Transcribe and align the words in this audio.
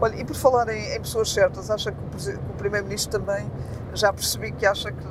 Olha, 0.00 0.16
e 0.16 0.24
por 0.24 0.34
falar 0.36 0.68
em, 0.70 0.94
em 0.94 1.00
pessoas 1.00 1.30
certas, 1.32 1.70
acha 1.70 1.92
que 1.92 1.98
o, 1.98 2.50
o 2.50 2.54
Primeiro-Ministro 2.54 3.18
também, 3.20 3.50
já 3.94 4.12
percebi 4.12 4.50
que 4.52 4.64
acha 4.64 4.90
que 4.90 5.06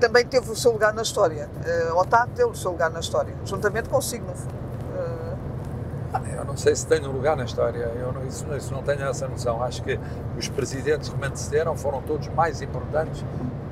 também 0.00 0.24
teve 0.26 0.50
o 0.50 0.56
seu 0.56 0.72
lugar 0.72 0.92
na 0.92 1.02
história, 1.02 1.48
eh, 1.64 1.92
ou 1.92 2.02
está 2.02 2.24
a 2.24 2.26
ter 2.26 2.44
o 2.44 2.54
seu 2.54 2.72
lugar 2.72 2.90
na 2.90 3.00
história, 3.00 3.32
juntamente 3.44 3.88
consigo, 3.88 4.26
no 4.26 4.34
fundo. 4.34 4.54
Eh, 4.96 6.34
Eu 6.36 6.44
não 6.44 6.56
sei 6.56 6.74
se 6.76 6.86
tenho 6.86 7.10
lugar 7.10 7.36
na 7.36 7.44
história, 7.44 7.90
eu 7.96 8.12
não, 8.12 8.24
isso, 8.26 8.44
isso 8.56 8.72
não 8.72 8.82
tenho 8.82 9.04
essa 9.08 9.26
noção. 9.26 9.62
Acho 9.62 9.82
que 9.82 9.98
os 10.38 10.48
presidentes 10.48 11.08
que 11.08 11.16
me 11.16 11.26
antecederam 11.26 11.76
foram 11.76 12.00
todos 12.02 12.28
mais 12.28 12.60
importantes 12.62 13.24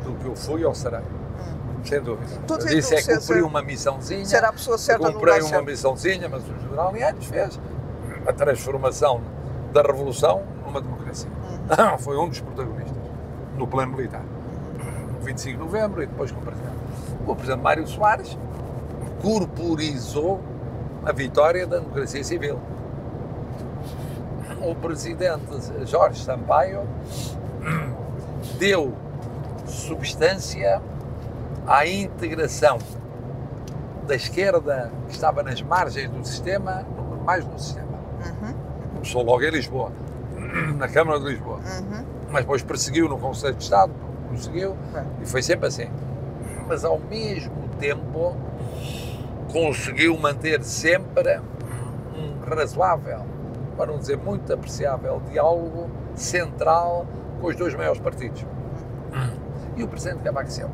do 0.05 0.13
que 0.15 0.27
eu 0.27 0.35
fui 0.35 0.65
ou 0.65 0.75
serei. 0.75 1.01
Sem 1.85 2.01
dúvida. 2.01 2.31
Tudo 2.47 2.63
Eu 2.65 2.69
disse 2.69 2.95
é 2.95 2.99
que 2.99 3.09
cumpri 3.09 3.21
ser- 3.23 3.43
uma 3.45 3.63
missãozinha, 3.63 4.25
será 4.25 4.49
a 4.49 4.53
pessoa 4.53 4.79
certa 4.79 5.09
lugar 5.09 5.41
uma 5.41 5.49
certo. 5.49 5.65
missãozinha, 5.65 6.29
mas 6.29 6.43
o 6.45 6.61
general 6.61 6.93
Lianes 6.93 7.25
fez 7.27 7.61
a 8.27 8.33
transformação 8.33 9.21
da 9.73 9.83
revolução 9.83 10.43
numa 10.73 10.81
democracia. 10.81 11.31
Uhum. 11.31 11.99
Foi 11.99 12.17
um 12.17 12.29
dos 12.29 12.41
protagonistas 12.41 12.97
no 13.57 13.67
plano 13.67 13.95
militar. 13.95 14.23
No 15.13 15.21
25 15.21 15.59
de 15.59 15.65
novembro 15.65 16.03
e 16.03 16.07
depois 16.07 16.33
com 16.33 16.41
o 16.41 16.43
presidente. 16.43 16.73
O 17.27 17.35
presidente 17.37 17.63
Mário 17.63 17.87
Soares 17.87 18.39
corporizou 19.21 20.41
a 21.05 21.13
vitória 21.13 21.67
da 21.67 21.79
democracia 21.79 22.25
civil. 22.25 22.59
O 24.61 24.75
presidente 24.75 25.43
Jorge 25.85 26.23
Sampaio 26.23 26.89
deu 28.59 28.93
substância 29.67 30.81
à 31.67 31.87
integração 31.87 32.79
da 34.07 34.15
esquerda 34.15 34.91
que 35.07 35.15
estava 35.15 35.43
nas 35.43 35.63
margens 35.63 36.09
do 36.11 36.25
sistema, 36.25 36.85
mais 37.25 37.45
no 37.45 37.59
sistema. 37.59 37.89
Uhum, 38.43 38.55
Começou 38.95 39.23
logo 39.23 39.43
em 39.43 39.51
Lisboa, 39.51 39.93
na 40.77 40.89
Câmara 40.89 41.19
de 41.19 41.27
Lisboa, 41.27 41.59
uhum. 41.59 42.05
mas 42.31 42.43
depois 42.43 42.63
perseguiu 42.63 43.09
no 43.09 43.19
Conselho 43.19 43.55
de 43.55 43.63
Estado, 43.63 43.93
conseguiu, 44.29 44.77
Bem. 44.93 45.05
e 45.23 45.27
foi 45.27 45.43
sempre 45.43 45.69
assim. 45.69 45.89
Mas 46.69 46.85
ao 46.85 46.99
mesmo 46.99 47.69
tempo 47.79 48.37
conseguiu 49.51 50.17
manter 50.19 50.63
sempre 50.63 51.41
um 52.17 52.39
razoável, 52.49 53.21
para 53.77 53.93
não 53.93 53.99
dizer 53.99 54.17
muito 54.17 54.53
apreciável, 54.53 55.21
diálogo 55.31 55.91
central 56.15 57.07
com 57.41 57.49
os 57.49 57.57
dois 57.57 57.75
maiores 57.75 58.01
partidos. 58.01 58.45
E 59.77 59.83
o 59.83 59.89
Presidente 59.89 60.23
Cavaco 60.23 60.51
Silva. 60.51 60.73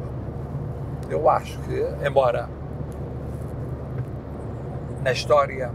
Eu 1.08 1.28
acho 1.30 1.58
que, 1.60 1.84
embora 2.06 2.48
na 5.02 5.12
história 5.12 5.70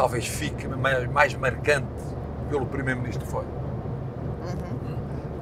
talvez 0.00 0.26
fique 0.26 0.66
mais, 0.66 1.06
mais 1.10 1.34
marcante 1.34 1.86
pelo 2.48 2.64
Primeiro-Ministro 2.64 3.26
foi, 3.26 3.44
Uhum. 3.44 4.96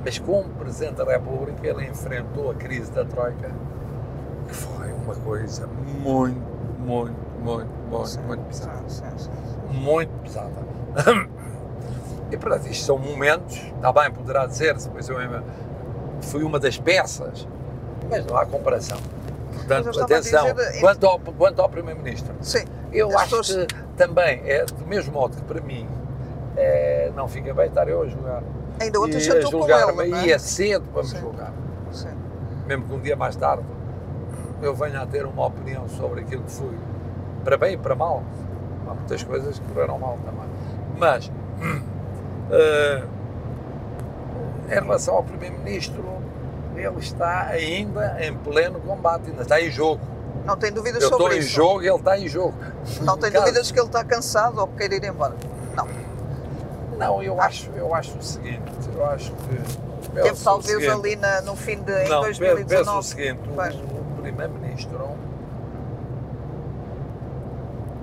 mas 0.05 0.19
como 0.19 0.49
Presidente 0.55 0.95
da 0.97 1.05
República 1.05 1.65
ele 1.65 1.85
enfrentou 1.87 2.51
a 2.51 2.55
crise 2.55 2.91
da 2.91 3.05
Troika, 3.05 3.53
que 4.49 4.55
foi 4.55 4.93
uma 4.93 5.15
coisa 5.15 5.69
muito, 5.69 6.41
muito, 6.81 7.17
muito, 7.41 7.71
muito, 7.89 8.07
Sim, 8.09 8.21
muito 8.23 8.43
pesada. 8.47 8.83
sim, 8.89 9.05
sim. 9.17 9.31
Muito 9.71 10.11
pesada. 10.25 10.51
E 12.33 12.37
portanto, 12.37 12.67
isto 12.67 12.85
são 12.85 12.99
momentos, 12.99 13.57
está 13.57 13.93
bem, 13.93 14.11
poderá 14.11 14.45
dizer-se, 14.45 14.91
pois 14.91 15.09
eu 15.09 15.17
fui 16.21 16.43
uma 16.43 16.59
das 16.59 16.77
peças, 16.77 17.47
mas 18.11 18.27
não 18.27 18.37
há 18.37 18.45
comparação. 18.45 18.99
Mas 19.69 19.85
Portanto, 19.85 20.03
atenção, 20.03 20.53
dizer, 20.53 20.81
quanto 20.81 21.07
ao, 21.07 21.21
quanto 21.21 21.63
ao 21.63 21.69
Primeiro-Ministro, 21.69 22.35
Sim, 22.41 22.65
eu 22.93 23.09
As 23.09 23.15
acho 23.15 23.37
pessoas- 23.37 23.67
que 23.67 23.75
também, 23.97 24.43
é 24.47 24.65
do 24.65 24.87
mesmo 24.87 25.13
modo 25.13 25.37
que 25.37 25.43
para 25.43 25.61
mim, 25.61 25.87
é, 26.57 27.11
não 27.15 27.29
fica 27.29 27.53
bem 27.55 27.67
estar 27.67 27.89
eu 27.89 28.03
a 28.03 28.07
julgar. 28.07 28.43
ainda 28.81 29.01
ontem 29.01 29.17
e 29.17 29.21
jantou 29.21 29.51
com 29.61 29.69
ela, 29.71 29.93
não 29.93 30.05
e 30.05 30.31
é? 30.31 30.35
é 30.35 30.39
cedo 30.39 30.85
para 30.93 31.03
me 31.03 31.09
julgar. 31.09 31.53
Sim. 31.93 32.09
Mesmo 32.67 32.85
que 32.85 32.93
um 32.95 33.01
dia 33.01 33.17
mais 33.17 33.35
tarde 33.37 33.65
eu 34.63 34.75
venha 34.75 35.01
a 35.03 35.07
ter 35.07 35.25
uma 35.25 35.47
opinião 35.47 35.89
sobre 35.89 36.21
aquilo 36.21 36.43
que 36.43 36.51
fui, 36.53 36.77
para 37.45 37.57
bem 37.57 37.75
e 37.75 37.77
para 37.77 37.95
mal. 37.95 38.23
Há 38.89 38.95
muitas 38.95 39.23
coisas 39.23 39.59
que 39.59 39.67
correram 39.73 39.99
mal 39.99 40.19
também. 40.25 40.49
Mas, 40.99 41.31
eh, 42.51 43.03
em 44.71 44.75
relação 44.75 45.15
ao 45.17 45.23
Primeiro-Ministro, 45.23 46.05
ele 46.77 46.99
está 46.99 47.47
ainda 47.49 48.17
em 48.21 48.35
pleno 48.35 48.81
combate, 48.81 49.31
ainda 49.31 49.43
está 49.43 49.61
em 49.61 49.71
jogo. 49.71 50.01
Não 50.49 50.57
tem 50.57 50.73
dúvidas 50.73 51.03
Eu 51.03 51.09
estou 51.11 51.21
sobre 51.21 51.37
em 51.37 51.41
isso. 51.41 51.51
jogo 51.51 51.83
e 51.83 51.87
ele 51.89 51.97
está 51.97 52.19
em 52.19 52.27
jogo. 52.27 52.55
Não 53.03 53.19
tem 53.19 53.31
Caso- 53.31 53.45
dúvidas 53.45 53.71
que 53.71 53.79
ele 53.79 53.87
está 53.87 54.03
cansado 54.03 54.59
ou 54.59 54.67
que 54.69 54.77
quer 54.89 54.93
ir 54.95 55.05
embora. 55.05 55.35
Não. 55.77 55.87
Não, 56.97 57.23
eu 57.23 57.39
acho, 57.41 57.71
eu 57.77 57.95
acho 57.95 58.17
o 58.17 58.23
seguinte, 58.23 58.63
eu 58.95 59.05
acho 59.05 59.31
que... 59.33 59.89
Teve 60.15 60.43
talvez 60.43 60.67
seguinte, 60.73 60.91
ali 60.91 61.17
na- 61.17 61.43
no 61.43 61.55
fim 61.55 61.77
de 61.83 61.93
em 61.93 62.09
Não, 62.09 62.23
penso 62.23 62.41
2019. 62.41 62.99
o 62.99 63.03
seguinte, 63.03 63.41
o 63.47 64.23
Primeiro-Ministro 64.23 65.11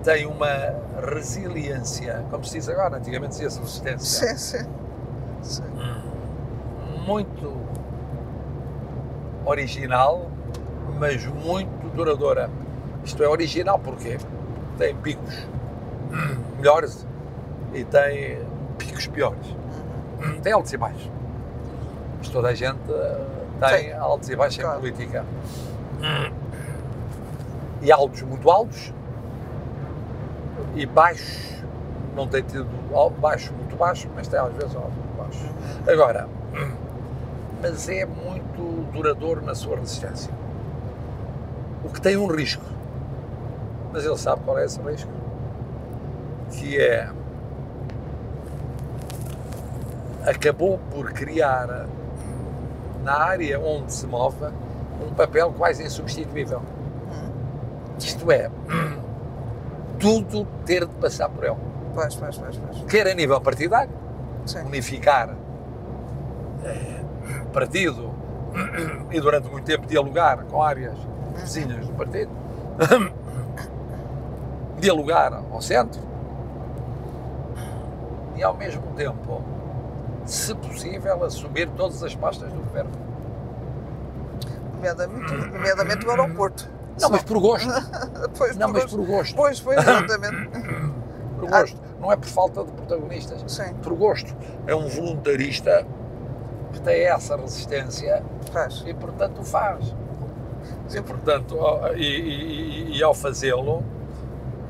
tem 0.04 0.28
uma 0.28 0.48
resiliência, 1.12 2.24
como 2.30 2.46
se 2.46 2.54
diz 2.60 2.70
agora, 2.70 2.98
antigamente 2.98 3.32
dizia-se 3.32 3.60
resistência, 3.60 4.28
Sim, 4.38 4.60
sim. 4.62 4.70
sim. 5.42 5.64
muito 7.08 7.58
original, 9.46 10.30
mas 11.00 11.26
muito 11.26 11.90
duradoura. 11.96 12.50
Isto 13.04 13.24
é 13.24 13.28
original 13.30 13.80
porque 13.80 14.18
tem 14.78 14.96
picos 14.96 15.48
melhores 16.58 17.06
e 17.74 17.84
tem 17.84 18.40
picos 18.78 19.08
piores. 19.08 19.56
Tem 20.42 20.54
altos 20.54 20.74
e 20.74 20.78
baixos. 20.78 21.12
Mas 22.18 22.30
toda 22.30 22.48
a 22.50 22.54
gente 22.56 22.80
eh, 22.90 23.26
tem 23.70 23.84
Sim. 23.90 23.92
altos 23.94 24.30
e 24.30 24.36
baixos 24.36 24.58
Claro. 24.64 24.78
em 24.78 24.82
política. 24.82 25.26
E 27.82 27.92
altos 27.92 28.22
muito 28.24 28.50
altos 28.50 28.94
e 30.76 30.86
baixos, 30.86 31.64
não 32.16 32.28
tem 32.28 32.42
tido 32.42 32.68
al- 32.94 33.10
baixo 33.12 33.54
muito 33.54 33.76
baixo, 33.76 34.10
mas 34.16 34.28
tem 34.28 34.40
às 34.40 34.54
vezes 34.54 34.76
alto 34.76 34.92
muito 34.92 35.18
baixo. 35.18 35.46
Agora, 35.92 36.28
mas 37.62 37.88
é 37.90 38.06
muito 38.06 38.92
duradouro 38.92 39.42
na 39.46 39.54
sua 39.54 39.76
resistência. 39.78 40.34
O 41.86 41.90
que 41.90 42.02
tem 42.02 42.18
um 42.18 42.26
risco, 42.26 42.66
mas 43.94 44.04
ele 44.04 44.18
sabe 44.18 44.42
qual 44.44 44.58
é 44.58 44.66
esse 44.66 44.82
risco, 44.82 45.12
que 46.52 46.82
é 46.82 47.08
acabou 50.26 50.80
por 50.92 51.12
criar 51.14 51.88
na 53.04 53.14
área 53.14 53.60
onde 53.60 53.94
se 53.94 54.08
move 54.08 54.48
um 55.00 55.14
papel 55.14 55.54
quase 55.54 55.84
insubstituível. 55.84 56.62
Isto 58.00 58.32
é, 58.32 58.50
tudo 60.00 60.46
ter 60.66 60.86
de 60.86 60.94
passar 60.96 61.30
por 61.30 61.44
ele. 61.44 61.56
Pois, 61.94 62.16
pois, 62.16 62.38
pois, 62.38 62.58
pois. 62.58 62.84
Quer 62.90 63.08
a 63.08 63.14
nível 63.14 63.40
partidário, 63.40 63.94
Sim. 64.46 64.64
unificar 64.64 65.36
eh, 66.66 67.02
partido 67.54 68.12
e 69.12 69.22
durante 69.22 69.50
muito 69.50 69.66
tempo 69.66 69.86
dialogar 69.88 70.44
com 70.46 70.62
áreas 70.62 70.98
vizinhas 71.36 71.86
do 71.88 71.94
partido, 71.94 72.32
dialogar 74.80 75.34
ao 75.52 75.62
centro 75.62 76.02
e 78.36 78.44
ao 78.44 78.54
mesmo 78.56 78.82
tempo, 78.96 79.42
se 80.26 80.54
possível, 80.56 81.24
assumir 81.24 81.70
todas 81.70 82.04
as 82.04 82.14
pastas 82.16 82.52
do 82.52 82.60
governo. 82.60 82.92
Nomeadamente, 84.74 85.34
nomeadamente 85.34 86.06
o 86.06 86.10
aeroporto. 86.12 86.70
Não, 87.00 87.10
mas 87.10 87.24
por 87.24 87.40
gosto. 87.40 87.68
Pois, 88.38 88.58
Não, 88.58 88.68
por 88.68 88.74
mas 88.74 88.84
gosto. 88.84 88.98
por 88.98 89.06
gosto. 89.06 89.36
Pois, 89.36 89.60
pois, 89.62 89.78
exatamente. 89.78 90.50
Por 91.40 91.50
gosto. 91.50 91.78
Não 92.00 92.10
é 92.12 92.16
por 92.16 92.28
falta 92.30 92.64
de 92.64 92.72
protagonistas. 92.72 93.44
Sim, 93.52 93.74
Por 93.84 93.94
gosto. 93.94 94.34
É 94.66 94.74
um 94.74 94.88
voluntarista 94.88 95.86
que 96.72 96.80
tem 96.82 97.04
essa 97.08 97.36
resistência 97.36 98.24
faz. 98.54 98.84
e 98.88 98.94
portanto 98.94 99.42
o 99.42 99.44
faz. 99.44 99.94
E, 100.94 101.02
portanto, 101.02 101.58
ao- 101.60 101.96
e, 101.96 102.02
e- 102.04 102.98
e- 102.98 103.04
ao 103.04 103.14
fazê-lo, 103.14 103.84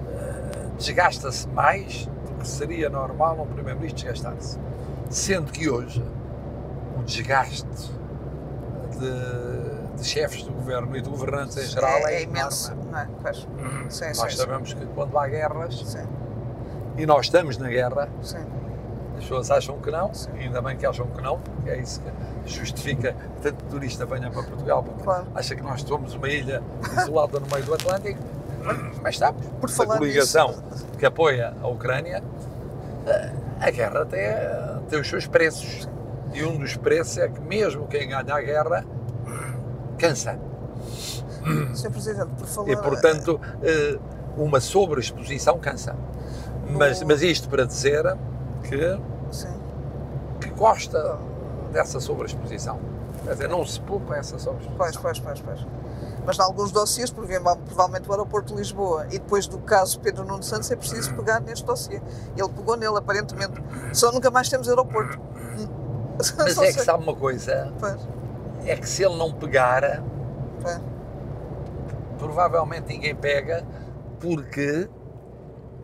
eh, 0.09 0.67
desgasta-se 0.77 1.47
mais 1.49 2.05
do 2.05 2.39
que 2.39 2.47
seria 2.47 2.89
normal 2.89 3.39
um 3.41 3.45
Primeiro-Ministro 3.47 4.03
desgastar-se. 4.03 4.57
Sendo 5.09 5.51
que 5.51 5.69
hoje 5.69 6.03
o 6.97 7.03
desgaste 7.03 7.67
de, 8.97 9.97
de 9.97 10.03
chefes 10.03 10.43
do 10.43 10.51
governo 10.53 10.95
e 10.95 11.01
de 11.01 11.09
governantes 11.09 11.57
em 11.57 11.65
geral 11.67 12.07
é, 12.07 12.15
é, 12.15 12.23
imenso, 12.23 12.73
não 12.91 12.97
é? 12.99 13.07
Pois. 13.21 13.47
Sim, 13.89 14.05
Nós 14.07 14.17
sim, 14.33 14.37
sabemos 14.37 14.73
que 14.73 14.85
quando 14.87 15.17
há 15.17 15.27
guerras, 15.27 15.77
sim, 15.85 16.05
e 16.97 17.05
nós 17.05 17.25
estamos 17.25 17.57
na 17.57 17.67
guerra, 17.67 18.09
sim. 18.21 18.37
as 19.17 19.23
pessoas 19.23 19.51
acham 19.51 19.77
que 19.79 19.91
não, 19.91 20.13
Sim. 20.13 20.31
ainda 20.39 20.61
bem 20.61 20.77
que 20.77 20.85
acham 20.85 21.07
que 21.07 21.21
não, 21.21 21.39
porque 21.39 21.69
é 21.69 21.77
isso 21.79 21.99
que 22.01 22.07
justifica 22.45 23.13
que 23.13 23.41
tanto 23.41 23.63
turista 23.65 24.05
venha 24.05 24.29
para 24.29 24.43
Portugal, 24.43 24.83
porque 24.83 25.03
Claro. 25.03 25.25
acha 25.35 25.55
que 25.55 25.61
nós 25.63 25.81
somos 25.81 26.13
uma 26.13 26.29
ilha 26.29 26.61
isolada 27.01 27.39
no 27.39 27.47
meio 27.47 27.63
do 27.65 27.73
Atlântico, 27.73 28.19
mas 29.01 29.15
estamos. 29.15 29.45
Por 29.59 29.69
a 29.69 29.73
falar 29.73 29.97
coligação 29.97 30.47
nisso- 30.69 30.85
que 30.97 31.05
apoia 31.05 31.53
a 31.61 31.67
Ucrânia, 31.67 32.23
eh, 33.07 33.31
A 33.61 33.71
guerra 33.71 34.05
tem, 34.05 34.21
tem 34.89 34.99
os 34.99 35.07
seus 35.07 35.25
preços. 35.27 35.87
E 36.33 36.43
um 36.43 36.57
dos 36.57 36.75
preços 36.75 37.17
é 37.17 37.29
que 37.29 37.39
mesmo 37.39 37.87
quem 37.87 38.09
ganha 38.09 38.35
a 38.35 38.41
guerra 38.41 38.83
cansa. 39.97 40.37
Sr. 41.73 41.89
Presidente, 41.91 42.27
por 42.37 42.45
falar... 42.47 42.69
E, 42.69 42.75
portanto, 42.75 43.39
eh, 43.63 43.97
uma 44.35 44.59
sobreexposição 44.59 45.57
cansa. 45.57 45.95
Mas, 46.69 47.01
mas 47.03 47.21
isto 47.21 47.47
para 47.47 47.65
dizer 47.65 48.03
que, 48.63 48.99
Sim. 49.31 49.53
que 50.41 50.49
gosta 50.49 51.17
dessa 51.75 51.99
sobreexposição. 51.99 52.79
Quer 53.25 53.33
dizer, 53.33 53.49
não 53.49 53.65
se 53.65 53.79
poupa 53.81 54.15
essa 54.15 54.39
sobreexposição. 54.39 54.77
Pois, 54.77 54.95
pois, 54.97 55.19
pois, 55.19 55.41
pois. 55.41 55.67
Mas 56.25 56.39
em 56.39 56.41
alguns 56.41 56.71
dossiês, 56.71 57.11
provavelmente 57.11 58.09
o 58.09 58.11
aeroporto 58.11 58.53
de 58.53 58.59
Lisboa 58.59 59.05
e 59.07 59.19
depois 59.19 59.45
do 59.45 59.59
caso 59.59 59.99
Pedro 59.99 60.23
Nuno 60.23 60.41
Santos, 60.41 60.71
é 60.71 60.75
preciso 60.75 61.13
pegar 61.13 61.39
neste 61.41 61.65
dossiê. 61.65 62.01
Ele 62.35 62.49
pegou 62.49 62.77
nele, 62.77 62.97
aparentemente. 62.97 63.61
Só 63.93 64.11
nunca 64.11 64.31
mais 64.31 64.49
temos 64.49 64.67
aeroporto. 64.69 65.19
Mas 66.17 66.57
é 66.57 66.71
que 66.71 66.81
sabe 66.81 67.03
uma 67.03 67.15
coisa, 67.15 67.71
Pois, 67.77 67.97
é 68.65 68.75
que 68.77 68.87
se 68.89 69.03
ele 69.03 69.17
não 69.17 69.31
pegar, 69.33 70.01
pois. 70.61 70.79
provavelmente 72.17 72.87
ninguém 72.87 73.13
pega, 73.13 73.63
porque, 74.19 74.89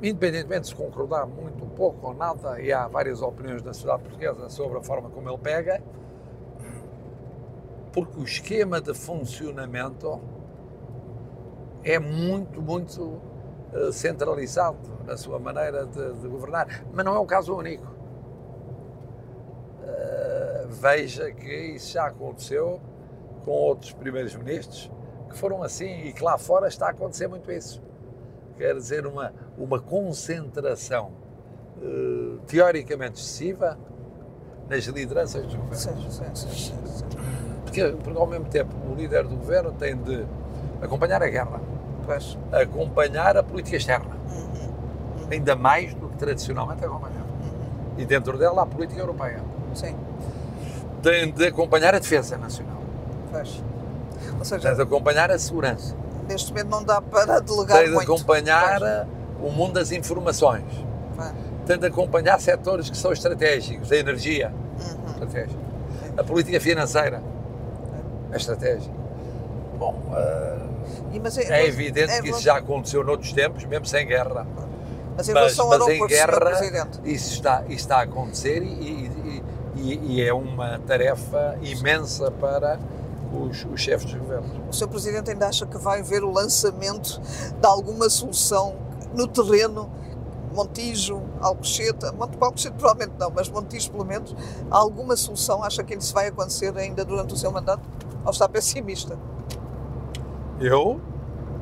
independentemente 0.01 0.62
de 0.62 0.68
se 0.68 0.75
concordar 0.75 1.25
muito, 1.25 1.65
pouco 1.75 2.07
ou 2.07 2.13
nada, 2.13 2.59
e 2.59 2.71
há 2.71 2.88
várias 2.88 3.21
opiniões 3.21 3.62
na 3.62 3.74
sociedade 3.74 4.03
portuguesa 4.03 4.50
sobre 4.50 4.80
a 4.80 4.81
forma 4.81 5.09
como 5.09 5.30
ele 5.30 5.38
pega, 5.38 5.81
porque 7.92 8.19
o 8.19 8.24
esquema 8.24 8.80
de 8.80 8.94
funcionamento 8.94 10.19
é 11.83 12.00
muito, 12.00 12.62
muito 12.62 13.21
eh, 13.74 13.92
centralizado 13.92 14.77
na 15.06 15.18
sua 15.18 15.39
maneira 15.39 15.86
de, 15.86 16.13
de 16.13 16.27
governar. 16.27 16.86
Mas 16.94 17.06
não 17.06 17.15
é 17.15 17.19
o 17.19 17.25
caso 17.25 17.56
único. 17.56 17.86
Eh, 19.83 20.65
veja 20.69 21.31
que 21.31 21.54
isso 21.75 21.94
já 21.94 22.07
aconteceu 22.07 22.80
com 23.44 23.51
outros 23.51 23.92
primeiros 23.94 24.36
ministros 24.36 24.92
que 25.30 25.38
foram 25.38 25.63
assim 25.63 26.06
e 26.06 26.13
que 26.13 26.24
lá 26.24 26.38
fora 26.38 26.68
está 26.68 26.88
a 26.88 26.92
acontecer 26.92 27.27
muito 27.27 27.51
isso. 27.51 27.81
Quer 28.61 28.75
dizer, 28.75 29.07
uma, 29.07 29.33
uma 29.57 29.79
concentração 29.79 31.09
eh, 31.81 32.37
teoricamente 32.45 33.19
excessiva 33.19 33.75
nas 34.69 34.83
lideranças 34.85 35.41
dos 35.43 35.55
governos. 35.55 35.79
Sim, 35.81 36.09
sim, 36.35 36.35
sim, 36.35 36.77
sim. 36.85 37.05
Porque, 37.63 37.83
porque 38.03 38.19
ao 38.19 38.27
mesmo 38.27 38.45
tempo 38.45 38.71
o 38.87 38.93
líder 38.93 39.23
do 39.27 39.35
governo 39.35 39.71
tem 39.71 39.97
de 39.97 40.23
acompanhar 40.79 41.23
a 41.23 41.27
guerra, 41.27 41.59
Pois. 42.05 42.37
acompanhar 42.51 43.35
a 43.35 43.41
política 43.41 43.77
externa, 43.77 44.15
Uhum. 44.29 45.27
ainda 45.31 45.55
mais 45.55 45.95
do 45.95 46.07
que 46.09 46.17
tradicionalmente 46.17 46.85
acompanhava. 46.85 47.25
Uhum. 47.41 47.93
E 47.97 48.05
dentro 48.05 48.37
dela 48.37 48.61
a 48.61 48.65
política 48.67 49.01
europeia. 49.01 49.41
Sim, 49.73 49.95
Tem 51.01 51.31
de 51.31 51.47
acompanhar 51.47 51.95
a 51.95 51.99
defesa 51.99 52.37
nacional, 52.37 52.77
pois. 53.31 53.63
Ou 54.33 54.35
tem 54.35 54.43
seja, 54.45 54.75
de 54.75 54.81
acompanhar 54.83 55.31
a 55.31 55.39
segurança, 55.39 55.95
neste 56.31 56.51
momento 56.51 56.69
não 56.69 56.83
dá 56.83 57.01
para 57.01 57.39
delegar 57.39 57.78
tem 57.80 57.88
de 57.88 57.94
muito. 57.94 58.12
acompanhar 58.13 59.07
o 59.42 59.50
mundo 59.51 59.74
das 59.74 59.92
informações, 59.92 60.63
Pois. 61.16 61.31
tem 61.66 61.78
de 61.78 61.86
acompanhar 61.88 62.39
setores 62.39 62.89
que 62.89 62.98
são 62.98 63.12
estratégicos, 63.12 63.92
a 63.92 63.98
energia, 63.98 64.51
Uhum. 64.80 65.12
estratégica, 65.12 65.60
a 66.18 66.24
política 66.24 66.60
financeira, 66.60 67.22
a 68.31 68.36
estratégia. 68.38 68.92
Bom, 69.78 69.95
eh, 70.16 70.57
E, 71.13 71.19
mas 71.19 71.38
é, 71.38 71.44
é 71.62 71.68
evidente 71.68 72.12
é 72.13 72.22
que 72.22 72.30
isso 72.30 72.42
já 72.42 72.57
aconteceu 72.57 73.04
noutros 73.04 73.33
tempos, 73.33 73.66
mesmo 73.66 73.86
sem 73.86 74.06
guerra. 74.07 74.45
Mas 75.18 75.28
em 75.28 75.33
Mas, 75.33 75.57
mas 75.57 75.88
em 75.88 76.07
guerra 76.07 76.51
isso 77.04 77.33
está, 77.33 77.62
isso 77.68 77.72
está 77.75 77.98
a 77.98 78.01
acontecer 78.04 78.63
e, 78.63 78.66
e- 78.66 79.44
e- 79.75 80.00
e 80.16 80.22
é 80.25 80.33
uma 80.33 80.80
tarefa 80.80 81.57
imensa 81.62 82.31
para 82.31 82.80
os, 83.33 83.66
os 83.66 83.80
chefes 83.81 84.12
dos 84.12 84.19
governos. 84.19 84.51
o 84.69 84.74
Sr. 84.74 84.88
Presidente 84.88 85.31
ainda 85.31 85.48
acha 85.48 85.66
que 85.66 85.78
vai 85.78 86.01
haver 86.01 86.24
o 86.24 86.31
lançamento 86.31 87.19
de 87.60 87.66
alguma 87.68 88.10
solução 88.10 88.75
no 89.16 89.28
terreno, 89.28 89.89
Montijo, 90.54 91.22
Alcochete, 91.39 92.12
Monte 92.18 92.38
Alcochete 92.39 92.75
provavelmente 92.78 93.18
não, 93.18 93.31
mas 93.31 93.50
Montijo 93.50 93.92
pelo 93.92 94.06
menos, 94.06 94.36
alguma 94.69 95.16
solução 95.16 95.63
acha 95.63 95.83
que 95.83 95.95
isso 95.95 96.13
vai 96.13 96.28
acontecer 96.28 96.75
ainda 96.78 97.06
durante 97.06 97.33
o 97.33 97.38
seu 97.38 97.51
mandato? 97.51 97.81
Ou 98.25 98.31
está 98.31 98.48
pessimista? 98.50 99.18
Eu 100.60 101.00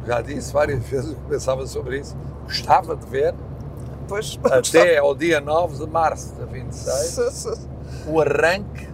já 0.06 0.22
disse 0.22 0.52
várias 0.52 0.84
vezes 0.84 1.14
que 1.16 1.22
pensava 1.30 1.66
sobre 1.68 2.00
isso. 2.00 2.16
Gostava 2.44 2.96
de 2.96 3.06
ver, 3.06 3.34
Pois, 4.08 4.40
até 4.44 4.98
ao 4.98 5.14
dia 5.14 5.40
9 5.40 5.86
de 5.86 5.92
março 5.92 6.34
de 6.34 6.44
26, 6.46 6.96
Sim, 6.98 7.32
sim, 7.32 7.68
o 8.08 8.20
arranque 8.20 8.90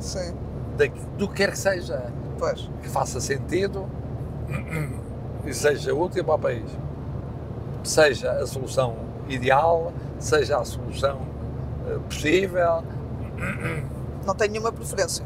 sim, 0.00 0.32
do 1.16 1.28
que 1.28 1.34
quer 1.34 1.50
que 1.52 1.58
seja, 1.58 2.02
pois. 2.38 2.68
que 2.82 2.88
faça 2.88 3.20
sentido 3.20 3.86
e 5.44 5.52
seja 5.54 5.94
útil 5.94 6.24
para 6.24 6.34
o 6.34 6.38
país. 6.38 6.70
Seja 7.84 8.32
a 8.32 8.46
solução 8.46 8.96
ideal, 9.28 9.92
seja 10.18 10.58
a 10.58 10.64
solução 10.64 11.20
eh, 11.88 11.98
possível, 12.08 12.82
Não 14.24 14.34
tenho 14.34 14.52
nenhuma 14.52 14.72
preferência. 14.72 15.24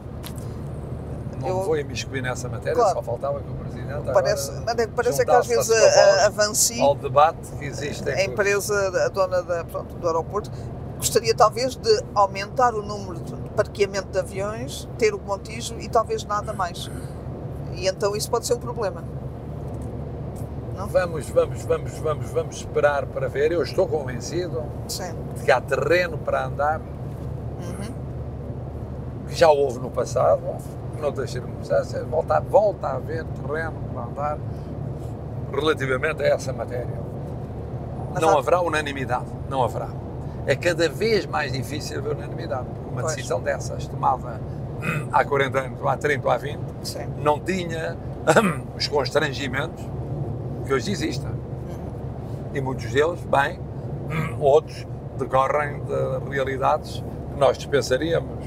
não 1.40 1.48
Eu- 1.48 1.62
vou 1.62 1.78
imiscuir 1.78 2.20
nessa 2.22 2.48
matéria, 2.48 2.74
Claro. 2.74 2.94
só 2.94 3.02
faltava 3.02 3.40
que 3.40 3.50
o 3.50 3.54
Presidente 3.54 3.80
Parece, 4.12 4.50
agora 4.50 4.82
é 4.82 4.86
parece 4.86 5.24
que 5.24 5.30
às 5.30 5.46
vezes 5.46 5.70
a 5.70 5.74
a, 5.74 5.80
voz 5.80 6.18
a 6.22 6.26
Avanci, 6.26 6.80
ao 6.80 6.94
debate 6.94 7.50
que 7.58 7.64
existe 7.64 8.08
a 8.08 8.20
em 8.22 8.26
empresa, 8.30 9.04
a 9.06 9.08
dona 9.08 9.42
da, 9.42 9.64
pronto, 9.64 9.94
do 9.96 10.06
aeroporto, 10.06 10.50
gostaria 10.98 11.34
talvez 11.34 11.76
de 11.76 12.04
aumentar 12.14 12.74
o 12.74 12.82
número 12.82 13.20
de 13.20 13.34
parqueamento 13.56 14.08
de 14.08 14.18
aviões, 14.18 14.88
ter 14.98 15.14
o 15.14 15.20
Montijo 15.20 15.74
e 15.80 15.88
talvez 15.88 16.24
nada 16.24 16.52
mais. 16.52 16.90
E 17.74 17.86
então 17.86 18.14
isso 18.16 18.30
pode 18.30 18.46
ser 18.46 18.54
um 18.54 18.58
problema. 18.60 19.02
Vamos, 20.88 21.28
vamos, 21.28 21.62
vamos, 21.62 21.92
vamos, 21.98 22.30
vamos 22.30 22.56
esperar 22.56 23.04
para 23.06 23.28
ver. 23.28 23.52
Eu 23.52 23.62
estou 23.62 23.86
convencido 23.86 24.62
Sim. 24.88 25.12
de 25.36 25.44
que 25.44 25.50
há 25.52 25.60
terreno 25.60 26.16
para 26.16 26.46
andar, 26.46 26.80
Uhum. 27.60 27.94
que 29.28 29.34
já 29.34 29.50
houve 29.50 29.78
no 29.78 29.90
passado, 29.90 30.40
noutras 30.98 31.30
circunstâncias, 31.30 32.02
volta, 32.06 32.40
volta 32.40 32.86
a 32.88 32.94
haver 32.96 33.24
terreno 33.24 33.74
para 33.92 34.02
andar 34.04 34.38
relativamente 35.52 36.22
a 36.22 36.26
essa 36.28 36.52
matéria. 36.52 36.98
Mas 38.12 38.22
não 38.22 38.30
há- 38.30 38.38
haverá 38.38 38.60
unanimidade, 38.62 39.26
não 39.50 39.62
haverá. 39.62 39.88
É 40.46 40.56
cada 40.56 40.88
vez 40.88 41.26
mais 41.26 41.52
difícil 41.52 41.98
haver 41.98 42.16
unanimidade, 42.16 42.66
uma 42.90 43.02
Pois. 43.02 43.14
decisão 43.14 43.40
dessas, 43.40 43.86
tomada 43.86 44.40
há 45.12 45.24
40 45.24 45.58
anos, 45.58 45.80
ou 45.80 45.88
há 45.88 45.96
30 45.96 46.26
ou 46.26 46.32
há 46.32 46.36
20, 46.36 46.58
Sim. 46.82 47.06
não 47.22 47.38
tinha 47.38 47.96
os 48.76 48.88
constrangimentos 48.88 49.84
que 50.66 50.72
hoje 50.74 50.90
existem. 50.90 51.30
E 52.52 52.60
muitos 52.60 52.90
deles, 52.92 53.20
bem, 53.24 53.60
outros 54.40 54.86
decorrem 55.18 55.80
de 55.84 56.30
realidades 56.30 57.02
que 57.32 57.38
nós 57.38 57.56
dispensaríamos. 57.56 58.44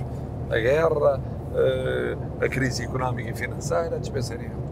A 0.50 0.58
guerra, 0.58 1.22
eh, 1.56 2.18
a 2.46 2.50
crise 2.50 2.84
económica 2.84 3.30
e 3.30 3.34
financeira, 3.34 3.98
dispensaríamos. 4.00 4.64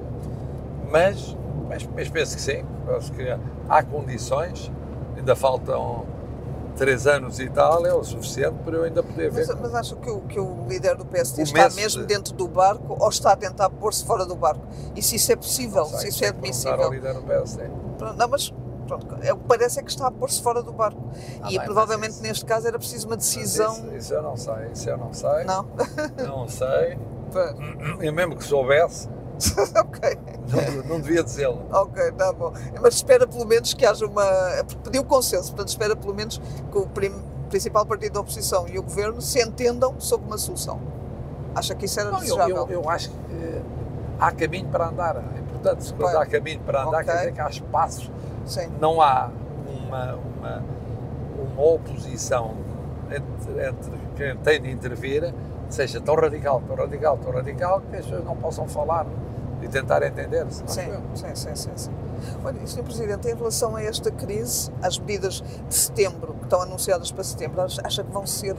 Mas, 0.92 1.36
mas, 1.70 1.88
mas 1.96 2.10
penso 2.10 2.36
que 2.36 2.42
sim, 2.42 2.66
penso 2.86 3.12
que 3.13 3.25
há 3.70 3.84
condições, 3.84 4.72
ainda 5.18 5.36
faltam 5.36 6.06
três 6.82 7.06
anos 7.08 7.40
e 7.40 7.48
tal, 7.50 7.86
é 7.86 7.94
o 7.94 8.04
suficiente 8.04 8.56
para 8.66 8.76
eu 8.76 8.84
ainda 8.84 9.04
poder 9.04 9.30
ver. 9.32 9.46
Mas, 9.48 9.60
mas 9.62 9.76
acho 9.76 9.96
que 9.98 10.10
o, 10.10 10.22
que 10.22 10.40
o 10.40 10.66
líder 10.68 10.96
do 10.96 11.06
PSD 11.06 11.44
está 11.44 11.60
Começo 11.60 11.76
mesmo 11.76 12.02
de- 12.02 12.08
dentro 12.08 12.34
do 12.34 12.48
barco 12.48 12.98
ou 13.00 13.08
está 13.10 13.34
a 13.34 13.36
tentar 13.36 13.70
pôr-se 13.70 14.04
fora 14.04 14.26
do 14.26 14.36
barco? 14.36 14.66
E 14.96 15.02
se 15.02 15.16
isso 15.16 15.32
é 15.32 15.36
possível, 15.36 15.86
sei, 15.86 16.00
se 16.00 16.08
isso 16.10 16.26
é 16.26 16.32
que 16.34 16.40
perguntar 16.42 16.70
ao 16.70 16.88
admissível? 16.88 16.92
líder 16.92 17.14
do 17.14 17.22
PSD. 17.28 17.68
Não, 18.18 18.28
mas 18.28 18.54
pronto, 18.88 19.18
é, 19.22 19.32
o 19.32 19.38
parece 19.38 19.80
é 19.80 19.84
que 19.84 19.92
está 19.92 20.08
a 20.08 20.12
pôr-se 20.12 20.42
fora 20.42 20.64
do 20.64 20.74
barco. 20.74 21.02
Ah, 21.42 21.52
e 21.52 21.58
bem, 21.58 21.66
provavelmente 21.66 22.14
isso- 22.14 22.24
neste 22.24 22.46
caso 22.46 22.68
era 22.68 22.80
preciso 22.80 23.06
uma 23.08 23.16
decisão. 23.18 23.74
Isso, 23.74 23.96
isso 23.96 24.14
eu 24.16 24.22
não 24.24 24.36
sei, 24.36 24.54
isso 24.74 24.90
eu 24.90 24.98
não 24.98 25.14
sei. 25.14 25.44
Não? 25.46 25.68
Não 26.28 26.48
sei. 26.48 26.98
Eu 28.02 28.12
mesmo 28.12 28.36
que 28.36 28.44
soubesse, 28.44 29.08
ok, 29.80 30.18
não, 30.50 30.84
não 30.96 31.02
devia 31.02 31.24
dizê-lo. 31.24 31.62
ok, 31.72 32.12
tá 32.12 32.32
bom. 32.34 32.54
Mas 32.82 32.96
espera 32.96 33.26
pelo 33.28 33.46
menos 33.46 33.74
que 33.74 33.86
haja 33.86 34.06
uma. 34.06 34.24
Pediu 34.84 35.04
consenso, 35.04 35.50
portanto 35.52 35.70
espera 35.70 35.96
pelo 35.96 36.14
menos 36.14 36.40
que 36.72 36.78
o 36.78 36.86
prim- 36.88 37.22
principal 37.50 37.86
partido 37.86 38.14
da 38.14 38.20
oposição 38.22 38.68
e 38.68 38.78
o 38.78 38.84
governo 38.84 39.22
se 39.22 39.42
entendam 39.42 39.96
sobre 40.00 40.28
uma 40.28 40.38
solução. 40.38 40.80
Acha 41.56 41.76
que 41.76 41.86
isso 41.86 42.00
era 42.00 42.10
Não, 42.12 42.18
eu, 42.20 42.24
desejável? 42.24 42.56
eu, 42.70 42.82
eu 42.84 42.90
acho 42.90 43.10
que 43.10 43.16
eh, 43.34 43.62
há 44.20 44.32
caminho 44.32 44.68
para 44.70 44.88
andar. 44.88 45.18
É 45.18 45.40
importante, 45.40 45.84
se 45.84 45.94
quando 45.94 46.16
há 46.16 46.26
caminho 46.26 46.60
para 46.62 46.84
andar, 46.84 47.00
Ok. 47.02 47.06
quer 47.06 47.18
dizer 47.18 47.32
que 47.34 47.42
há 47.42 47.50
espaço. 47.50 48.12
Sim, 48.46 48.70
Não 48.80 49.02
há 49.02 49.30
uma, 49.86 50.16
uma, 50.16 50.64
uma 51.54 51.62
oposição 51.64 52.54
entre, 53.10 53.68
entre 53.68 53.92
quem 54.16 54.38
tem 54.38 54.62
de 54.62 54.72
intervir, 54.72 55.34
seja 55.74 56.01
tão 56.01 56.16
radical, 56.16 56.62
tão 56.68 56.75
radical, 56.75 57.18
tão 57.18 57.32
radical, 57.32 57.82
que 57.90 57.98
as 57.98 58.06
pessoas 58.06 58.24
não 58.25 58.36
possam 58.36 58.68
falar 58.68 59.06
e 59.62 59.68
tentar 59.68 60.01
entender-se. 60.04 60.63
acho 60.63 60.74
sim, 60.74 60.92
sim, 61.13 61.36
sim, 61.36 61.56
sim, 61.56 61.72
sim. 61.75 61.92
Olha, 62.44 62.66
Sr. 62.66 62.84
Presidente, 62.84 63.28
em 63.30 63.36
relação 63.36 63.75
a 63.75 63.84
esta 63.84 64.12
crise, 64.12 64.72
as 64.82 64.98
medidas 64.98 65.44
de 65.68 65.75
setembro, 65.75 66.34
que 66.34 66.44
estão 66.44 66.62
anunciadas 66.62 67.12
para 67.12 67.24
setembro, 67.24 67.62
acha 67.62 68.04
que 68.04 68.12
vão 68.12 68.25
ser 68.25 68.56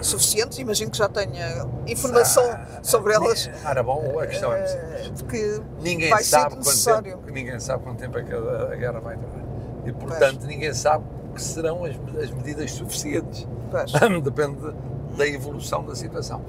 suficientes? 0.00 0.58
Imagino 0.58 0.90
que 0.90 0.98
já 0.98 1.08
tenha 1.08 1.66
informação 1.86 2.44
Ah, 2.48 2.66
sobre 2.82 3.14
elas. 3.14 3.50
Ora 3.64 3.82
bom, 3.82 4.18
a 4.20 4.26
questão 4.26 4.52
é 4.52 4.60
eh, 4.60 5.10
porque 5.16 5.60
ninguém 5.80 6.10
vai 6.10 6.22
sabe 6.22 6.52
ser 6.52 6.58
necessário. 6.58 7.16
tempo, 7.16 7.30
ninguém 7.30 7.60
sabe 7.60 7.82
quanto 7.84 7.98
tempo 7.98 8.18
é 8.18 8.22
que 8.22 8.34
a, 8.34 8.74
guerra 8.76 9.00
vai 9.00 9.16
durar. 9.16 9.44
E 9.84 9.92
portanto 9.92 10.46
ninguém 10.46 10.72
sabe 10.74 11.04
que 11.34 11.42
serão 11.42 11.84
as, 11.84 11.96
as 12.22 12.30
medidas 12.30 12.72
suficientes. 12.72 13.46
Pois, 13.70 13.92
Depende 14.22 14.74
da 15.16 15.26
evolução 15.26 15.84
da 15.84 15.94
situação. 15.94 16.40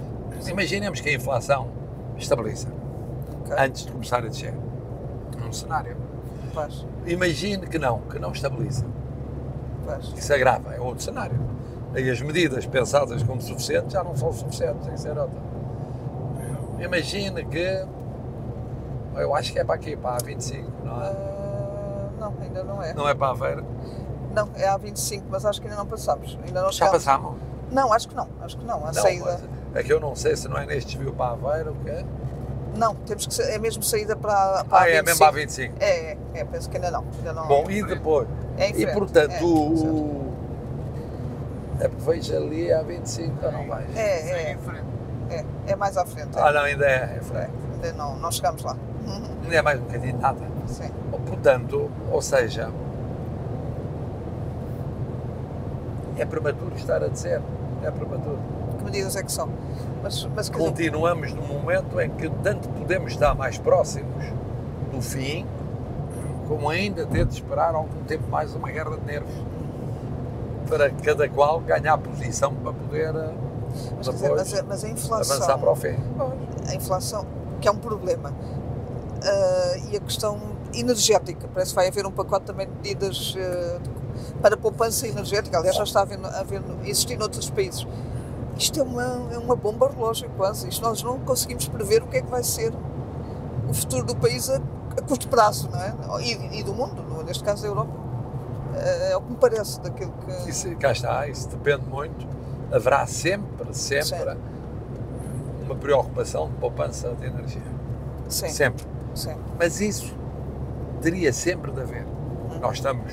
Imaginemos 0.48 1.00
que 1.02 1.10
a 1.10 1.14
inflação 1.14 1.70
estabiliza 2.18 2.68
ok, 3.42 3.56
antes 3.58 3.86
de 3.86 3.92
começar 3.92 4.18
a 4.18 4.28
descer. 4.28 4.54
Um 5.48 5.52
cenário. 5.52 5.96
Imagine 7.06 7.68
que 7.68 7.78
não, 7.80 8.02
que 8.02 8.20
não 8.20 8.32
estabiliza. 8.32 8.86
pois. 9.86 10.14
Isso 10.18 10.34
agrava, 10.34 10.74
é 10.74 10.80
outro 10.80 11.04
cenário. 11.04 11.40
Aí 11.94 12.10
as 12.10 12.22
medidas 12.22 12.66
pensadas 12.66 13.24
como 13.24 13.42
suficientes 13.42 13.94
já 13.94 14.04
não 14.04 14.16
são 14.16 14.32
suficientes, 14.34 14.84
tem 14.86 14.94
que 14.94 15.00
ser 15.00 15.18
outra. 15.18 15.40
Imagine 16.80 17.46
que. 17.46 17.86
Eu 19.16 19.34
acho 19.34 19.52
que 19.52 19.60
é 19.60 19.64
para 19.64 19.76
aqui, 19.76 19.96
para 19.96 20.16
a 20.16 20.20
25, 20.24 20.86
não 20.86 21.02
é? 21.02 21.06
Ah, 21.08 22.10
não, 22.20 22.34
ainda 22.40 22.64
não 22.64 22.84
é. 22.84 22.94
Não 22.94 23.10
é 23.10 23.16
para 23.16 23.28
a 23.28 23.32
Aveira? 23.32 23.64
Não, 24.36 24.50
é 24.56 24.68
a 24.68 24.78
25, 24.78 25.26
mas 25.30 25.44
acho 25.46 25.60
que 25.60 25.68
ainda 25.68 25.80
não 25.80 25.88
passamos. 25.88 26.38
Ainda 26.46 26.62
não 26.62 26.72
Já 26.72 26.86
chegámos. 26.86 27.04
passámos? 27.06 27.37
Não, 27.72 27.92
acho 27.94 28.08
que 28.08 28.16
não. 28.16 28.28
Acho 28.42 28.58
que 28.58 28.66
não. 28.66 28.84
A 28.84 28.88
Não, 28.88 28.94
saída. 28.94 29.40
é 29.76 29.84
que 29.84 29.92
eu 29.92 30.00
não 30.00 30.16
sei 30.16 30.36
se 30.36 30.48
não 30.48 30.58
é 30.58 30.66
neste 30.66 30.96
desvio 30.96 31.14
para 31.14 31.26
a 31.28 31.32
Aveira, 31.34 31.72
o 31.72 31.76
que 31.76 31.90
é? 31.90 32.06
Não, 32.76 32.94
temos 32.96 33.26
que 33.26 33.34
ser, 33.34 33.44
é 33.52 33.58
mesmo 33.58 33.82
saída 33.84 34.16
para, 34.16 34.64
para 34.66 34.78
Ah, 34.78 34.84
a 34.84 34.90
é 34.90 35.02
25. 35.02 35.06
mesmo 35.06 35.20
para 35.20 35.28
a 35.28 35.32
25. 35.32 35.76
É, 35.80 35.86
é, 36.12 36.18
é, 36.36 36.46
penso 36.46 36.70
que 36.70 36.78
ainda 36.78 36.92
não. 36.92 37.04
Ainda 37.18 37.34
não 37.34 37.48
Bom, 37.48 37.70
e 37.70 37.84
depois? 37.84 38.28
é 38.58 38.70
em 38.70 38.82
E 38.82 38.88
portanto, 38.94 39.32
é, 39.34 39.44
o. 39.44 40.28
É 41.80 41.88
porque 41.88 42.04
vejo 42.12 42.36
ali 42.38 42.72
a 42.74 42.82
25 42.82 43.46
ou 43.46 43.52
não 43.52 43.68
vais? 43.68 43.96
É, 43.96 44.52
é, 44.52 44.58
é, 45.30 45.46
é 45.68 45.76
mais 45.76 45.98
à 45.98 46.06
frente. 46.06 46.38
é. 46.38 46.42
Ah, 46.42 46.52
não, 46.52 46.62
ainda 46.62 46.86
é. 46.86 46.90
é 46.90 47.18
É, 47.18 47.22
frente. 47.22 47.52
ainda 47.74 47.94
não, 47.94 48.16
não 48.18 48.32
chegamos 48.32 48.64
lá. 48.64 48.76
Uhum, 49.06 49.38
Ainda 49.44 49.56
é 49.56 49.62
mais 49.62 49.80
um 49.80 49.84
bocadinho 49.84 50.14
de 50.14 50.20
nada. 50.22 50.40
Sim. 50.68 50.90
Portanto, 51.28 51.90
ou 52.12 52.22
seja, 52.22 52.70
é 56.18 56.26
prematuro 56.26 56.76
estar 56.76 57.04
a 57.04 57.08
dizer. 57.08 57.42
É 57.84 57.92
prematuro. 57.92 58.40
Que 58.78 58.84
medidas 58.84 59.16
é 59.16 59.24
que 59.24 59.32
são? 59.32 59.50
Mas, 60.04 60.28
mas 60.36 60.50
quer 60.50 60.58
dizer, 60.58 60.66
Continuamos 60.70 61.34
num 61.34 61.48
momento 61.48 62.00
em 62.02 62.10
que 62.12 62.30
tanto 62.44 62.68
podemos 62.70 63.12
estar 63.14 63.34
mais 63.36 63.58
próximos 63.58 64.26
do 64.92 65.02
fim, 65.02 65.46
como 66.48 66.70
ainda 66.70 67.06
ter 67.06 67.26
de 67.26 67.34
esperar 67.34 67.76
algum 67.76 68.04
tempo 68.04 68.28
mais 68.30 68.54
uma 68.56 68.70
guerra 68.72 68.98
de 68.98 69.06
nervos. 69.06 69.34
Para 70.70 70.90
cada 70.90 71.28
qual 71.30 71.60
ganhar 71.62 71.98
posição 71.98 72.54
para 72.54 72.74
poder 72.74 73.16
eh, 73.16 73.34
mas, 73.98 74.10
dizer, 74.10 74.30
mas, 74.32 74.54
a- 74.54 74.64
mas 74.64 74.84
a 74.84 74.90
inflação. 74.90 75.36
avançar 75.38 75.58
para 75.58 75.72
o 75.72 75.76
fim. 75.76 75.96
a 76.70 76.76
inflação, 76.76 77.26
que 77.62 77.68
é 77.68 77.72
um 77.72 77.78
problema, 77.78 78.34
ah, 79.24 79.78
e 79.92 79.96
a 79.96 80.00
questão 80.02 80.38
energética, 80.74 81.48
parece 81.54 81.72
que 81.72 81.76
vai 81.76 81.88
haver 81.88 82.06
um 82.06 82.12
pacote 82.12 82.46
também 82.46 82.68
de 82.68 82.74
medidas 82.74 83.16
de- 83.34 83.97
para 84.42 84.56
poupança 84.58 85.08
energética, 85.08 85.58
aliás 85.58 85.76
já 85.76 85.84
está 85.84 86.00
a 86.00 86.04
haver, 86.04 86.20
a 86.24 86.40
haver, 86.40 86.62
existir 86.84 87.18
noutros 87.18 87.50
países. 87.50 87.88
Isto 88.58 88.80
é 88.80 88.84
uma, 88.84 89.30
é 89.32 89.38
uma 89.38 89.56
bomba 89.56 89.90
relógio 89.90 90.30
quase, 90.36 90.68
isto 90.68 90.82
nós 90.82 91.04
não 91.04 91.20
conseguimos 91.20 91.68
prever 91.68 92.04
o 92.04 92.08
que 92.08 92.18
é 92.18 92.22
que 92.22 92.30
vai 92.30 92.44
ser 92.44 92.74
o 93.70 93.74
futuro 93.74 94.06
do 94.06 94.16
país 94.16 94.50
a, 94.50 94.58
a 94.98 95.02
curto 95.02 95.28
prazo, 95.28 95.70
não 95.70 95.80
é? 95.80 95.94
E, 96.22 96.60
e 96.60 96.64
do 96.64 96.74
mundo, 96.74 97.04
é? 97.20 97.24
neste 97.24 97.44
caso 97.44 97.62
da 97.62 97.68
Europa. 97.68 97.92
Ah, 98.74 98.80
É 99.12 99.18
o 99.18 99.22
que 99.22 99.32
me 99.32 99.38
parece 99.38 99.80
daquilo 99.82 100.14
que... 100.26 100.50
Isso, 100.50 100.76
cá 100.78 100.92
está, 100.92 101.28
isso 101.28 101.50
depende 101.50 101.86
muito. 101.88 102.28
Haverá 102.72 103.06
sempre, 103.08 103.74
sempre 103.74 104.32
Sim. 104.32 104.38
uma 105.64 105.76
preocupação 105.76 106.48
de 106.48 106.56
poupança 106.56 107.10
de 107.16 107.26
energia. 107.28 107.62
Sim, 108.28 108.50
Sempre. 108.50 108.86
sim. 109.16 109.36
Mas 109.58 109.80
isso 109.80 110.14
teria 111.02 111.32
sempre 111.32 111.72
de 111.72 111.80
haver. 111.82 112.06
Nós 112.60 112.76
estamos 112.78 113.12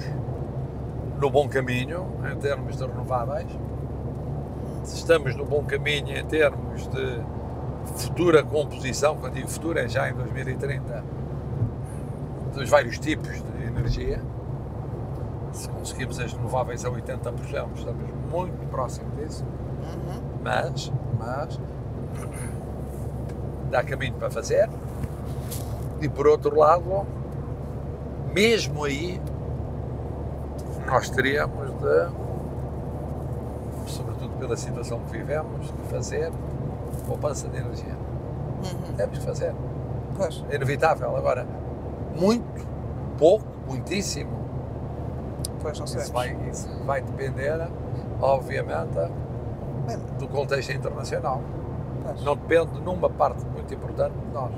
no 1.21 1.31
bom 1.31 1.49
caminho 1.49 2.07
em 2.33 2.37
termos 2.39 2.77
de 2.77 2.85
renováveis, 2.87 3.49
estamos 4.85 5.35
no 5.37 5.45
bom 5.45 5.65
caminho 5.65 6.17
em 6.17 6.25
termos 6.27 6.87
de 6.89 7.21
futura 7.97 8.43
composição, 8.43 9.17
quando 9.17 9.35
digo 9.35 9.49
futura 9.49 9.83
é 9.85 9.89
já 9.89 10.09
em 10.09 10.15
2030, 10.15 11.05
dos 12.55 12.69
vários 12.69 12.99
tipos 12.99 13.33
de 13.43 13.65
energia. 13.67 14.21
Se 15.53 15.69
conseguimos 15.69 16.19
as 16.19 16.33
renováveis 16.33 16.85
a 16.85 16.91
80%, 16.91 17.69
estamos 17.77 18.05
muito 18.31 18.69
próximo 18.71 19.09
disso, 19.17 19.45
Uhum. 19.45 20.21
mas, 20.43 20.91
mas 21.19 21.61
dá 23.71 23.83
caminho 23.85 24.15
para 24.15 24.31
fazer. 24.31 24.69
E 26.01 26.09
por 26.09 26.27
outro 26.27 26.59
lado, 26.59 27.07
mesmo 28.33 28.85
aí, 28.85 29.21
nós 30.87 31.11
teríamos 31.11 31.71
de, 31.73 32.09
sobretudo 33.91 34.37
pela 34.39 34.57
situação 34.57 35.01
que 35.01 35.13
vivemos, 35.13 35.67
de 35.67 35.83
fazer 35.91 36.33
poupança 37.07 37.49
de 37.49 37.57
energia. 37.59 37.97
Uhum. 38.65 38.95
Temos 38.97 39.19
que 39.19 39.25
fazer. 39.25 39.55
Pois, 40.17 40.45
É 40.51 40.57
inevitável. 40.57 41.17
Agora, 41.17 41.47
muito, 42.17 42.67
pouco, 43.19 43.45
muitíssimo, 43.67 44.31
pois 45.61 45.79
não 45.79 45.87
sei. 45.87 46.03
isso 46.03 46.13
vai, 46.13 46.37
isso 46.51 46.69
vai 46.85 47.03
depender, 47.03 47.69
obviamente, 48.21 49.11
do 50.19 50.29
contexto 50.29 50.73
internacional. 50.73 51.41
pois. 52.05 52.23
Não 52.23 52.37
depende 52.37 52.81
numa 52.81 53.11
parte 53.11 53.45
muito 53.47 53.73
importante 53.75 54.15
de 54.15 54.33
nós. 54.33 54.51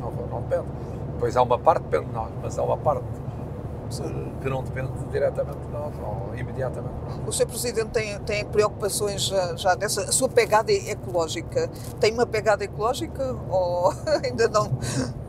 Não, 0.00 0.10
não 0.10 0.42
depende. 0.42 0.68
Pois 1.18 1.36
há 1.36 1.42
uma 1.42 1.58
parte 1.58 1.82
que 1.82 1.90
depende 1.90 2.10
de 2.10 2.14
nós, 2.14 2.30
mas 2.42 2.58
há 2.58 2.62
uma 2.62 2.78
parte 2.78 3.04
que 4.40 4.48
não 4.48 4.62
depende 4.62 4.90
diretamente 5.10 5.58
de 5.58 5.68
nós 5.72 5.92
ou 5.98 6.34
imediatamente 6.36 6.94
de 6.94 7.04
nós. 7.18 7.28
O 7.28 7.32
Sr. 7.32 7.46
Presidente 7.46 7.90
tem, 7.90 8.18
tem 8.20 8.44
preocupações 8.44 9.22
já, 9.22 9.56
já 9.56 9.74
dessa. 9.74 10.02
A 10.02 10.12
sua 10.12 10.28
pegada 10.28 10.72
ecológica 10.72 11.68
tem 11.98 12.12
uma 12.12 12.26
pegada 12.26 12.64
ecológica 12.64 13.36
ou 13.48 13.92
ainda 14.24 14.48
não, 14.48 14.70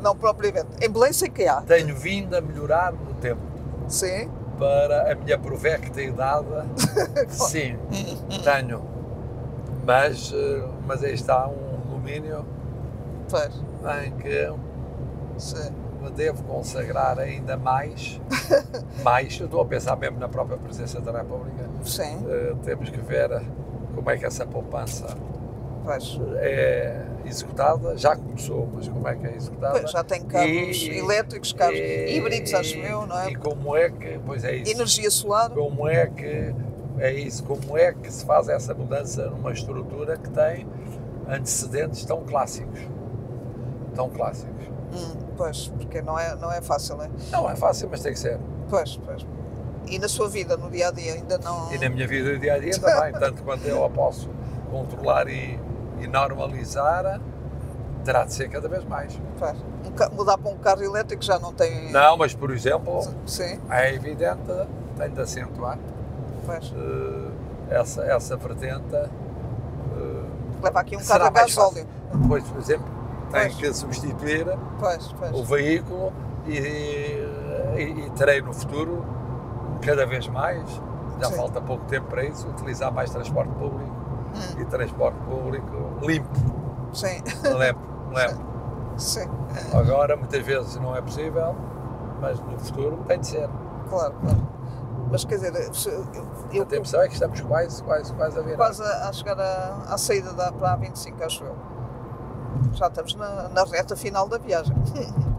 não 0.01 0.15
propriamente? 0.15 0.67
Em 0.81 0.89
Belém 0.89 1.13
sei 1.13 1.29
que 1.29 1.47
há. 1.47 1.61
Tenho 1.61 1.95
vindo 1.95 2.35
a 2.35 2.41
melhorar 2.41 2.93
no 2.93 3.13
tempo 3.15 3.41
Sim. 3.87 4.29
para 4.57 5.11
a 5.11 5.15
minha 5.15 5.37
provecta 5.39 6.01
idade. 6.01 6.47
Sim, 7.29 7.77
tenho. 8.43 8.81
Mas, 9.83 10.31
eh, 10.31 10.63
mas 10.85 11.03
aí 11.03 11.13
está 11.13 11.47
um 11.47 11.89
domínio 11.89 12.45
Pois. 13.27 13.51
em 14.05 14.11
que 14.11 14.53
Sim. 15.37 15.71
Me 16.01 16.09
devo 16.11 16.43
consagrar 16.43 17.19
ainda 17.19 17.55
mais. 17.57 18.19
mais, 19.03 19.39
eu 19.39 19.45
estou 19.45 19.61
a 19.61 19.65
pensar 19.65 19.95
mesmo 19.95 20.19
na 20.19 20.27
própria 20.27 20.57
presença 20.57 20.99
da 20.99 21.11
República. 21.11 21.69
Sim. 21.83 22.25
Eh, 22.27 22.55
temos 22.63 22.89
que 22.89 22.99
ver 22.99 23.29
como 23.95 24.09
é 24.09 24.17
que 24.17 24.25
essa 24.25 24.45
poupança 24.45 25.07
Pois. 25.83 26.19
é 26.37 27.05
executada. 27.25 27.97
Já 27.97 28.15
começou, 28.15 28.67
mas 28.73 28.87
como 28.87 29.07
é 29.07 29.15
que 29.15 29.27
é 29.27 29.35
executada? 29.35 29.79
Pois, 29.79 29.91
já 29.91 30.03
tem 30.03 30.21
carros 30.23 30.77
E- 30.81 30.97
elétricos, 30.97 31.53
carros 31.53 31.77
e- 31.77 32.15
híbridos, 32.17 32.53
acho 32.53 32.77
eu, 32.79 33.05
não 33.05 33.19
é? 33.19 33.29
E 33.31 33.35
como 33.35 33.75
é 33.75 33.89
que, 33.89 34.19
pois 34.25 34.43
é 34.43 34.55
isso, 34.55 34.71
Energia 34.71 35.09
solar. 35.11 35.49
como 35.51 35.87
é 35.87 36.07
que, 36.07 36.53
é 36.99 37.13
isso, 37.13 37.43
como 37.43 37.77
é 37.77 37.91
que 37.93 38.11
se 38.11 38.25
faz 38.25 38.47
essa 38.49 38.73
mudança 38.73 39.27
numa 39.29 39.51
estrutura 39.51 40.17
que 40.17 40.29
tem 40.29 40.67
antecedentes 41.27 42.03
tão 42.05 42.23
clássicos, 42.23 42.79
tão 43.95 44.09
clássicos. 44.09 44.65
Hum, 44.93 45.13
pois, 45.41 45.69
porque 45.69 46.03
não 46.03 46.19
é, 46.19 46.35
não 46.35 46.51
é 46.51 46.61
fácil, 46.61 46.97
não 46.97 47.05
é? 47.05 47.09
Não 47.31 47.49
é 47.49 47.55
fácil, 47.55 47.87
mas 47.89 48.01
tem 48.01 48.13
que 48.13 48.19
ser. 48.19 48.39
Pois, 48.69 48.97
pois. 49.03 49.25
E 49.87 49.97
na 49.97 50.07
sua 50.07 50.29
vida, 50.29 50.55
no 50.55 50.69
dia 50.69 50.89
a 50.89 50.91
dia, 50.91 51.15
ainda 51.15 51.39
não. 51.39 51.73
E 51.73 51.79
na 51.79 51.89
minha 51.89 52.07
vida 52.07 52.37
dia 52.37 52.53
a 52.53 52.59
dia 52.59 52.79
também, 52.79 53.11
tanto 53.13 53.41
quanto 53.41 53.65
eu 53.65 53.83
a 53.83 53.89
posso 53.89 54.29
controlar 54.69 55.27
e, 55.27 55.59
e 55.99 56.05
normalizar, 56.05 57.19
terá 58.05 58.23
de 58.23 58.33
ser 58.35 58.49
cada 58.49 58.69
vez 58.69 58.83
mais. 58.85 59.19
Pois. 59.39 59.57
Um 59.83 60.15
mudar 60.15 60.37
para 60.37 60.51
um 60.51 60.57
carro 60.59 60.83
elétrico 60.83 61.23
já 61.23 61.39
não 61.39 61.51
tem. 61.51 61.91
Não, 61.91 62.15
mas 62.17 62.35
por 62.35 62.51
exemplo, 62.51 63.01
Sim, 63.25 63.59
é 63.71 63.95
evidente, 63.95 64.43
tem 64.95 65.09
de 65.09 65.21
acentuar 65.21 65.79
pois. 66.45 66.71
eh, 66.71 67.79
essa, 67.79 68.03
essa 68.03 68.37
vertente. 68.37 68.95
eh, 68.95 69.09
Leva 70.61 70.79
aqui 70.79 70.95
um 70.95 71.03
carro 71.03 71.25
a 71.25 71.31
mais 71.31 71.55
gasóleo. 71.55 71.87
Depois, 72.13 72.43
por 72.43 72.59
exemplo, 72.59 73.00
tem 73.31 73.41
Pois. 73.43 73.55
que 73.55 73.73
substituir 73.73 74.45
Pois, 74.79 75.13
pois. 75.17 75.31
o 75.33 75.43
veículo 75.43 76.11
e, 76.45 76.57
e- 77.77 78.05
e 78.05 78.09
terei 78.11 78.41
no 78.41 78.53
futuro, 78.53 79.03
cada 79.81 80.05
vez 80.05 80.27
mais, 80.27 80.63
já 81.19 81.27
Sim. 81.27 81.35
falta 81.35 81.61
pouco 81.61 81.85
tempo 81.85 82.07
para 82.07 82.23
isso, 82.23 82.47
utilizar 82.47 82.91
mais 82.91 83.09
transporte 83.11 83.51
público 83.53 83.91
Hum. 84.33 84.61
e 84.61 84.65
transporte 84.65 85.17
público 85.27 85.67
limpo, 86.01 86.29
Sim, 86.93 87.21
limpo, 87.43 87.81
limpo. 88.15 88.41
sim. 88.97 89.27
Agora, 89.73 90.15
muitas 90.15 90.41
vezes 90.45 90.75
não 90.77 90.95
é 90.95 91.01
possível 91.01 91.55
mas 92.21 92.39
no 92.39 92.57
futuro 92.59 93.03
tem 93.07 93.19
de 93.19 93.27
ser. 93.27 93.49
Claro, 93.89 94.13
claro. 94.21 94.37
Mas 95.11 95.25
quer 95.25 95.35
dizer, 95.39 95.53
eu, 95.55 96.05
eu 96.53 96.61
A 96.61 96.63
atenção 96.63 97.01
é 97.01 97.07
que 97.07 97.15
estamos 97.15 97.41
quase, 97.41 97.83
quase, 97.83 98.13
quase 98.13 98.39
a 98.39 98.41
virar. 98.43 98.55
quase 98.57 98.81
a, 98.83 99.09
a 99.09 99.11
chegar 99.11 99.37
à, 99.39 99.85
à 99.93 99.97
saída 99.97 100.31
da, 100.33 100.51
para 100.51 100.73
a 100.73 100.75
25, 100.77 101.23
acho 101.23 101.43
eu. 101.43 101.55
Já 102.73 102.87
estamos 102.87 103.15
na, 103.15 103.49
na 103.49 103.63
reta 103.63 103.95
final 103.95 104.27
da 104.27 104.37
viagem. 104.37 104.75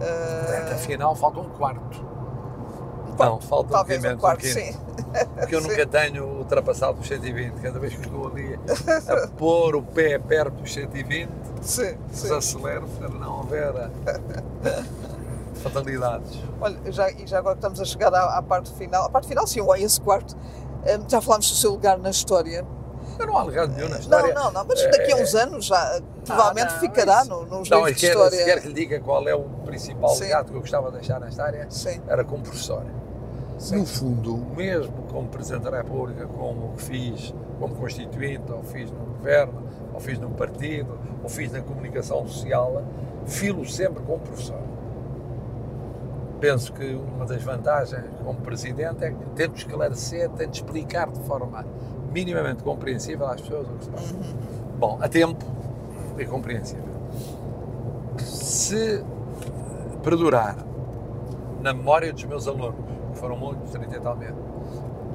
Eh, 0.00 0.72
Afinal, 0.74 1.14
falta 1.14 1.38
um 1.38 1.48
quarto. 1.50 2.04
quarto, 3.16 3.24
Não, 3.24 3.40
falta 3.40 3.68
um 3.68 3.72
talvez 3.72 4.04
um 4.04 4.16
quarto, 4.16 4.40
quinto. 4.40 4.54
sim. 4.54 4.76
Porque 5.38 5.54
eu 5.54 5.60
Sim. 5.62 5.68
nunca 5.68 5.86
tenho 5.86 6.24
ultrapassado 6.38 6.98
os 7.00 7.06
120. 7.06 7.60
Cada 7.60 7.78
vez 7.78 7.94
que 7.94 8.00
estou 8.06 8.26
ali 8.26 8.58
a 9.24 9.28
pôr 9.28 9.76
o 9.76 9.82
pé 9.82 10.18
perto 10.18 10.54
dos 10.54 10.72
120, 10.72 11.30
Sim, 11.60 11.84
sim. 11.84 11.96
desacelero 12.10 12.88
para 12.98 13.10
não 13.10 13.40
haver 13.42 13.72
eh, 14.64 14.82
fatalidades. 15.62 16.36
Olha, 16.60 16.78
já, 16.90 17.08
e 17.10 17.24
já 17.26 17.38
agora 17.38 17.54
que 17.54 17.60
estamos 17.60 17.80
a 17.80 17.84
chegar 17.84 18.12
à, 18.12 18.38
à 18.38 18.42
parte 18.42 18.72
final, 18.72 19.04
a 19.04 19.10
parte 19.10 19.28
final, 19.28 19.46
sim, 19.46 19.60
esse 19.78 20.00
quarto, 20.00 20.36
eh, 20.84 20.98
já 21.06 21.20
falámos 21.20 21.48
do 21.48 21.54
seu 21.56 21.70
lugar 21.70 21.96
na 21.98 22.10
história. 22.10 22.66
Eu 23.18 23.26
não 23.26 23.36
há 23.38 23.42
legado 23.44 23.72
nenhum 23.74 23.88
na 23.88 23.98
história. 23.98 24.34
Não, 24.34 24.44
não, 24.44 24.52
não, 24.52 24.64
mas 24.66 24.82
daqui 24.90 25.12
a 25.12 25.16
uns 25.16 25.34
anos 25.34 25.64
já 25.66 25.96
eh, 25.96 26.02
provavelmente 26.24 26.68
Ah, 26.70 26.72
não, 26.74 26.80
ficará 26.80 27.20
isso- 27.22 27.30
no, 27.30 27.46
nos 27.46 27.68
Não, 27.70 27.78
livros 27.78 27.94
de 27.94 28.00
quer, 28.00 28.12
história. 28.12 28.38
se 28.38 28.44
quer 28.44 28.60
que 28.62 28.68
lhe 28.68 28.74
diga 28.74 29.00
qual 29.00 29.26
é 29.28 29.34
o 29.34 29.42
principal 29.64 30.10
Sim. 30.10 30.24
legado 30.24 30.50
que 30.50 30.56
eu 30.56 30.60
gostava 30.60 30.90
de 30.90 30.98
deixar 30.98 31.20
nesta 31.20 31.44
área, 31.44 31.66
Sim, 31.70 32.00
era 32.08 32.24
como 32.24 32.42
professor. 32.42 32.82
sim. 33.58 33.76
No 33.76 33.86
fundo, 33.86 34.36
mesmo 34.56 35.02
como 35.10 35.28
Presidente 35.28 35.70
da 35.70 35.76
República, 35.76 36.26
como 36.26 36.74
fiz 36.76 37.34
como 37.60 37.74
Constituinte, 37.76 38.50
ou 38.50 38.62
fiz 38.64 38.90
no 38.90 38.98
Governo, 38.98 39.62
ou 39.94 40.00
fiz 40.00 40.18
no 40.18 40.30
Partido, 40.30 40.98
ou 41.22 41.28
fiz 41.28 41.52
na 41.52 41.60
comunicação 41.62 42.26
social, 42.26 42.82
filo 43.26 43.64
sempre 43.68 44.02
como 44.02 44.18
professor. 44.18 44.58
Penso 46.40 46.72
que 46.72 46.94
uma 46.94 47.24
das 47.24 47.40
vantagens 47.42 48.04
como 48.24 48.40
Presidente 48.40 49.04
é 49.04 49.10
que 49.12 49.24
tento 49.36 49.56
esclarecer, 49.56 50.28
tento 50.30 50.54
explicar 50.54 51.08
de 51.08 51.20
forma 51.20 51.64
minimamente 52.12 52.62
compreensível 52.62 53.26
às 53.26 53.40
pessoas 53.40 53.66
o 53.68 53.72
que 53.78 53.84
se 53.84 53.90
passa. 53.90 54.14
Uhum. 54.14 54.22
Bom, 54.78 54.98
a 55.00 55.08
tempo 55.08 55.44
e 56.18 56.24
compreensível. 56.26 56.84
Se 58.18 59.02
perdurar 60.02 60.56
na 61.60 61.72
memória 61.72 62.12
dos 62.12 62.24
meus 62.24 62.46
alunos, 62.48 62.74
que 63.12 63.18
foram 63.18 63.36
muitos, 63.36 63.70
30 63.70 63.96
e 63.96 64.00
tal 64.00 64.16
mil, 64.16 64.34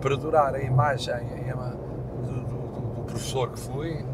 perdurar 0.01 0.55
a 0.55 0.59
imagem 0.61 1.13
e 1.15 1.51
do, 1.51 2.31
do- 2.31 2.41
do- 2.95 3.03
professor 3.05 3.49
que 3.51 3.59
fui, 3.59 4.05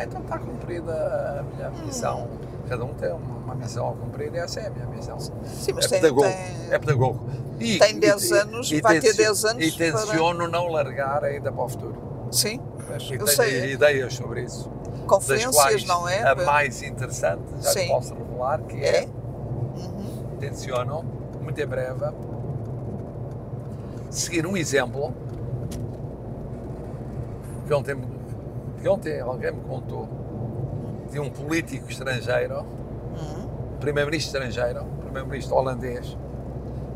então 0.00 0.20
está 0.22 0.38
cumprida 0.38 1.40
a 1.40 1.42
minha 1.42 1.70
missão. 1.84 2.28
Cada 2.68 2.84
um 2.84 2.94
tem 2.94 3.12
uma, 3.12 3.54
missão 3.54 3.90
a 3.90 3.92
cumprir 3.92 4.32
e 4.34 4.38
essa 4.38 4.60
é 4.60 4.68
a 4.68 4.70
minha 4.70 4.86
missão. 4.86 5.18
Sim, 5.18 5.72
mas 5.74 5.84
é 5.86 5.88
tem, 5.88 6.00
pedagogo. 6.00 6.22
tem- 6.28 6.72
É 6.72 6.78
pedagogo. 6.78 7.20
E, 7.60 7.78
Tem 7.78 7.98
10 7.98 8.32
anos, 8.32 8.70
vai 8.80 8.94
ter 9.00 9.08
tencio- 9.08 9.24
10 9.24 9.44
anos 9.44 9.64
E 9.64 9.72
tenciono 9.72 10.48
não 10.48 10.68
largar 10.68 11.22
ainda 11.24 11.52
para 11.52 11.62
o 11.64 11.68
futuro. 11.68 11.94
Sim, 12.32 12.58
E 12.58 12.92
eu 13.14 13.24
tenho 13.24 13.26
sei. 13.28 13.72
ideias 13.72 14.14
sobre 14.14 14.42
isso. 14.42 14.70
Conferências, 15.06 15.54
quais 15.54 15.84
não 15.84 16.08
é? 16.08 16.22
a 16.22 16.34
mais 16.34 16.82
interessante, 16.82 17.42
já 17.60 17.70
Sim. 17.70 17.88
posso 17.88 18.14
revelar, 18.14 18.62
que 18.62 18.76
é, 18.82 19.02
É? 19.04 19.08
Uhum. 19.76 20.36
tenciono, 20.40 21.04
muito 21.40 21.60
em 21.60 21.66
breve, 21.66 22.04
seguir 24.10 24.46
um 24.46 24.56
exemplo 24.56 25.12
que 27.66 27.74
ontem, 27.74 27.96
que 28.80 28.88
ontem 28.88 29.20
alguém 29.20 29.52
me 29.52 29.60
contou 29.62 30.08
de 31.10 31.20
um 31.20 31.28
político 31.30 31.90
estrangeiro, 31.90 32.60
Uhum. 32.60 33.48
primeiro-ministro 33.80 34.38
estrangeiro, 34.42 34.84
primeiro-ministro 35.02 35.54
holandês, 35.56 36.16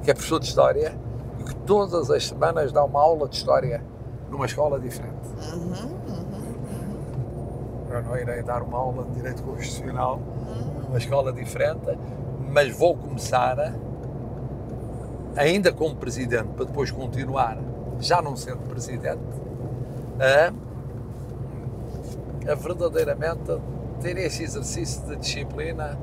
que 0.02 0.10
é 0.10 0.14
professor 0.14 0.40
de 0.40 0.46
História 0.46 0.94
e 1.38 1.42
que 1.44 1.54
todas 1.56 2.10
as 2.10 2.26
semanas 2.26 2.72
dá 2.72 2.82
uma 2.84 3.00
aula 3.00 3.28
de 3.28 3.36
História 3.36 3.82
numa 4.30 4.46
escola 4.46 4.78
diferente. 4.78 5.14
Uhum. 5.52 5.96
Uhum. 6.08 6.46
Eu 7.90 8.02
não 8.02 8.16
irei 8.16 8.42
dar 8.42 8.62
uma 8.62 8.78
aula 8.78 9.04
de 9.04 9.12
Direito 9.12 9.42
Constitucional 9.42 10.20
numa 10.84 10.98
escola 10.98 11.32
diferente, 11.32 11.98
mas 12.50 12.76
vou 12.76 12.96
começar, 12.96 13.74
ainda 15.36 15.72
como 15.72 15.94
presidente, 15.96 16.48
para 16.56 16.64
depois 16.64 16.90
continuar, 16.90 17.58
já 18.00 18.20
não 18.20 18.36
sendo 18.36 18.68
presidente, 18.68 19.22
a, 20.18 20.52
a 22.50 22.54
verdadeiramente 22.54 23.58
ter 24.00 24.16
esse 24.18 24.42
exercício 24.42 25.06
de 25.06 25.16
disciplina 25.16 25.98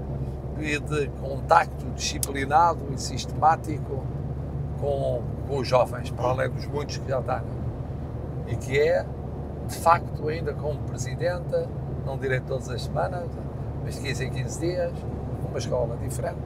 e 0.60 0.80
de 0.80 1.08
contacto 1.22 1.86
disciplinado 1.96 2.94
e 2.94 2.98
sistemático 3.00 4.04
com, 4.80 5.22
com 5.48 5.58
os 5.58 5.68
jovens, 5.68 6.10
para 6.12 6.26
além 6.30 6.50
dos 6.50 6.66
muitos 6.66 6.98
que 6.98 7.10
já 7.10 7.22
tenho. 7.22 7.63
E 8.48 8.56
que 8.56 8.80
é, 8.80 9.06
de 9.68 9.76
facto, 9.76 10.28
ainda 10.28 10.54
como 10.54 10.78
presidente, 10.84 11.68
não 12.06 12.18
direi 12.18 12.40
todas 12.42 12.70
as 12.70 12.84
semanas, 12.84 13.28
mas 13.84 13.96
de 13.96 14.02
15 14.02 14.26
em 14.26 14.30
15 14.32 14.60
dias, 14.60 14.92
uma 15.50 15.58
escola 15.58 15.96
diferente. 15.98 16.38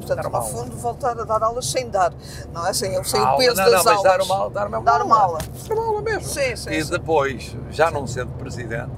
Portanto, 0.00 0.28
no 0.28 0.42
fundo, 0.42 0.76
voltar 0.76 1.18
a 1.18 1.24
dar 1.24 1.42
aulas 1.42 1.66
sem 1.70 1.88
dar, 1.88 2.12
não 2.52 2.66
é? 2.66 2.72
Sem, 2.74 3.02
sem 3.04 3.20
o 3.22 3.36
peso 3.36 3.56
não, 3.56 3.70
das 3.70 3.84
não, 3.84 3.84
mas 3.84 3.86
aulas. 3.86 4.02
dar 4.02 4.20
uma, 4.22 4.34
aula- 4.34 4.50
dar 4.50 4.66
uma, 4.68 4.80
Dar 4.82 5.02
uma 5.02 5.18
aula. 5.20 5.38
Dar 5.68 5.74
uma 5.74 5.86
aula 5.86 6.02
mesmo. 6.02 6.22
Sim, 6.22 6.56
sim, 6.56 6.70
e 6.70 6.84
sim. 6.84 6.90
depois, 6.90 7.56
já 7.70 7.90
não 7.90 8.06
sendo 8.06 8.32
presidente, 8.32 8.90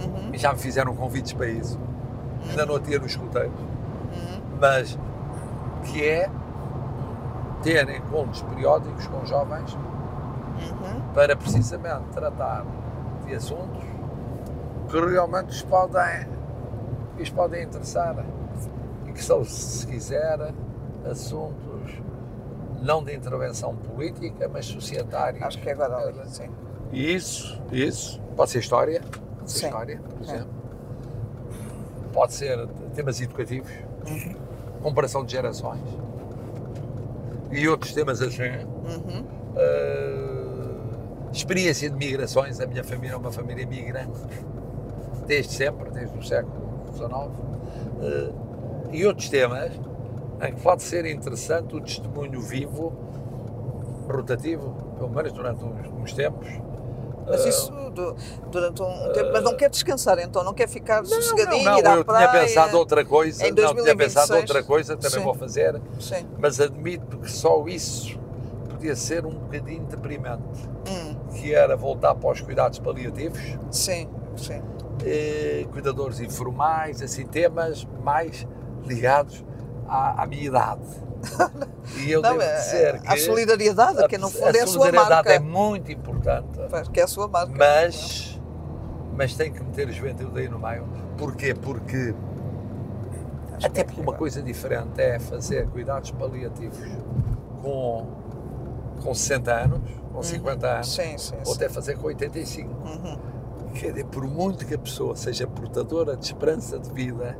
Uhum. 0.00 0.30
e 0.32 0.38
já 0.38 0.52
me 0.52 0.58
fizeram 0.58 0.94
convites 0.96 1.32
para 1.32 1.46
isso, 1.48 1.78
ainda 2.48 2.64
não 2.64 2.78
tinha 2.80 2.98
nos 2.98 3.10
escuteiros, 3.10 3.52
Uhum. 3.60 4.40
mas 4.60 4.98
que 5.84 6.04
é 6.04 6.30
ter 7.62 7.88
encontros 7.90 8.42
periódicos 8.42 9.06
com 9.08 9.24
jovens 9.26 9.76
Uhum. 10.58 11.12
para 11.14 11.36
precisamente 11.36 12.04
tratar 12.12 12.64
de 13.26 13.34
assuntos 13.34 13.82
que 14.88 14.98
realmente 15.00 15.50
os 15.50 15.62
podem, 15.62 16.26
os 17.20 17.30
podem 17.30 17.64
interessar 17.64 18.24
e 19.06 19.12
que 19.12 19.22
são, 19.22 19.44
se 19.44 19.86
quiser, 19.86 20.52
assuntos 21.10 22.00
não 22.80 23.02
de 23.02 23.14
intervenção 23.14 23.74
política, 23.74 24.48
mas 24.48 24.66
societários. 24.66 25.42
Acho 25.42 25.58
que 25.60 25.68
é 25.68 25.72
agora 25.72 25.96
ali, 25.96 26.20
sim. 26.28 26.48
Isso, 26.92 27.60
isso, 27.72 28.20
pode 28.36 28.50
ser 28.50 28.60
história, 28.60 29.00
pode 29.38 29.50
ser 29.50 29.58
Sim. 29.58 29.66
história, 29.66 30.00
por 30.00 30.20
É. 30.20 30.22
exemplo. 30.34 30.58
Pode 32.12 32.32
ser 32.34 32.66
temas 32.94 33.20
educativos, 33.20 33.70
Uhum. 34.08 34.34
comparação 34.82 35.24
de 35.24 35.32
gerações 35.32 35.82
e 37.50 37.68
outros 37.68 37.92
temas 37.92 38.22
assim. 38.22 38.42
Uhum. 38.84 39.24
Uh, 39.54 40.27
experiência 41.32 41.90
de 41.90 41.96
migrações, 41.96 42.60
a 42.60 42.66
minha 42.66 42.84
família 42.84 43.14
é 43.14 43.16
uma 43.16 43.32
família 43.32 43.66
migrante, 43.66 44.18
desde 45.26 45.52
sempre, 45.52 45.90
desde 45.90 46.16
o 46.18 46.22
século 46.22 46.56
XIX, 46.92 47.10
uh, 47.12 48.34
e 48.92 49.06
outros 49.06 49.28
temas 49.28 49.72
em 50.40 50.54
que 50.54 50.60
pode 50.62 50.82
ser 50.82 51.04
interessante 51.06 51.74
o 51.76 51.80
testemunho 51.80 52.40
vivo, 52.40 52.92
rotativo, 54.10 54.74
pelo 54.96 55.10
menos 55.10 55.32
durante 55.32 55.64
uns, 55.64 55.86
uns 55.88 56.12
tempos. 56.12 56.48
Mas 57.26 57.44
Uh, 57.44 57.48
isso 57.48 57.72
du- 57.90 58.16
durante 58.50 58.80
um 58.80 59.12
tempo. 59.12 59.30
Mas 59.32 59.42
não 59.42 59.54
quer 59.54 59.68
descansar, 59.68 60.18
então? 60.18 60.42
Não 60.42 60.54
quer 60.54 60.66
ficar 60.66 61.04
sossegadinho, 61.04 61.64
não, 61.64 61.78
ir 61.78 61.86
à 61.86 61.94
eu 61.96 62.04
praia? 62.04 62.26
tinha 62.28 62.40
pensado 62.40 62.78
outra 62.78 63.04
coisa, 63.04 63.44
em 63.46 63.50
não 63.50 63.54
tinha 63.74 63.96
pensado 63.96 64.28
2026. 64.28 64.40
outra 64.40 64.62
coisa, 64.62 64.96
também 64.96 65.18
Sim. 65.18 65.24
vou 65.24 65.34
fazer, 65.34 65.78
Sim. 66.00 66.26
mas 66.38 66.58
admito 66.58 67.18
que 67.18 67.30
só 67.30 67.66
isso 67.66 68.18
podia 68.70 68.96
ser 68.96 69.26
um 69.26 69.34
bocadinho 69.34 69.84
deprimente. 69.84 70.42
Hum, 70.88 71.07
que 71.40 71.54
era 71.54 71.76
voltar 71.76 72.14
para 72.14 72.30
os 72.30 72.40
cuidados 72.40 72.78
paliativos, 72.78 73.38
sim, 73.70 74.08
sim. 74.36 74.60
eh, 75.04 75.66
cuidadores 75.70 76.20
informais, 76.20 77.00
assim, 77.02 77.26
temas 77.26 77.86
mais 78.02 78.46
ligados 78.84 79.44
à, 79.86 80.22
à 80.22 80.26
minha 80.26 80.44
idade. 80.44 80.82
E 81.96 82.10
eu 82.10 82.20
não, 82.22 82.30
devo 82.30 82.42
é, 82.42 82.56
dizer 82.56 83.00
que 83.00 83.08
a 83.12 83.16
solidariedade, 83.16 84.06
que 84.08 84.18
no 84.18 84.30
fundo 84.30 84.56
é 84.56 84.60
a 84.60 84.66
sua 84.66 84.80
solidariedade 84.84 85.10
marca. 85.28 85.32
é 85.32 85.38
muito 85.38 85.90
importante, 85.92 86.58
Pois, 86.70 86.88
Que 86.88 87.00
é 87.00 87.02
a 87.04 87.08
sua 87.08 87.28
marca. 87.28 87.52
mas, 87.56 88.40
mas 89.16 89.34
tem 89.34 89.52
que 89.52 89.62
meter 89.62 89.88
a 89.88 89.92
juventude 89.92 90.38
aí 90.40 90.48
no 90.48 90.58
meio. 90.58 90.86
Porquê? 91.16 91.54
Porque, 91.54 92.14
Acho 93.56 93.66
até 93.66 93.80
é 93.80 93.84
porque 93.84 94.00
uma 94.00 94.12
coisa 94.12 94.40
diferente 94.42 95.00
é 95.00 95.18
fazer 95.18 95.66
cuidados 95.68 96.10
paliativos 96.12 96.78
com, 97.62 98.06
com 98.98 99.14
60 99.14 99.52
anos, 99.52 99.80
com 100.12 100.22
50 100.22 100.66
anos, 100.66 100.94
Sim, 100.94 101.16
sim, 101.18 101.34
ou 101.46 101.54
até 101.54 101.68
fazer 101.68 101.96
com 101.96 102.06
85. 102.08 102.68
Uhum. 102.70 103.18
Quer 103.74 103.90
dizer, 103.90 104.06
por 104.06 104.24
muito 104.26 104.66
que 104.66 104.74
a 104.74 104.78
pessoa 104.78 105.14
seja 105.14 105.46
portadora 105.46 106.16
de 106.16 106.24
esperança 106.24 106.78
de 106.78 106.90
vida, 106.92 107.36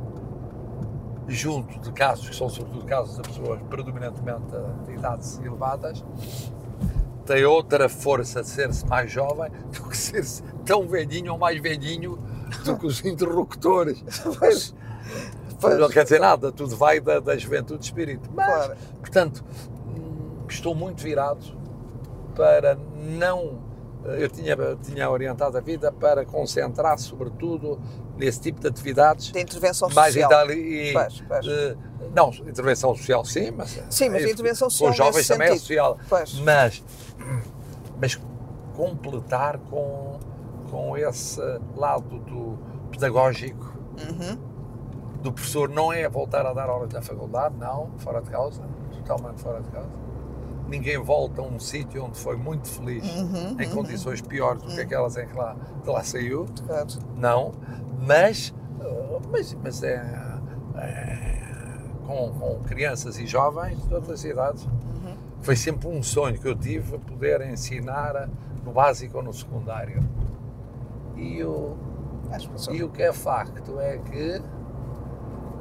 junto 1.27 1.79
de 1.79 1.91
casos, 1.91 2.29
que 2.29 2.35
são 2.35 2.49
sobretudo 2.49 2.85
casos 2.85 3.15
de 3.17 3.21
pessoas 3.23 3.59
predominantemente 3.69 4.43
de 4.85 4.93
idades 4.93 5.39
elevadas, 5.39 6.03
tem 7.25 7.45
outra 7.45 7.87
força 7.87 8.41
de 8.41 8.47
ser-se 8.47 8.85
mais 8.87 9.11
jovem 9.11 9.51
do 9.71 9.83
que 9.89 9.95
ser-se 9.97 10.41
tão 10.65 10.87
velhinho 10.87 11.33
ou 11.33 11.37
mais 11.37 11.61
velhinho 11.61 12.17
do 12.65 12.77
que 12.77 12.87
os 12.87 13.03
interlocutores. 13.05 14.03
Pois, 15.61 15.77
não 15.77 15.89
quer 15.89 16.03
dizer 16.03 16.19
nada, 16.19 16.51
tudo 16.51 16.75
vai 16.75 16.99
da, 16.99 17.19
da 17.19 17.37
juventude 17.37 17.79
de 17.79 17.85
espírito. 17.85 18.29
Mas, 18.33 18.47
Claro. 18.47 18.75
portanto, 18.99 19.43
estou 20.49 20.73
muito 20.75 21.01
virado 21.03 21.45
para 22.35 22.75
não. 22.95 23.67
Eu 24.03 24.29
tinha, 24.29 24.55
tinha 24.81 25.09
orientado 25.09 25.57
a 25.57 25.61
vida 25.61 25.91
para 25.91 26.25
concentrar, 26.25 26.97
sobretudo, 26.97 27.79
nesse 28.17 28.39
tipo 28.39 28.59
de 28.61 28.67
atividades 28.67 29.31
De 29.31 29.41
intervenção 29.41 29.89
mais 29.89 30.13
social. 30.13 30.31
itali- 30.31 30.89
e, 30.89 30.93
Pois, 30.93 31.21
pois. 31.27 31.45
eh, 31.47 31.75
não, 32.15 32.29
intervenção 32.29 32.95
social 32.95 33.25
sim, 33.25 33.51
mas, 33.51 33.71
Sim, 33.89 34.09
mas 34.09 34.23
eh, 34.23 34.31
intervenção 34.31 34.67
com 34.67 34.71
social 34.71 34.89
os 34.91 34.95
jovens 34.97 35.27
também 35.27 35.47
é 35.47 35.51
sentido. 35.51 35.61
social, 35.67 35.97
Pois. 36.07 36.39
mas, 36.39 36.83
mas 38.01 38.19
completar 38.73 39.57
com, 39.69 40.17
com 40.71 40.97
esse 40.97 41.41
lado 41.75 42.19
do 42.19 42.57
pedagógico 42.91 43.77
Uhum. 43.99 44.37
do 45.21 45.33
professor 45.33 45.67
não 45.67 45.91
é 45.91 46.07
voltar 46.07 46.45
a 46.45 46.53
dar 46.53 46.69
aulas 46.69 46.93
na 46.93 47.01
faculdade, 47.01 47.53
não, 47.57 47.89
fora 47.97 48.21
de 48.21 48.29
causa, 48.29 48.61
totalmente 48.93 49.41
fora 49.41 49.59
de 49.61 49.67
causa. 49.71 49.89
Ninguém 50.69 50.97
volta 50.97 51.41
a 51.41 51.45
um 51.45 51.59
sítio 51.59 52.03
onde 52.05 52.17
foi 52.17 52.35
muito 52.37 52.67
feliz, 52.69 53.03
Uhum, 53.15 53.55
em 53.59 53.69
condições 53.69 54.21
piores 54.21 54.61
do 54.61 54.69
que 54.69 54.81
aquelas 54.81 55.17
em 55.17 55.27
que 55.27 55.35
lá, 55.35 55.55
de 55.83 55.89
lá 55.89 56.03
saiu, 56.03 56.45
Claro. 56.67 56.87
não, 57.15 57.51
mas, 58.05 58.53
uh, 58.79 59.19
mas, 59.31 59.53
mas 59.63 59.83
é, 59.83 59.95
é, 60.77 61.41
com, 62.05 62.31
com 62.33 62.59
crianças 62.63 63.17
e 63.19 63.25
jovens 63.25 63.83
de 63.87 63.93
outras 63.93 64.23
idades. 64.23 64.63
Uhum. 64.65 65.15
Foi 65.41 65.55
sempre 65.55 65.87
um 65.87 66.03
sonho 66.03 66.39
que 66.39 66.47
eu 66.47 66.55
tive 66.55 66.97
poder 66.99 67.41
ensinar 67.49 68.29
no 68.63 68.71
básico 68.71 69.17
ou 69.17 69.23
no 69.23 69.33
secundário. 69.33 70.03
E 71.15 71.43
o, 71.43 71.75
e 72.71 72.83
o 72.83 72.89
que 72.89 73.01
é 73.03 73.11
facto 73.11 73.79
é 73.79 73.97
que 73.97 74.41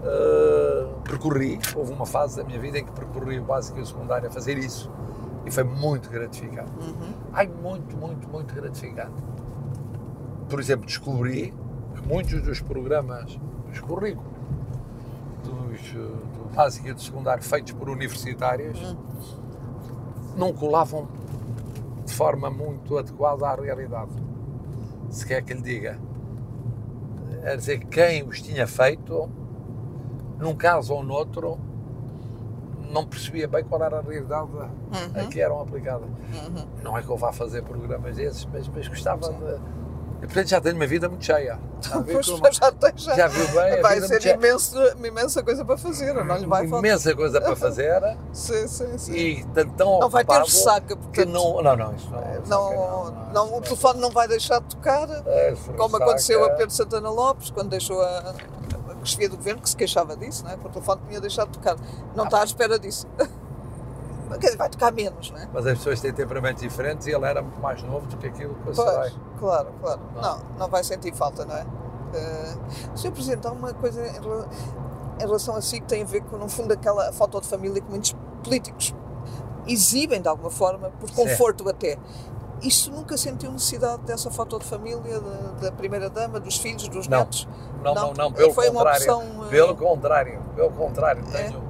uh, 0.04 1.00
percorri, 1.02 1.58
houve 1.74 1.92
uma 1.92 2.06
fase 2.06 2.36
da 2.36 2.44
minha 2.44 2.58
vida 2.60 2.78
em 2.78 2.84
que 2.84 2.92
percorri 2.92 3.38
o 3.40 3.44
básico 3.44 3.78
e 3.78 3.82
o 3.82 3.86
secundário 3.86 4.28
a 4.28 4.30
fazer 4.30 4.58
isso. 4.58 4.90
E 5.48 5.50
foi 5.50 5.64
muito 5.64 6.10
gratificante. 6.10 6.70
Uhum. 6.78 7.14
Ai, 7.32 7.48
muito, 7.48 7.96
muito, 7.96 8.28
muito 8.28 8.54
gratificante. 8.54 9.14
Por 10.46 10.60
exemplo, 10.60 10.84
descobri 10.84 11.54
que 11.94 12.06
muitos 12.06 12.42
dos 12.42 12.60
programas, 12.60 13.38
dos 13.66 13.80
currículos, 13.80 14.30
dos, 15.42 15.92
uh, 15.92 16.16
do 16.36 16.54
básico 16.54 16.86
e 16.88 16.92
do 16.92 17.00
secundário 17.00 17.42
feitos 17.42 17.72
por 17.72 17.88
universitários, 17.88 18.78
Hum. 18.78 18.96
não 20.36 20.52
colavam 20.52 21.08
de 22.04 22.12
forma 22.12 22.50
muito 22.50 22.98
adequada 22.98 23.48
à 23.48 23.54
realidade. 23.54 24.10
Se 25.08 25.26
quer 25.26 25.42
que 25.42 25.54
lhe 25.54 25.62
diga. 25.62 25.98
É 27.42 27.56
dizer, 27.56 27.78
quem 27.86 28.22
os 28.22 28.42
tinha 28.42 28.66
feito, 28.66 29.30
num 30.38 30.54
caso 30.54 30.92
ou 30.92 31.02
noutro, 31.02 31.58
não 32.92 33.06
percebia 33.06 33.46
bem 33.48 33.64
qual 33.64 33.82
era 33.82 33.98
a 33.98 34.00
realidade 34.00 34.48
a 35.14 35.24
que 35.26 35.40
eram 35.40 35.60
aplicadas. 35.60 36.08
Uhum. 36.08 36.66
Não 36.82 36.96
é 36.98 37.02
que 37.02 37.08
eu 37.08 37.16
vá 37.16 37.32
fazer 37.32 37.62
programas 37.62 38.16
desses, 38.16 38.44
mas, 38.52 38.68
mas 38.68 38.88
gostava 38.88 39.28
de. 39.32 39.78
E, 40.20 40.22
portanto, 40.26 40.48
já 40.48 40.60
tenho 40.60 40.74
uma 40.74 40.86
vida 40.86 41.08
muito 41.08 41.24
cheia. 41.24 41.60
Já 41.80 42.00
viu 42.00 42.20
como- 42.24 42.38
já 42.52 42.72
já. 42.96 43.14
já 43.14 43.26
viu 43.28 43.46
bem? 43.52 43.78
a 43.78 43.82
Vai 43.82 44.00
ser 44.00 44.20
cheia. 44.20 44.34
imenso, 44.34 44.76
imensa 45.04 45.44
coisa 45.44 45.64
para 45.64 45.78
fazer, 45.78 46.12
não 46.12 46.36
lhe 46.36 46.44
vai 46.44 46.66
faltar. 46.66 46.90
imensa 46.90 47.14
coisa 47.14 47.40
para 47.40 47.54
fazer 47.54 48.02
Sim, 48.32 48.66
sim, 48.66 48.98
sim. 48.98 49.12
e 49.14 49.44
tanto 49.54 49.74
tão 49.74 50.00
Não 50.00 50.10
vai 50.10 50.24
ter 50.24 50.38
ressaca, 50.40 50.80
que 50.88 50.96
portanto. 50.96 51.28
não, 51.28 51.62
não, 51.62 51.76
não, 51.76 51.94
isso 51.94 52.10
não, 52.10 52.20
Não, 52.20 52.68
ressaca 52.70 53.32
não, 53.32 53.58
o 53.58 53.60
telefone 53.60 54.00
não 54.00 54.10
vai 54.10 54.26
deixar 54.26 54.58
de 54.60 54.66
tocar, 54.74 55.08
É, 55.24 55.54
como 55.76 55.96
aconteceu 55.96 56.44
a 56.44 56.50
Pedro 56.50 56.74
Santana 56.74 57.10
Lopes, 57.10 57.50
quando 57.50 57.68
deixou 57.68 58.02
a 58.02 58.34
chefia 59.08 59.28
do 59.28 59.36
governo, 59.36 59.60
que 59.62 59.68
se 59.70 59.76
queixava 59.76 60.16
disso, 60.16 60.44
não 60.44 60.50
é? 60.50 60.54
porque 60.56 60.68
o 60.68 60.72
telefone 60.72 61.00
tinha 61.08 61.20
deixado 61.20 61.48
de 61.50 61.58
tocar. 61.58 61.76
Não 62.14 62.24
Ah. 62.24 62.26
está 62.26 62.40
à 62.40 62.44
espera 62.44 62.78
disso. 62.78 63.06
Vai 64.58 64.68
tocar 64.68 64.92
menos, 64.92 65.30
não 65.30 65.38
é? 65.38 65.48
Mas 65.52 65.66
as 65.66 65.78
pessoas 65.78 66.00
têm 66.00 66.12
temperamentos 66.12 66.62
diferentes 66.62 67.06
e 67.06 67.10
ele 67.12 67.24
era 67.24 67.40
muito 67.40 67.58
mais 67.60 67.82
novo 67.82 68.06
do 68.06 68.16
que 68.18 68.26
aquilo 68.26 68.54
que 68.56 68.74
serei. 68.74 68.92
Pois, 68.94 69.14
claro, 69.38 69.68
claro. 69.80 70.00
Não. 70.14 70.20
Não, 70.22 70.40
não 70.58 70.68
vai 70.68 70.84
sentir 70.84 71.14
falta, 71.14 71.46
não 71.46 71.56
é? 71.56 71.66
Eh, 72.12 72.54
Sr. 72.94 73.10
Presidente, 73.12 73.46
há 73.46 73.52
uma 73.52 73.72
coisa 73.72 74.06
em 74.06 74.12
rela- 74.12 74.48
em 75.18 75.20
relação 75.22 75.56
a 75.56 75.62
si 75.62 75.80
que 75.80 75.86
tem 75.86 76.02
a 76.02 76.06
ver 76.06 76.20
com, 76.24 76.36
no 76.36 76.46
fundo, 76.48 76.72
aquela 76.74 77.10
foto 77.12 77.40
de 77.40 77.48
família 77.48 77.80
que 77.80 77.88
muitos 77.90 78.14
políticos 78.44 78.94
exibem 79.66 80.20
de 80.20 80.28
alguma 80.28 80.50
forma, 80.50 80.90
por 81.00 81.10
conforto 81.10 81.66
até. 81.68 81.96
Isto 82.62 82.90
nunca 82.90 83.16
sentiu 83.16 83.52
necessidade 83.52 84.02
dessa 84.02 84.30
foto 84.30 84.58
de 84.58 84.64
família, 84.64 85.20
da, 85.20 85.52
da 85.68 85.72
primeira-dama, 85.72 86.40
dos 86.40 86.56
filhos, 86.58 86.88
dos 86.88 87.06
Não. 87.06 87.18
netos? 87.20 87.46
Não, 87.82 87.94
não, 87.94 88.02
Não, 88.08 88.14
não, 88.14 88.32
pelo 88.32 88.52
foi 88.52 88.68
uma 88.68 88.80
contrário. 88.80 89.12
opção, 89.14 89.44
eh, 89.46 89.48
Pelo 89.50 89.76
contrário, 89.76 90.42
pelo 90.56 90.70
contrário, 90.70 91.22
É? 91.32 91.44
tenho 91.44 91.62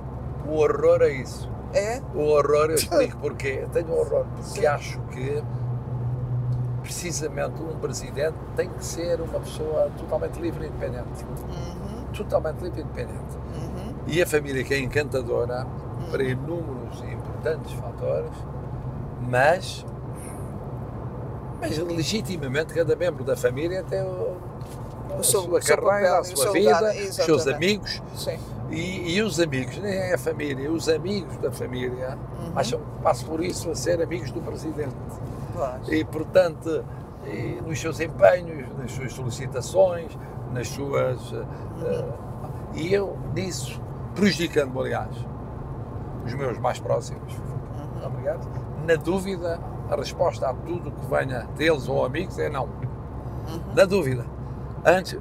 o 0.46 0.54
horror 0.54 1.02
a 1.02 1.08
isso. 1.08 1.48
É? 1.74 2.00
O 2.14 2.20
horror, 2.20 2.70
eu 2.70 2.74
explico 2.76 3.18
porquê. 3.20 3.66
Tenho 3.72 3.92
horror, 3.92 4.24
porque 4.34 4.60
Sim. 4.60 4.66
acho 4.66 4.98
que 5.12 5.42
precisamente 6.82 7.60
um 7.62 7.76
presidente 7.78 8.36
tem 8.56 8.70
que 8.70 8.84
ser 8.84 9.20
uma 9.20 9.40
pessoa 9.40 9.90
totalmente 9.98 10.38
livre 10.40 10.64
e 10.64 10.68
independente. 10.68 11.24
Uhum, 11.24 12.04
Totalmente 12.14 12.60
livre 12.62 12.80
e 12.80 12.84
independente. 12.84 13.36
uhum, 13.54 13.94
E 14.06 14.22
a 14.22 14.26
família 14.26 14.64
que 14.64 14.72
é 14.72 14.78
encantadora 14.78 15.66
para 16.10 16.22
inúmeros 16.22 17.00
e 17.02 17.12
importantes 17.12 17.72
fatores, 17.74 18.32
mas, 19.20 19.84
mas 21.60 21.76
legitimamente 21.78 22.72
cada 22.74 22.94
membro 22.96 23.24
da 23.24 23.36
família 23.36 23.82
tem 23.84 24.00
o, 24.02 24.36
a 25.12 25.16
O 25.18 25.24
seu- 25.24 25.42
sua 25.42 25.58
o 25.58 25.62
seu 25.62 25.76
carreira, 25.76 26.18
a 26.18 26.24
sua 26.24 26.52
vida, 26.52 26.74
lugar, 26.80 26.94
os 26.96 27.14
seus 27.16 27.46
amigos 27.46 28.02
Sim. 28.14 28.38
e, 28.70 29.14
e 29.16 29.22
os 29.22 29.40
amigos, 29.40 29.78
nem 29.78 29.92
é 29.94 30.14
a 30.14 30.18
família, 30.18 30.70
os 30.70 30.88
amigos 30.88 31.36
da 31.38 31.50
família 31.50 32.16
Uhum. 32.38 32.52
acham 32.54 32.78
que 32.78 33.02
passo 33.02 33.26
por 33.26 33.42
isso 33.42 33.70
a 33.70 33.74
ser 33.74 34.00
amigos 34.02 34.30
do 34.30 34.40
presidente. 34.40 34.94
Claro. 35.54 35.80
E, 35.92 36.04
portanto, 36.04 36.84
e 37.26 37.60
nos 37.66 37.80
seus 37.80 37.98
empenhos, 38.00 38.68
nas 38.78 38.92
suas 38.92 39.12
solicitações, 39.12 40.16
nas 40.52 40.68
suas. 40.68 41.18
eh, 41.32 42.04
e 42.74 42.94
eu, 42.94 43.16
nisso, 43.34 43.80
prejudicando, 44.14 44.80
aliás, 44.80 45.10
os 46.24 46.32
meus 46.34 46.58
mais 46.58 46.78
próximos, 46.78 47.32
Uhum. 47.34 48.06
obrigado, 48.06 48.46
na 48.86 48.94
dúvida, 48.94 49.58
a 49.90 49.96
resposta 49.96 50.48
a 50.48 50.54
tudo 50.54 50.90
que 50.90 51.06
venha 51.06 51.48
deles 51.56 51.88
ou 51.88 52.04
amigos 52.04 52.38
é 52.38 52.48
não. 52.48 52.64
Uhum. 52.64 53.60
Na 53.74 53.84
dúvida. 53.84 54.24
Antes, 54.84 55.18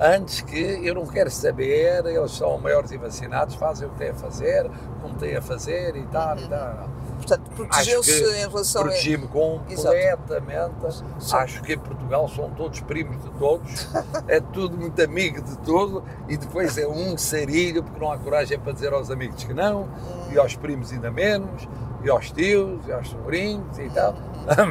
antes 0.00 0.40
que 0.42 0.60
eu 0.86 0.94
não 0.94 1.06
quero 1.06 1.30
saber, 1.30 2.04
eles 2.06 2.32
são 2.32 2.58
maiores 2.58 2.90
e 2.90 2.96
vacinados, 2.98 3.54
fazem 3.54 3.86
o 3.88 3.90
que 3.92 3.98
têm 3.98 4.10
a 4.10 4.14
fazer, 4.14 4.70
como 5.00 5.14
têm 5.14 5.36
a 5.36 5.42
fazer 5.42 5.96
e 5.96 6.02
tal, 6.06 6.36
e 6.38 6.48
tal. 6.48 6.88
Portanto, 7.16 7.50
protegeu-se 7.56 8.10
em 8.36 8.46
relação 8.48 8.82
a. 8.82 8.84
protegi-me 8.84 9.26
completamente. 9.28 10.92
Sim. 11.18 11.36
Acho 11.36 11.62
que 11.62 11.72
em 11.72 11.78
Portugal 11.78 12.28
são 12.28 12.50
todos 12.50 12.80
primos 12.80 13.22
de 13.22 13.30
todos, 13.38 13.88
é 14.28 14.40
tudo 14.40 14.76
muito 14.76 15.00
amigo 15.02 15.40
de 15.42 15.56
todo 15.58 16.04
e 16.28 16.36
depois 16.36 16.76
é 16.76 16.86
um 16.86 17.16
sarilho 17.16 17.82
porque 17.82 17.98
não 17.98 18.12
há 18.12 18.18
coragem 18.18 18.58
para 18.58 18.72
dizer 18.72 18.92
aos 18.92 19.10
amigos 19.10 19.42
que 19.44 19.54
não, 19.54 19.84
Hum. 19.84 20.32
e 20.32 20.38
aos 20.38 20.54
primos 20.56 20.92
ainda 20.92 21.10
menos, 21.10 21.66
e 22.06 22.10
aos 22.10 22.30
tios, 22.30 22.86
e 22.86 22.92
aos 22.92 23.08
sobrinhos 23.08 23.78
e 23.78 23.90
tal. 23.90 24.14
Mas 24.46 24.56
não 24.56 24.66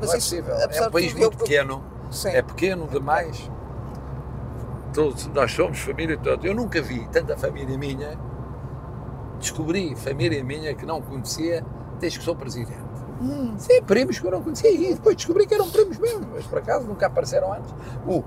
é 0.00 0.04
isso, 0.04 0.12
possível. 0.12 0.54
É 0.54 0.86
um 0.88 0.90
país 0.90 1.12
muito 1.12 1.24
eu- 1.24 1.30
pequeno, 1.38 1.84
Sim. 2.10 2.28
é 2.30 2.42
pequeno 2.42 2.86
demais. 2.88 3.50
Todos, 4.94 5.26
nós 5.28 5.52
somos 5.52 5.78
família 5.80 6.18
toda. 6.18 6.46
Eu 6.46 6.54
nunca 6.54 6.80
vi 6.82 7.06
tanta 7.08 7.36
família 7.36 7.76
minha. 7.78 8.18
Descobri 9.38 9.94
família 9.96 10.42
minha 10.44 10.74
que 10.74 10.84
não 10.84 11.00
conhecia 11.00 11.64
desde 11.98 12.18
que 12.18 12.24
sou 12.24 12.36
presidente. 12.36 12.82
Hum, 13.20 13.54
Sim, 13.56 13.82
primos 13.82 14.18
que 14.18 14.26
eu 14.26 14.30
não 14.32 14.42
conhecia 14.42 14.70
e 14.70 14.94
depois 14.94 15.16
descobri 15.16 15.46
que 15.46 15.54
eram 15.54 15.70
primos 15.70 15.96
mesmo, 15.98 16.26
mas 16.32 16.46
por 16.46 16.58
acaso 16.58 16.86
nunca 16.86 17.06
apareceram 17.06 17.52
antes. 17.52 17.70
Uh, 18.06 18.24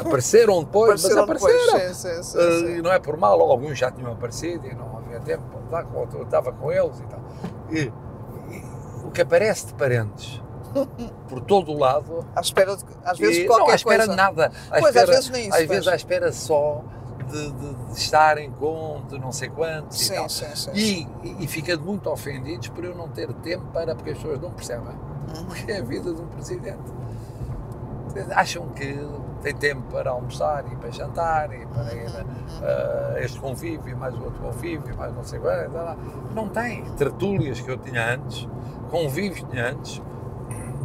apareceram 0.00 0.62
depois, 0.64 1.04
apareceram 1.04 1.26
mas 1.26 1.42
apareceram. 1.42 1.78
depois. 1.78 1.96
Sim, 1.96 2.14
sim, 2.14 2.22
sim, 2.22 2.38
Uh, 2.38 2.70
e 2.78 2.82
não 2.82 2.92
é 2.92 2.98
por 2.98 3.16
mal, 3.16 3.40
alguns 3.40 3.78
já 3.78 3.90
tinham 3.90 4.12
aparecido 4.12 4.66
e 4.66 4.74
não 4.74 4.98
havia 4.98 5.20
tempo 5.20 5.42
para 5.50 5.60
estar 5.60 5.84
com, 5.84 6.06
eu 6.16 6.22
estava 6.24 6.52
com 6.52 6.72
eles 6.72 6.98
e 7.00 7.02
tal. 7.04 7.20
E, 7.70 7.92
e 8.54 8.64
o 9.06 9.10
que 9.10 9.22
aparece 9.22 9.66
de 9.66 9.74
parentes 9.74 10.40
por 11.28 11.40
todo 11.40 11.72
o 11.72 11.78
lado, 11.78 12.24
À 12.34 12.40
espera, 12.40 12.76
de, 12.76 12.84
às 13.04 13.18
vezes, 13.18 13.38
e, 13.38 13.46
qualquer 13.46 13.64
não 13.66 13.72
à 13.72 13.74
espera 13.76 13.96
coisa. 13.98 14.10
de 14.10 14.16
nada, 14.16 14.52
à 14.70 14.78
Pois, 14.80 14.84
às 14.84 14.88
espera, 15.02 15.06
vezes 15.06 15.30
nem 15.30 15.42
isso, 15.48 15.54
às 15.54 15.60
mas- 15.60 15.68
vezes 15.68 15.88
à 15.88 15.94
espera 15.96 16.32
só 16.32 16.82
de, 17.30 17.50
de- 17.50 17.74
de 17.74 17.98
estarem 17.98 18.50
com 18.52 19.02
de 19.08 19.18
não 19.18 19.32
sei 19.32 19.48
quantos 19.48 20.00
e 20.00 20.04
Sim, 20.04 20.14
tal. 20.14 20.28
sim, 20.28 20.54
sim. 20.54 20.70
E, 20.74 21.08
e, 21.24 21.44
e 21.44 21.46
fica 21.48 21.76
muito 21.76 22.08
ofendidos 22.10 22.68
por 22.68 22.84
eu 22.84 22.94
não 22.94 23.08
ter 23.08 23.32
tempo 23.34 23.64
para, 23.72 23.94
porque 23.96 24.10
as 24.10 24.18
pessoas 24.18 24.40
não 24.40 24.50
percebem 24.52 24.94
Uhum. 25.36 25.42
o 25.50 25.54
que 25.54 25.72
é 25.72 25.78
a 25.78 25.82
vida 25.82 26.12
de 26.14 26.20
um 26.20 26.26
presidente. 26.28 26.78
Acham 28.34 28.68
que 28.68 28.98
tem 29.42 29.54
tempo 29.54 29.82
para 29.90 30.10
almoçar 30.10 30.64
e 30.70 30.76
para 30.76 30.90
jantar 30.90 31.52
e 31.52 31.66
para 31.66 31.94
ir 31.94 32.10
a, 32.62 33.14
a 33.14 33.20
este 33.20 33.38
convívio, 33.38 33.88
e 33.88 33.94
mais 33.94 34.14
o 34.14 34.24
outro 34.24 34.40
convívio, 34.42 34.92
e 34.92 34.96
mais 34.96 35.14
não 35.14 35.22
sei 35.24 35.38
tal. 35.38 35.96
Não 36.34 36.48
tem. 36.48 36.84
Tertúlias 36.96 37.60
que 37.60 37.70
eu 37.70 37.76
tinha 37.76 38.14
antes, 38.14 38.48
convívios 38.90 39.40
que 39.40 39.46
tinha 39.46 39.70
antes, 39.70 40.02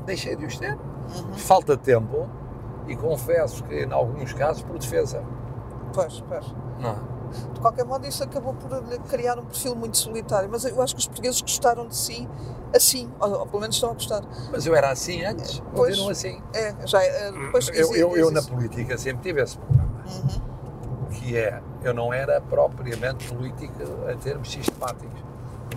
deixei 0.06 0.36
de 0.36 0.46
os 0.46 0.58
ter. 0.58 0.74
Uhum. 0.74 1.34
Falta 1.34 1.76
tempo 1.76 2.30
e 2.88 2.96
confesso 2.96 3.64
que, 3.64 3.84
em 3.84 3.92
alguns 3.92 4.34
casos, 4.34 4.64
por 4.64 4.78
defesa. 4.78 5.24
Pois, 5.94 6.24
pois. 6.28 6.56
Não 6.80 6.92
é? 6.92 6.96
De 7.54 7.60
qualquer 7.60 7.86
modo, 7.86 8.06
isso 8.08 8.24
acabou 8.24 8.54
por 8.54 8.72
lhe 8.90 8.98
criar 9.00 9.38
um 9.40 9.46
perfil 9.46 9.76
muito 9.76 9.98
solitário. 9.98 10.50
Mas 10.52 10.66
eu 10.66 10.82
acho 10.82 10.96
que 10.96 11.00
os 11.02 11.08
portugueses 11.08 11.42
gostaram 11.42 11.88
de 11.88 11.96
si 11.96 12.28
assim, 12.74 13.10
ou, 13.20 13.32
ou 13.40 13.46
pelo 13.48 13.62
menos 13.62 13.76
estão 13.76 13.92
a 13.92 13.94
gostar. 13.94 14.22
Mas 14.52 14.66
eu 14.66 14.74
era 14.76 14.92
assim 14.92 15.24
antes, 15.26 15.62
Pois. 15.74 15.90
continuo 15.96 16.10
assim. 16.10 16.42
É, 16.54 16.74
já, 16.88 17.04
é, 17.04 17.32
depois 17.32 17.68
eu, 17.68 17.74
diz- 17.74 17.98
eu, 17.98 18.16
eu 18.18 18.32
na 18.32 18.42
política 18.42 18.98
sempre 18.98 19.24
tive 19.24 19.42
esse 19.42 19.58
problema, 19.58 19.92
Uhum. 20.06 21.10
que 21.12 21.36
é, 21.38 21.62
eu 21.84 21.94
não 21.94 22.14
era 22.14 22.40
propriamente 22.42 23.28
político 23.34 23.74
a 24.10 24.16
termos 24.16 24.50
sistemáticos. 24.52 25.20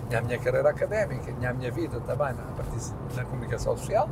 Tinha 0.07 0.19
a 0.19 0.21
minha 0.21 0.37
carreira 0.39 0.69
académica, 0.69 1.31
tinha 1.33 1.49
a 1.49 1.53
minha 1.53 1.71
vida 1.71 1.99
também 2.01 2.33
na, 2.33 3.15
na 3.15 3.25
comunicação 3.25 3.75
social, 3.77 4.07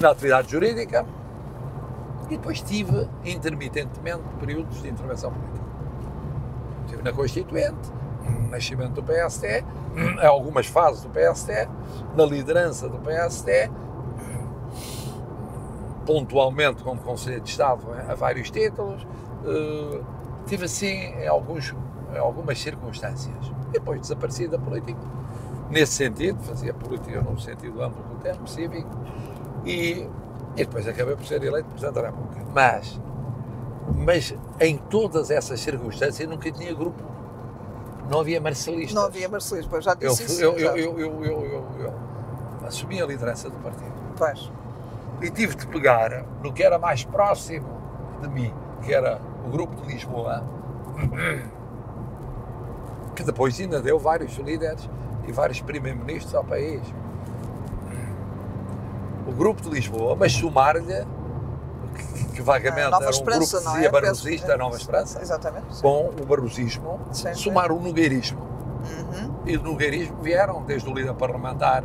na 0.00 0.10
atividade 0.10 0.50
jurídica, 0.50 1.06
e 2.26 2.36
depois 2.36 2.60
tive 2.60 3.08
intermitentemente 3.24 4.22
períodos 4.40 4.82
de 4.82 4.88
intervenção 4.88 5.30
política. 5.32 5.63
Estive 6.84 7.02
na 7.02 7.12
Constituinte, 7.12 7.90
no 8.24 8.48
nascimento 8.48 9.00
do 9.00 9.02
PST, 9.02 9.64
em 9.96 10.26
algumas 10.26 10.66
fases 10.66 11.02
do 11.02 11.10
PST, 11.10 11.68
na 12.16 12.24
liderança 12.24 12.88
do 12.88 12.98
PST, 12.98 13.70
pontualmente 16.04 16.82
como 16.82 17.00
Conselheiro 17.00 17.44
de 17.44 17.50
Estado 17.50 17.82
a 18.08 18.14
vários 18.14 18.50
títulos, 18.50 19.06
eh, 19.44 20.00
tive 20.46 20.64
assim 20.66 20.86
em, 20.86 21.26
alguns, 21.26 21.74
em 22.14 22.18
algumas 22.18 22.58
circunstâncias. 22.60 23.52
Depois 23.72 24.00
desapareci 24.00 24.46
da 24.46 24.58
política. 24.58 25.00
Nesse 25.70 25.92
sentido, 25.92 26.42
fazia 26.42 26.74
política 26.74 27.20
no 27.22 27.38
sentido 27.38 27.82
amplo 27.82 28.02
do 28.04 28.16
termo, 28.16 28.46
cívico, 28.46 28.90
e, 29.64 30.06
e 30.56 30.64
depois 30.64 30.86
acabei 30.86 31.16
por 31.16 31.24
ser 31.24 31.42
eleito 31.42 31.68
Presidente 31.70 31.94
da 31.94 32.02
República. 32.02 32.44
Mas, 32.52 33.00
mas 33.96 34.34
em 34.60 34.76
todas 34.76 35.30
essas 35.30 35.60
circunstâncias 35.60 36.20
eu 36.20 36.28
nunca 36.28 36.50
tinha 36.50 36.72
grupo. 36.74 37.02
Não 38.10 38.20
havia 38.20 38.40
marcelistas. 38.40 38.94
Não 38.94 39.04
havia 39.06 39.28
Marcelismo, 39.28 39.70
pois 39.70 39.84
já 39.84 39.96
Eu, 40.00 40.10
disse 40.10 40.24
fui- 40.24 40.32
isso. 40.34 40.44
eu, 40.44 40.58
já. 40.58 40.66
eu, 40.76 40.76
eu, 40.76 40.98
eu, 40.98 41.24
eu, 41.24 41.44
eu, 41.44 41.66
eu 41.80 41.94
assumi 42.66 43.00
a 43.00 43.06
liderança 43.06 43.48
do 43.48 43.56
partido 43.56 43.92
Pois. 44.16 44.50
e 45.22 45.30
tive 45.30 45.54
de 45.54 45.66
pegar 45.66 46.24
no 46.42 46.52
que 46.52 46.62
era 46.62 46.78
mais 46.78 47.02
próximo 47.04 47.66
de 48.20 48.28
mim, 48.28 48.52
que 48.82 48.92
era 48.92 49.20
o 49.46 49.50
Grupo 49.50 49.74
de 49.82 49.92
Lisboa, 49.94 50.44
que 53.16 53.22
depois 53.22 53.58
ainda 53.60 53.80
deu 53.80 53.98
vários 53.98 54.34
líderes 54.36 54.88
e 55.26 55.32
vários 55.32 55.60
primeiros-ministros 55.60 56.34
ao 56.34 56.44
país. 56.44 56.82
O 59.26 59.32
Grupo 59.32 59.62
de 59.62 59.70
Lisboa, 59.70 60.14
mas 60.14 60.32
somar-lhe, 60.32 61.06
que, 62.34 62.42
vagamente 62.42 62.90
Nova 62.90 63.04
era 63.04 63.14
um 63.16 63.18
grupo 63.24 63.38
que 63.40 63.56
dizia 63.58 63.86
é? 63.86 63.90
barrosista, 63.90 64.46
Penso- 64.46 64.52
a 64.52 64.56
Nova 64.56 64.76
Esperança, 64.76 65.22
Exatamente. 65.22 65.76
sim. 65.76 65.82
com 65.82 66.10
o 66.20 66.26
barrosismo, 66.26 67.00
Sim, 67.12 67.28
sim. 67.28 67.34
somar 67.34 67.72
o 67.72 67.80
nogueirismo. 67.80 68.40
Uhum, 68.84 69.34
E 69.46 69.56
do 69.56 69.64
nogueirismo 69.70 70.16
vieram 70.22 70.62
desde 70.62 70.88
o 70.90 70.92
líder 70.94 71.14
parlamentar 71.14 71.84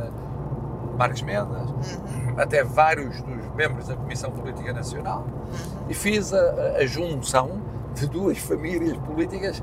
Marcos 0.98 1.22
Mendes, 1.22 1.48
uhum, 1.70 2.34
até 2.38 2.62
vários 2.62 3.20
dos 3.22 3.54
membros 3.54 3.88
da 3.88 3.96
Comissão 3.96 4.30
Política 4.30 4.72
Nacional 4.72 5.20
uhum. 5.26 5.86
e 5.88 5.94
fiz 5.94 6.32
a, 6.34 6.76
a 6.78 6.86
junção 6.86 7.60
de 7.94 8.06
duas 8.06 8.36
famílias 8.38 8.96
políticas 8.98 9.62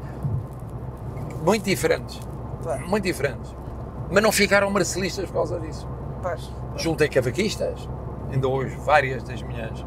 muito 1.43 1.63
diferentes, 1.65 2.19
Pois, 2.63 2.81
muito 2.87 3.03
diferentes, 3.03 3.55
mas 4.11 4.21
não 4.23 4.31
ficaram 4.31 4.69
marcelistas 4.71 5.25
por 5.27 5.33
causa 5.35 5.59
disso. 5.59 5.87
pois. 6.21 6.49
Juntei 6.75 7.07
cavaquistas, 7.07 7.87
ainda 8.31 8.47
hoje 8.47 8.75
várias 8.77 9.23
das 9.23 9.41
minhas 9.43 9.85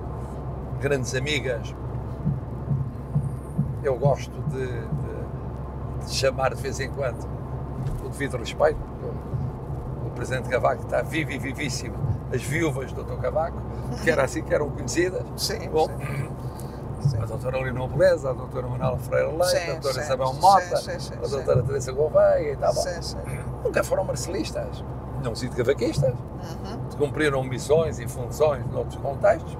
grandes 0.80 1.14
amigas 1.14 1.74
eu 3.82 3.96
gosto 3.98 4.30
de, 4.50 4.66
de- 4.66 5.00
de 6.06 6.10
chamar 6.14 6.54
de 6.54 6.62
vez 6.62 6.80
em 6.80 6.90
quando 6.90 7.26
o 8.04 8.08
devido 8.08 8.36
respeito, 8.38 8.78
o, 9.02 10.06
o 10.08 10.10
Presidente 10.10 10.48
Cavaco 10.48 10.82
está 10.84 11.02
vivo 11.02 11.30
e 11.30 11.38
vivíssimo, 11.38 11.94
as 12.34 12.42
viúvas 12.42 12.92
do 12.92 13.02
Dr. 13.04 13.20
Cavaco, 13.20 13.56
que 14.02 14.10
era 14.10 14.24
assim 14.24 14.42
que 14.42 14.52
eram 14.54 14.68
conhecidas, 14.70 15.22
Sim, 15.36 15.68
Bom, 15.70 15.86
sim. 15.88 17.08
Sim. 17.08 17.22
a 17.22 17.26
doutora 17.26 17.58
Leonor 17.62 17.88
Beleza, 17.88 18.30
a 18.30 18.32
doutora 18.34 18.66
Manuela 18.66 18.98
Freire 18.98 19.28
Leite, 19.30 19.46
Sim, 19.46 19.70
a 19.70 19.72
doutora 19.74 20.02
Isabel 20.04 20.32
Mota, 20.34 20.76
sim, 20.76 21.12
a 21.22 21.26
doutora 21.26 21.62
Teresa 21.62 21.92
Gouveia 21.92 22.52
e 22.52 22.56
tal. 22.56 22.74
Bom, 22.74 22.80
Sim, 22.82 23.02
sim. 23.02 23.16
Nunca 23.64 23.82
foram 23.84 24.04
marcelistas, 24.04 24.84
não 25.24 25.34
sido 25.34 25.54
cavaquistas, 25.56 26.12
Uhum. 26.14 26.78
cumpriram 26.98 27.42
missões 27.44 27.98
e 27.98 28.08
funções 28.08 28.64
noutros 28.70 28.96
contextos. 29.00 29.56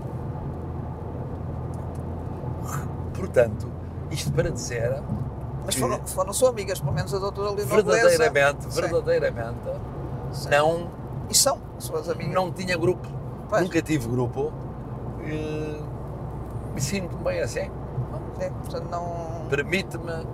Portanto, 3.20 3.68
isto 4.10 4.32
para 4.32 4.50
dizer 4.50 5.00
Mas 5.64 5.74
foram, 5.76 6.00
foram 6.06 6.32
suas 6.32 6.50
amigas, 6.50 6.80
pelo 6.80 6.92
menos 6.92 7.12
a 7.14 7.18
doutora 7.18 7.50
Leonor 7.50 7.82
Beleza. 7.84 8.08
verdadeiramente, 8.18 8.72
Sim. 8.72 8.80
verdadeiramente, 8.80 9.58
Sim. 10.32 10.48
não, 10.50 10.88
E 11.28 11.34
são 11.36 11.58
suas 11.78 12.08
amigas. 12.08 12.34
não 12.34 12.50
tinha 12.50 12.76
grupo, 12.76 13.06
Pois. 13.48 13.62
nunca 13.62 13.80
tive 13.82 14.08
grupo, 14.08 14.52
e 15.24 15.80
me 16.74 16.80
sinto 16.80 17.16
bem 17.18 17.40
assim. 17.40 17.70
É, 18.40 18.48
portanto, 18.50 18.88
não... 18.90 19.46
permite-me 19.50 20.26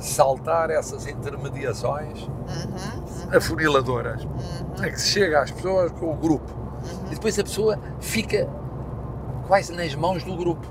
saltar 0.00 0.70
essas 0.70 1.06
intermediações 1.06 2.22
Uhum, 2.22 3.36
afuniladoras. 3.36 4.22
uhum, 4.24 4.84
É 4.84 4.90
que 4.90 5.00
se 5.00 5.08
chega 5.08 5.42
às 5.42 5.50
pessoas 5.50 5.90
com 5.92 6.12
o 6.12 6.16
grupo 6.16 6.50
uhum. 6.52 7.06
e 7.08 7.14
depois 7.14 7.38
a 7.38 7.42
pessoa 7.42 7.78
fica 8.00 8.48
quase 9.48 9.72
nas 9.72 9.94
mãos 9.94 10.22
do 10.22 10.36
grupo. 10.36 10.66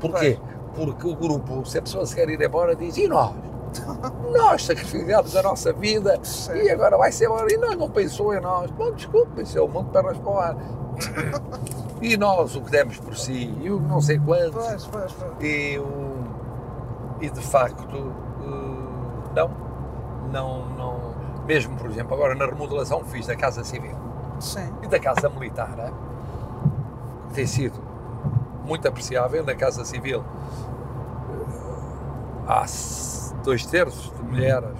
Porquê? 0.00 0.38
Porque 0.74 1.06
o 1.06 1.14
grupo, 1.14 1.64
se 1.64 1.78
a 1.78 1.82
pessoa 1.82 2.04
se 2.06 2.14
quer 2.14 2.28
ir 2.28 2.40
embora, 2.40 2.74
diz: 2.74 2.96
e 2.96 3.08
nós? 3.08 3.34
Nós 4.32 4.64
sacrificámos 4.64 5.34
a 5.34 5.42
nossa 5.42 5.72
vida 5.72 6.18
Sim. 6.22 6.52
e 6.54 6.70
agora 6.70 6.96
vai-se 6.96 7.24
embora. 7.24 7.52
E 7.52 7.56
nós 7.56 7.76
não 7.76 7.90
pensou 7.90 8.32
em 8.32 8.40
nós. 8.40 8.70
Bom, 8.70 8.92
desculpe, 8.92 9.42
isso 9.42 9.58
é 9.58 9.60
o 9.60 9.66
mundo 9.66 9.90
para 9.90 10.16
o 10.16 10.38
ar. 10.38 10.56
E 12.04 12.18
nós, 12.18 12.54
o 12.54 12.60
que 12.60 12.70
demos 12.70 12.98
por 12.98 13.16
si, 13.16 13.50
e 13.62 13.70
o 13.70 13.80
não 13.80 13.98
sei 13.98 14.18
quantos. 14.18 14.52
Pois, 14.52 14.86
pois, 14.86 15.12
pois. 15.12 15.32
E, 15.40 15.78
o, 15.78 16.18
e 17.18 17.30
de 17.30 17.40
facto, 17.40 18.12
eh, 18.42 19.34
não, 19.34 19.50
não, 20.30 20.66
não. 20.76 21.14
Mesmo, 21.46 21.74
por 21.76 21.88
exemplo, 21.88 22.12
agora 22.12 22.34
na 22.34 22.44
remodelação 22.44 23.02
que 23.04 23.10
fiz 23.10 23.26
da 23.26 23.34
Casa 23.34 23.64
Civil 23.64 23.96
Sim. 24.38 24.70
e 24.82 24.86
da 24.86 25.00
Casa 25.00 25.30
Militar, 25.30 25.74
eh, 25.78 25.90
que 27.28 27.34
tem 27.34 27.46
sido 27.46 27.80
muito 28.64 28.88
apreciável. 28.88 29.44
Na 29.44 29.54
Casa 29.54 29.84
Civil 29.84 30.24
há 32.46 32.64
dois 33.42 33.66
terços 33.66 34.12
de 34.16 34.22
mulheres 34.22 34.78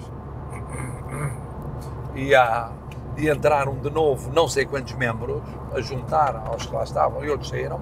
e, 2.15 2.33
há, 2.33 2.71
e 3.17 3.29
entraram 3.29 3.75
de 3.75 3.89
novo 3.89 4.31
não 4.31 4.47
sei 4.47 4.65
quantos 4.65 4.93
membros 4.93 5.41
a 5.73 5.81
juntar 5.81 6.43
aos 6.47 6.65
que 6.65 6.73
lá 6.73 6.83
estavam 6.83 7.23
e 7.23 7.29
outros 7.29 7.49
saíram. 7.49 7.79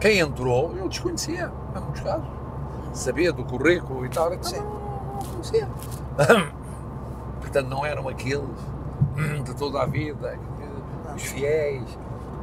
Quem 0.00 0.18
entrou, 0.18 0.76
eu 0.76 0.88
desconhecia, 0.88 1.50
em 1.74 1.80
muitos 1.80 2.02
casos. 2.02 2.28
Sabia 2.92 3.32
do 3.32 3.44
currículo 3.44 4.04
e 4.04 4.08
tal, 4.08 4.32
então 4.32 4.52
não, 4.52 5.12
não 5.14 5.30
conhecia. 5.32 5.68
Portanto, 7.40 7.68
não 7.68 7.84
eram 7.84 8.08
aqueles 8.08 8.48
de 9.44 9.54
toda 9.54 9.82
a 9.82 9.86
vida, 9.86 10.38
os 11.14 11.22
fiéis, 11.22 11.98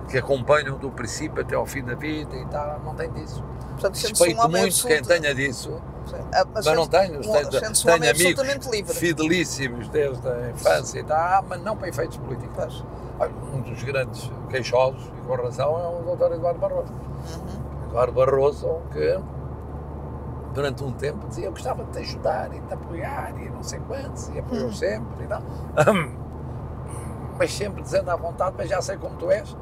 que 0.09 0.17
acompanham 0.17 0.77
do 0.77 0.89
princípio 0.91 1.41
até 1.41 1.55
ao 1.55 1.65
fim 1.65 1.83
da 1.83 1.95
vida 1.95 2.35
e 2.35 2.45
tal, 2.47 2.79
não 2.83 2.93
tem 2.95 3.11
disso. 3.11 3.43
Portanto, 3.71 3.95
um 3.97 4.07
Respeito 4.07 4.39
homem 4.41 4.61
muito 4.61 4.87
quem 4.87 5.01
tenha 5.01 5.33
disso, 5.33 5.81
Sim. 6.05 6.17
Ah, 6.33 6.45
mas 6.53 6.65
não 6.65 6.85
tenho. 6.85 7.17
um- 7.19 7.21
Tenho, 7.21 7.47
um 7.47 7.51
tenho 7.73 8.11
amigos 8.11 8.65
livre. 8.67 8.93
fidelíssimos 8.93 9.87
desde 9.87 10.27
a 10.27 10.49
infância 10.51 10.99
e 10.99 11.03
tal, 11.03 11.43
mas 11.47 11.61
não 11.63 11.77
para 11.77 11.87
efeitos 11.87 12.17
políticos. 12.17 12.83
Um 13.53 13.61
dos 13.61 13.81
grandes 13.83 14.29
queixosos, 14.49 15.01
e 15.17 15.21
com 15.25 15.35
razão, 15.35 15.79
é 15.79 15.87
o 15.87 16.15
Dr. 16.15 16.33
Eduardo 16.33 16.59
Barroso. 16.59 16.91
Uhum. 16.93 17.87
Eduardo 17.87 18.11
Barroso, 18.13 18.81
que 18.91 19.19
durante 20.53 20.83
um 20.83 20.91
tempo 20.91 21.25
dizia 21.29 21.45
eu 21.45 21.51
gostava 21.51 21.83
de 21.85 21.91
te 21.91 21.99
ajudar 21.99 22.53
e 22.53 22.59
de 22.59 22.67
te 22.67 22.73
apoiar 22.73 23.33
e 23.41 23.49
não 23.49 23.63
sei 23.63 23.79
quantos, 23.79 24.27
e 24.29 24.39
apoiou 24.39 24.67
Hum. 24.67 24.73
sempre 24.73 25.23
e 25.23 25.27
tal. 25.27 25.41
Mas 27.37 27.53
sempre 27.53 27.81
dizendo 27.81 28.09
à 28.09 28.15
vontade, 28.15 28.55
mas 28.57 28.69
já 28.69 28.81
sei 28.81 28.97
como 28.97 29.15
tu 29.17 29.29
és. 29.31 29.55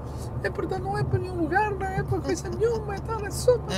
E 0.43 0.49
portanto 0.49 0.83
não 0.83 0.97
é 0.97 1.03
para 1.03 1.19
nenhum 1.19 1.35
lugar, 1.41 1.71
não 1.71 1.85
é 1.85 2.03
para 2.03 2.19
coisa 2.19 2.49
nenhuma, 2.49 2.95
e 2.95 2.99
tal, 3.01 3.25
é 3.25 3.31
só 3.31 3.57
para. 3.57 3.75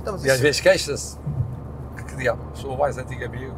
Então, 0.00 0.12
mas 0.14 0.24
E 0.24 0.30
às 0.30 0.40
vezes 0.40 0.60
queixa-se 0.60 1.18
que, 1.96 2.04
que 2.04 2.16
diabo, 2.16 2.42
sou 2.54 2.74
o 2.74 2.78
mais 2.78 2.98
antigo 2.98 3.24
amigo, 3.24 3.54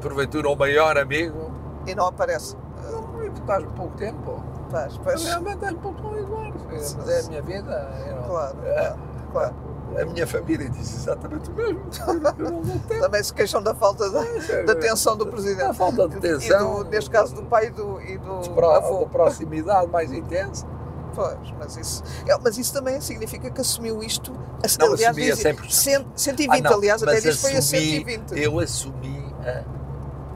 porventura 0.00 0.48
o 0.48 0.56
maior 0.56 0.96
amigo, 0.98 1.50
E 1.86 1.94
não 1.94 2.06
aparece. 2.06 2.56
não, 2.90 3.24
e 3.24 3.30
tu 3.30 3.40
estás 3.40 3.64
pouco 3.76 3.96
tempo. 3.96 4.42
Pois, 4.70 4.96
pois. 4.98 5.24
Realmente 5.24 5.54
estás 5.56 5.74
pouco 5.74 6.00
com 6.00 6.16
Eduardo, 6.16 6.58
mas 6.70 7.08
é 7.08 7.20
a 7.20 7.22
minha 7.24 7.42
vida. 7.42 7.90
eu 8.06 8.16
não- 8.16 8.22
Claro, 8.28 8.56
é, 8.64 8.74
claro, 8.74 8.98
claro. 9.32 9.54
A 9.98 10.04
minha 10.04 10.26
família 10.26 10.68
diz 10.68 10.94
exatamente 10.94 11.50
o 11.50 11.54
mesmo. 11.54 11.80
Também 13.00 13.22
se 13.22 13.32
queixam 13.34 13.62
da 13.62 13.74
falta 13.74 14.08
de, 14.08 14.62
da 14.64 14.72
atenção 14.72 15.16
do 15.16 15.24
A 15.24 15.26
Presidente. 15.28 15.76
falta 15.76 16.08
de 16.08 16.16
atenção. 16.16 16.84
neste 16.84 17.10
caso 17.10 17.34
do 17.34 17.42
pai 17.44 17.66
e 17.66 17.70
do, 17.70 18.00
e 18.00 18.18
do 18.18 18.50
pro- 18.54 18.70
avô. 18.70 19.04
de 19.04 19.10
proximidade 19.10 19.90
mais 19.90 20.12
intensa. 20.12 20.66
Pois, 21.14 21.36
mas 21.58 21.76
isso, 21.76 22.04
é, 22.26 22.38
mas 22.38 22.56
isso 22.56 22.72
também 22.72 23.00
significa 23.00 23.50
que 23.50 23.60
assumiu 23.60 24.00
isto. 24.02 24.32
Não, 24.78 24.92
aliás, 24.92 25.02
assumi 25.16 25.30
a 25.30 25.34
dizia, 25.34 25.54
100%. 25.54 25.70
cento- 25.70 26.08
120, 26.14 26.50
Ah, 26.66 26.70
não, 26.70 26.76
aliás, 26.76 27.02
até 27.02 27.20
diz 27.20 27.34
que 27.36 27.40
foi 27.42 27.54
a 27.56 27.58
assumi- 27.58 27.80
120. 28.04 28.32
Eu 28.42 28.60
assumi 28.60 29.34
a 29.44 29.64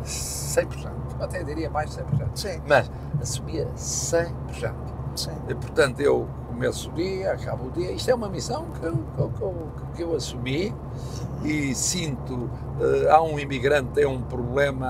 100%. 0.05 0.91
Até 1.21 1.43
diria 1.45 1.71
mais 1.71 1.91
de 1.91 1.97
100%. 2.03 2.31
Sim, 2.35 2.61
Mas 2.67 2.91
assumi 3.23 3.61
a 3.63 3.67
100%. 3.77 4.75
sim. 5.15 5.31
E, 5.49 5.55
portanto, 5.55 6.01
eu 6.01 6.29
começo 6.55 6.89
o 6.89 6.93
dia, 6.93 7.33
acabo 7.33 7.67
o 7.67 7.71
dia. 7.71 7.91
Isto 7.91 8.11
é 8.11 8.15
uma 8.15 8.29
missão 8.29 8.67
que 8.81 8.87
eu, 8.87 8.93
que 8.93 9.21
eu- 9.43 9.69
que 9.97 10.03
eu- 10.03 10.15
assumi 10.17 10.75
e 11.45 11.75
sinto. 11.75 12.49
eh, 12.81 13.09
há 13.11 13.21
um 13.23 13.39
imigrante 13.39 13.89
que 13.89 13.95
tem 13.95 14.07
um 14.07 14.21
problema 14.23 14.89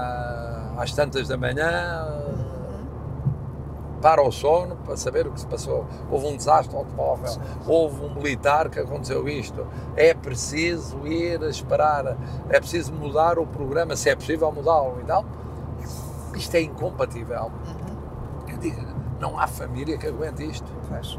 às 0.79 0.93
tantas 0.95 1.29
da 1.29 1.37
manhã, 1.37 2.07
Uhum. 2.29 4.01
para 4.01 4.23
o 4.23 4.31
sono 4.33 4.77
para 4.77 4.97
saber 4.97 5.27
o 5.27 5.33
que 5.33 5.41
se 5.41 5.47
passou. 5.47 5.87
Houve 6.11 6.27
um 6.27 6.37
desastre 6.37 6.75
automóvel, 6.77 7.33
houve 7.67 8.05
um 8.05 8.15
militar 8.15 8.69
que 8.71 8.79
aconteceu 8.79 9.27
isto. 9.29 9.67
É 9.97 10.15
preciso 10.15 11.07
ir 11.07 11.43
a 11.43 11.49
esperar, 11.49 12.17
é 12.49 12.59
preciso 12.61 12.93
mudar 12.93 13.39
o 13.39 13.47
programa, 13.47 13.97
se 13.97 14.09
é 14.11 14.15
possível 14.17 14.51
mudá-lo 14.53 14.99
e 15.03 15.05
tal. 15.05 15.25
Isto 16.35 16.55
é 16.57 16.63
incompatível. 16.63 17.45
Uhum. 17.45 18.49
Eu 18.49 18.57
digo, 18.59 18.81
não 19.21 19.39
há 19.39 19.47
família 19.47 19.97
que 19.97 20.07
aguente 20.07 20.45
isto. 20.45 20.71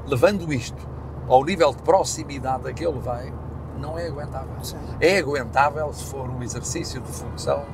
Levando 0.05 0.51
isto 0.53 0.95
ao 1.27 1.43
nível 1.43 1.71
de 1.73 1.81
proximidade 1.81 2.67
a 2.67 2.73
que 2.73 2.85
ele 2.85 2.99
vai, 2.99 3.33
não 3.79 3.97
é 3.97 4.07
aguentável. 4.07 4.63
sim. 4.63 4.77
É 4.99 5.17
aguentável 5.17 5.91
se 5.93 6.05
for 6.05 6.29
um 6.29 6.41
exercício 6.41 7.01
de 7.01 7.11
função 7.11 7.65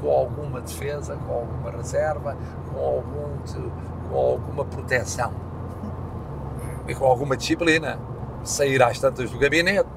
com 0.00 0.10
alguma 0.10 0.60
defesa, 0.60 1.16
com 1.16 1.32
alguma 1.32 1.70
reserva, 1.70 2.36
com, 2.72 2.78
algum, 2.78 3.38
com 4.10 4.16
alguma 4.18 4.64
proteção 4.64 5.32
e 6.86 6.94
com 6.94 7.06
alguma 7.06 7.36
disciplina. 7.36 7.98
Sair 8.44 8.82
às 8.82 8.98
tantas 8.98 9.30
do 9.30 9.38
gabinete, 9.38 9.88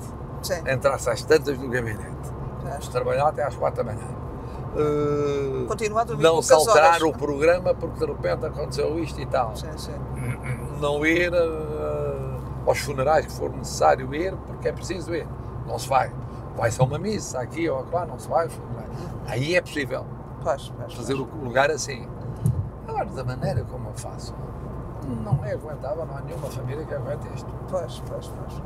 entrar-se 0.67 1.09
às 1.09 1.23
tantas 1.23 1.57
do 1.57 1.67
gabinete, 1.67 2.31
trabalhar 2.91 3.27
até 3.27 3.43
às 3.43 3.55
quatro 3.55 3.83
da 3.83 3.91
manhã. 3.91 4.07
Uh, 4.75 6.17
não 6.17 6.41
saltar 6.41 7.01
horas. 7.01 7.01
o 7.01 7.11
programa 7.13 7.73
porque 7.73 7.99
de 7.99 8.05
repente 8.05 8.45
aconteceu 8.45 8.99
isto 8.99 9.19
e 9.21 9.25
tal. 9.25 9.55
Sim, 9.55 9.77
sim. 9.77 9.93
Não 10.81 11.05
ir 11.05 11.31
uh, 11.33 12.41
aos 12.65 12.79
funerais 12.79 13.25
que 13.25 13.31
for 13.31 13.51
necessário 13.51 14.13
ir 14.13 14.35
porque 14.47 14.67
é 14.67 14.71
preciso 14.71 15.15
ir. 15.15 15.27
Não 15.65 15.79
se 15.79 15.87
vai. 15.87 16.11
Vai-se 16.55 16.81
a 16.81 16.85
uma 16.85 16.97
missa 16.97 17.39
aqui 17.39 17.69
ou 17.69 17.85
lá, 17.91 18.05
não 18.05 18.19
se 18.19 18.27
vai 18.27 18.45
aos 18.45 18.53
funerais. 18.53 18.89
Aí 19.27 19.55
é 19.55 19.61
possível 19.61 20.05
pois, 20.45 20.71
fazer 20.95 21.15
o 21.15 21.25
lugar 21.43 21.71
assim. 21.71 22.07
Agora, 22.87 23.05
da 23.05 23.23
maneira 23.23 23.63
como 23.63 23.89
eu 23.89 23.93
faço, 23.95 24.35
não 25.23 25.43
é 25.43 25.53
aguentável, 25.53 26.05
não 26.05 26.17
há 26.17 26.21
nenhuma 26.21 26.47
família 26.47 26.85
que 26.85 26.93
aguente 26.93 27.27
isto. 27.33 27.51
Pois, 27.69 28.01
pois, 28.07 28.27
pois. 28.27 28.61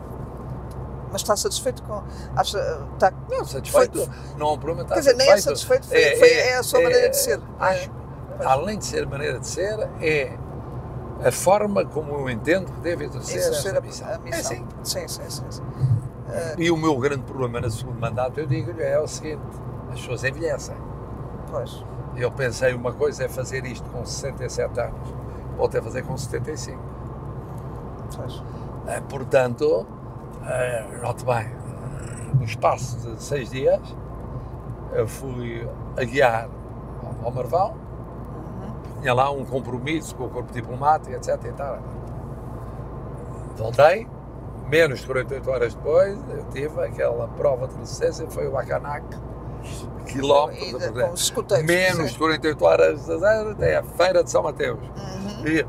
Mas 1.12 1.22
está 1.22 1.36
satisfeito 1.36 1.82
com. 1.84 2.04
Acha. 2.36 2.60
Está, 2.94 3.12
Não, 3.30 3.44
satisfeito, 3.46 4.00
Foi- 4.06 4.10
não 4.38 4.48
há 4.48 4.54
um 4.54 4.58
problema 4.58 4.84
estar 4.84 4.96
quer 4.96 5.02
dizer, 5.02 5.14
nem 5.16 5.30
é 5.32 5.38
satisfeito. 5.38 5.88
foi, 5.88 6.16
foi- 6.18 6.30
é 6.32 6.58
a 6.58 6.64
sua 6.64 6.80
é- 6.80 6.84
maneira 6.84 7.10
de 7.10 7.18
ser. 7.18 7.40
Acho, 7.60 7.90
Pois. 8.38 8.48
além 8.50 8.78
de 8.78 8.86
ser 8.86 9.04
a 9.04 9.08
maneira 9.10 9.40
de 9.40 9.48
ser, 9.48 9.90
é 10.02 10.38
a 11.26 11.32
forma 11.32 11.84
como 11.86 12.12
eu 12.14 12.30
entendo 12.30 12.72
que 12.72 12.80
deve 12.82 13.06
exercer 13.06 13.38
Exercer 13.38 13.78
a, 13.78 13.82
missão. 13.82 14.08
a 14.08 14.12
É 14.14 14.18
missão. 14.20 14.40
assim. 14.40 14.66
Sim, 14.84 15.08
sim, 15.08 15.30
sim. 15.30 15.44
sim. 15.50 15.64
E 16.60 16.70
o 16.70 16.78
meu 16.78 16.96
grande 16.98 17.24
problema 17.24 17.60
no 17.60 17.72
segundo 17.72 18.00
mandato, 18.00 18.40
eu 18.40 18.46
digo-lhe, 18.46 18.84
é 18.84 19.00
o 19.00 19.08
seguinte: 19.08 19.42
as 19.92 20.00
pessoas 20.00 20.24
envelhecem. 20.24 20.76
Pois. 21.50 21.84
Eu 22.16 22.32
pensei, 22.32 22.74
uma 22.76 22.92
coisa 22.94 23.24
é 23.24 23.28
fazer 23.28 23.66
isto 23.66 23.88
com 23.90 24.06
67 24.06 24.80
anos, 24.80 25.10
outra 25.58 25.80
é 25.80 25.82
fazer 25.82 26.04
com 26.04 26.16
75. 26.16 26.80
Pois. 28.16 28.44
Eh, 28.88 29.02
Portanto, 29.10 29.86
eh, 30.48 30.86
note 31.02 31.26
bem, 31.26 31.48
no 32.36 32.44
espaço 32.44 32.98
de 33.16 33.22
seis 33.24 33.50
dias, 33.50 33.82
eu 34.94 35.08
fui 35.08 35.68
a 35.98 36.04
guiar 36.04 36.50
ao- 37.24 37.32
Marvão, 37.32 37.72
Uhum. 37.72 39.02
tinha 39.02 39.14
lá 39.14 39.30
um 39.32 39.46
compromisso 39.46 40.16
com 40.16 40.26
o 40.26 40.30
corpo 40.30 40.52
diplomático, 40.52 41.14
etc. 41.16 41.40
E 41.46 41.52
tal. 41.54 41.78
Voltei, 43.58 44.08
menos 44.70 45.00
de 45.02 45.06
48 45.06 45.50
horas 45.52 45.74
depois, 45.76 46.18
eu 46.30 46.44
tive 46.52 46.82
aquela 46.84 47.28
prova 47.30 47.68
de 47.68 47.76
resistência, 47.78 48.26
foi 48.30 48.48
o 48.48 48.52
Bacanac, 48.52 49.06
quilómetros. 50.06 50.92
Menos 51.66 52.12
de 52.12 52.18
48 52.18 52.66
horas 52.66 53.10
até 53.10 53.78
a 53.78 53.84
Feira 53.84 54.24
de 54.24 54.32
São 54.32 54.44
Mateus. 54.44 54.80
Uhum. 54.80 55.46
E 55.48 55.68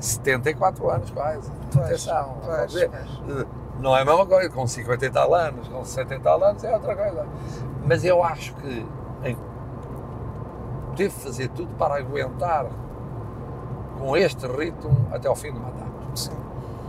74 0.00 0.90
anos 0.90 1.10
quase. 1.10 1.50
Pois, 1.72 1.86
Atenção, 1.86 2.36
pois, 2.44 2.56
quer 2.56 2.66
dizer, 2.66 2.90
pois. 2.90 3.46
não 3.80 3.96
é 3.96 4.02
a 4.02 4.04
mesma 4.04 4.26
coisa, 4.26 4.48
com 4.50 4.66
50 4.66 5.06
e 5.06 5.10
tal 5.10 5.34
anos, 5.34 5.68
com 5.68 5.84
60 5.84 6.14
e 6.14 6.20
tal 6.20 6.42
anos 6.42 6.64
é 6.64 6.74
outra 6.74 6.96
coisa. 6.96 7.26
Mas 7.86 8.04
eu 8.04 8.22
acho 8.22 8.54
que 8.54 8.86
em, 9.24 9.36
devo 10.96 11.14
fazer 11.20 11.48
tudo 11.48 11.74
para 11.76 11.96
aguentar 11.96 12.66
com 13.98 14.16
este 14.16 14.46
ritmo 14.46 15.08
até 15.12 15.28
ao 15.28 15.36
fim 15.36 15.52
do 15.52 15.60
mandato. 15.60 15.86
Sim. 16.14 16.32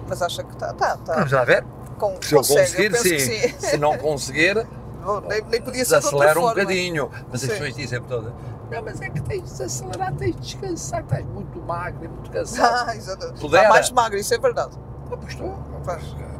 Mas 0.07 0.21
acha 0.21 0.43
que 0.43 0.53
está. 0.53 0.73
Tá, 0.73 0.97
tá. 0.97 1.15
Vamos 1.15 1.31
lá 1.31 1.43
ver. 1.43 1.65
Com, 1.97 2.15
Se 2.21 2.35
eu 2.35 2.39
consegue, 2.39 2.89
conseguir, 2.89 2.91
penso 2.91 3.03
que 3.03 3.19
sim. 3.19 3.55
Se 3.57 3.77
não 3.77 3.97
conseguir, 3.97 4.67
Não, 5.07 5.21
nem, 5.21 5.41
nem 5.43 5.61
podia 5.61 5.85
ser 5.85 5.95
desacelera 5.95 6.37
um 6.37 6.43
bocadinho. 6.43 7.09
Mas 7.31 7.35
as 7.35 7.41
Sim. 7.41 7.47
pessoas 7.47 7.75
dizem 7.75 8.01
todas, 8.01 8.33
não, 8.69 8.83
mas 8.83 9.01
é 9.01 9.09
que 9.09 9.21
tens 9.21 9.57
de 9.57 9.63
acelerar, 9.63 10.13
tens 10.15 10.35
de 10.35 10.41
descansar, 10.41 11.01
estás 11.01 11.25
muito 11.25 11.59
magro 11.61 12.05
e 12.05 12.07
muito 12.07 12.29
cansado. 12.29 12.87
Ah, 12.89 12.95
exato. 12.95 13.33
Pudera. 13.39 13.63
Está 13.63 13.73
mais 13.73 13.91
magro, 13.91 14.17
isso 14.17 14.33
é 14.33 14.37
verdade. 14.37 14.77
Ah, 15.11 15.17
pois 15.17 15.33
estou. 15.33 15.55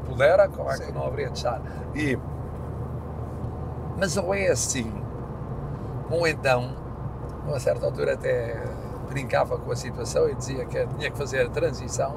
Pudera, 0.06 0.48
como 0.50 0.70
é 0.72 0.78
que 0.78 0.92
não 0.92 1.06
haveria 1.08 1.30
de 1.30 1.38
estar? 1.38 1.62
E, 1.96 2.18
mas 3.98 4.18
ou 4.18 4.34
é 4.34 4.48
assim, 4.48 4.92
ou 6.10 6.28
então, 6.28 6.76
a 7.46 7.50
uma 7.50 7.60
certa 7.60 7.86
altura 7.86 8.14
até 8.14 8.62
brincava 9.10 9.58
com 9.58 9.72
a 9.72 9.76
situação 9.76 10.30
e 10.30 10.36
dizia 10.36 10.66
que 10.66 10.86
tinha 10.86 11.12
que 11.12 11.18
fazer 11.18 11.46
a 11.46 11.50
transição 11.50 12.16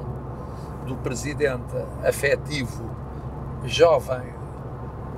do 0.85 0.95
presidente 0.97 1.75
afetivo, 2.05 2.89
jovem, 3.63 4.33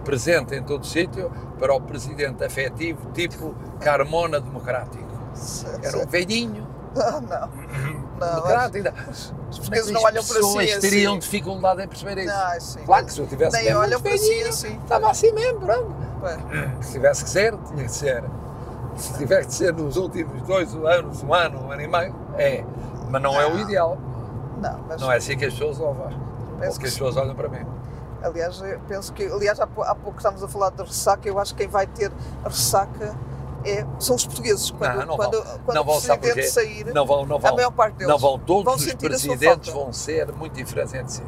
presente 0.04 0.56
em 0.56 0.64
todo 0.64 0.86
sítio, 0.86 1.32
para 1.64 1.74
o 1.74 1.80
presidente 1.80 2.44
afetivo 2.44 3.10
tipo 3.14 3.56
Carmona 3.80 4.42
Democrático. 4.42 5.08
Era 5.82 5.98
um 5.98 6.06
velhinho, 6.06 6.68
Ah, 6.98 7.22
não. 7.22 7.50
Não, 8.20 8.30
democrático. 8.36 8.90
Os 9.10 9.34
Mas 9.48 9.58
portugueses 9.60 9.88
as 9.88 9.94
não 9.94 10.02
olham 10.04 10.24
para 10.26 10.36
pessoas 10.36 10.70
si 10.72 10.80
teriam 10.82 11.12
assim. 11.14 11.20
dificuldade 11.22 11.82
em 11.84 11.88
perceber 11.88 12.18
isso. 12.18 12.34
Ah, 12.34 12.58
sim. 12.60 12.80
Claro 12.86 13.06
que 13.06 13.14
se 13.14 13.20
eu 13.22 13.28
tivesse 13.28 13.56
Nem 13.56 13.66
mesmo 13.66 13.80
olham 13.80 14.02
para 14.02 14.18
si 14.18 14.44
assim. 14.44 14.78
Estava 14.84 15.10
assim 15.10 15.32
mesmo, 15.32 15.62
pronto. 15.62 15.96
Se 16.82 16.92
tivesse 16.92 17.24
que 17.24 17.30
ser, 17.30 17.58
tinha 17.70 17.84
que 17.86 17.92
ser. 17.92 18.24
Se 18.98 19.14
tiver 19.18 19.46
que 19.46 19.54
ser 19.54 19.74
nos 19.74 19.96
últimos 19.96 20.42
dois 20.42 20.76
anos, 20.76 21.24
um 21.24 21.34
ano, 21.34 21.62
um 21.66 21.72
ano 21.72 21.82
e 21.82 21.88
meio, 21.88 22.14
é. 22.38 22.64
Mas 23.10 23.22
não 23.22 23.40
é 23.40 23.46
o 23.48 23.54
Não. 23.54 23.60
ideal. 23.62 23.98
Não, 24.62 24.80
mas 24.90 25.02
Não 25.02 25.10
é 25.12 25.16
assim 25.16 25.38
que 25.38 25.46
as 25.46 25.54
pessoas 25.54 25.80
ouvem. 25.80 26.04
Ou 26.06 26.60
que 26.60 26.66
as 26.68 26.78
pessoas 26.78 27.16
olham 27.16 27.34
para 27.36 27.48
mim. 27.48 27.66
Aliás, 28.24 28.62
penso 28.88 29.12
que, 29.14 29.26
aliás, 29.26 29.60
há, 29.60 29.68
pou- 29.68 29.84
há 29.84 29.94
pouco 29.94 30.18
estávamos 30.18 30.44
a 30.44 30.48
falar 30.48 30.70
de 30.72 30.82
ressaca, 30.82 31.28
eu 31.28 31.38
acho 31.38 31.54
que 31.54 31.64
quem 31.64 31.68
vai 31.68 31.86
ter 31.86 32.12
a 32.44 32.48
ressaca 32.48 33.16
é, 33.66 33.86
são 34.00 34.16
os 34.16 34.26
portugueses. 34.26 34.72
Quando, 34.72 34.96
Não, 35.00 35.06
não 35.06 35.16
quando, 35.18 35.44
vão. 35.44 35.60
quando 35.66 35.76
Não 35.76 35.82
o 35.84 35.86
presidente 36.20 36.48
sair, 36.50 36.86
Não 36.94 37.06
vão, 37.06 37.26
não 37.26 37.36
a 37.36 37.40
vão. 37.40 37.56
maior 37.56 37.72
parte 37.72 37.96
deles 37.96 38.08
Não 38.12 38.18
vão, 38.18 38.40
todos 38.40 38.64
vão 38.66 38.76
os 38.76 38.88
a 38.90 38.96
presidentes 38.98 39.74
vão 39.74 39.92
ser 39.92 40.32
muito 40.34 40.54
diferentes 40.54 40.94
entre 40.94 41.12
si. 41.12 41.24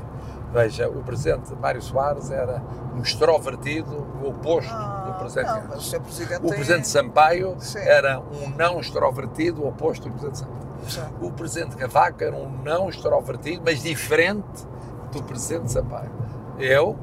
Veja, 0.53 0.87
o 0.87 1.03
presidente 1.03 1.53
Mário 1.55 1.81
Soares 1.81 2.31
era 2.31 2.61
um 2.95 3.01
extrovertido, 3.01 3.93
o 4.23 4.29
oposto 4.29 4.69
do 4.69 4.75
Ah, 4.77 5.15
presidente. 5.19 5.47
não, 5.51 5.63
mas 5.67 5.93
o 5.93 5.99
presidente 6.01 6.45
O 6.45 6.47
presidente 6.49 6.87
Sampaio 6.87 7.55
Sim. 7.59 7.79
era 7.79 8.19
um 8.19 8.49
não 8.55 8.79
extrovertido, 8.79 9.61
o 9.63 9.67
oposto 9.67 10.07
do 10.07 10.11
presidente 10.11 10.37
Sampaio. 10.39 10.65
Sim. 10.87 11.01
O 11.21 11.31
presidente 11.31 11.75
Cavaco 11.75 12.23
era 12.23 12.35
um 12.35 12.49
não 12.63 12.87
extrovertido, 12.89 13.63
mas 13.65 13.81
diferente 13.83 14.65
do 15.11 15.21
presidente 15.23 15.71
Sampaio. 15.73 16.11
Eu, 16.59 16.97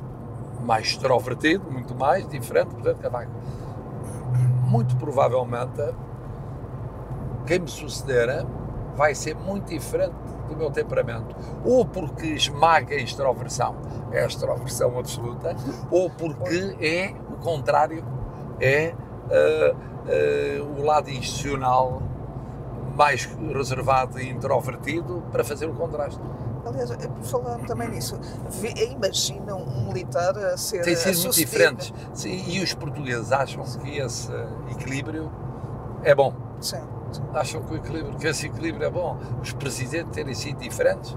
mais 0.60 0.86
extrovertido, 0.88 1.70
muito 1.70 1.94
mais, 1.94 2.26
diferente 2.28 2.74
presidente 2.74 3.00
Cavaco. 3.00 3.30
Muito 4.68 4.96
provavelmente, 4.96 5.82
quem 7.46 7.60
me 7.60 7.68
suceder 7.68 8.46
vai 8.94 9.14
ser 9.14 9.34
muito 9.34 9.68
diferente 9.68 10.14
do 10.48 10.56
meu 10.56 10.70
temperamento. 10.70 11.34
Ou 11.64 11.84
porque 11.84 12.26
esmaga 12.26 12.94
a 12.94 12.98
extroversão, 12.98 13.76
é 14.10 14.22
a 14.22 14.26
extroversão 14.26 14.98
absoluta, 14.98 15.54
ou 15.90 16.08
porque 16.10 16.76
é 16.80 17.14
o 17.30 17.36
contrário, 17.36 18.04
é 18.60 18.94
ah, 19.30 19.74
ah, 20.06 20.78
o 20.78 20.84
lado 20.84 21.10
institucional 21.10 22.02
mais 22.94 23.24
reservado 23.24 24.20
e 24.20 24.28
introvertido 24.28 25.22
para 25.32 25.42
fazer 25.42 25.66
o 25.66 25.74
contraste. 25.74 26.20
Aliás, 26.72 26.90
falar 27.30 27.58
também 27.66 27.88
nisso, 27.90 28.18
vê- 28.50 28.72
imagina 28.90 29.54
um 29.54 29.86
militar 29.88 30.36
a 30.36 30.56
ser 30.56 30.82
Tem 30.82 30.96
sido 30.96 31.20
muito 31.20 31.34
diferentes. 31.36 31.92
Sim, 32.14 32.42
e 32.46 32.62
os 32.62 32.72
portugueses 32.74 33.30
acham 33.32 33.62
que 33.62 33.98
esse 33.98 34.30
equilíbrio 34.70 35.30
é 36.02 36.14
bom. 36.14 36.32
Sim, 36.60 36.80
sim. 37.12 37.22
Acham 37.34 37.62
que, 37.62 37.74
o 37.74 37.76
equilíbrio, 37.76 38.16
que 38.16 38.26
esse 38.26 38.46
equilíbrio 38.46 38.86
é 38.86 38.90
bom. 38.90 39.16
Os 39.42 39.52
presidentes 39.52 40.12
terem 40.12 40.34
sido 40.34 40.58
diferentes 40.58 41.16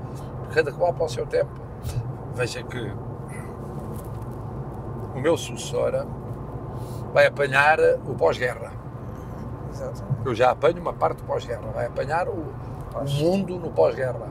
cada 0.54 0.72
qual 0.72 0.94
para 0.94 1.06
o 1.06 1.10
seu 1.10 1.26
tempo. 1.26 1.52
Veja 2.36 2.62
que 2.64 2.92
o 5.16 5.20
meu 5.20 5.38
sucessor 5.38 6.06
vai 7.14 7.26
apanhar 7.28 7.80
o 8.06 8.14
pós-guerra. 8.16 8.72
Eu 10.24 10.34
já 10.36 10.52
apanho 10.52 10.80
uma 10.82 10.94
parte 10.94 11.18
do 11.18 11.24
pós-guerra. 11.24 11.62
Vai 11.74 11.86
apanhar 11.86 12.28
o, 12.28 12.32
o 12.34 13.10
mundo 13.22 13.58
no 13.60 13.70
pós-guerra. 13.72 14.28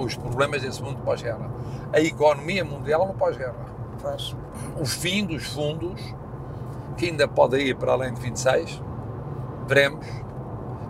Os 0.00 0.16
problemas 0.16 0.62
desse 0.62 0.82
mundo 0.82 0.98
pós-guerra. 1.04 1.50
A 1.92 2.00
economia 2.00 2.64
mundial 2.64 3.06
no 3.06 3.14
pós-guerra. 3.14 3.66
Pois. 4.00 4.34
O 4.80 4.86
fim 4.86 5.26
dos 5.26 5.44
fundos, 5.52 6.00
que 6.96 7.06
ainda 7.06 7.28
pode 7.28 7.58
ir 7.58 7.76
para 7.76 7.92
além 7.92 8.14
de 8.14 8.20
26, 8.20 8.82
veremos 9.68 10.06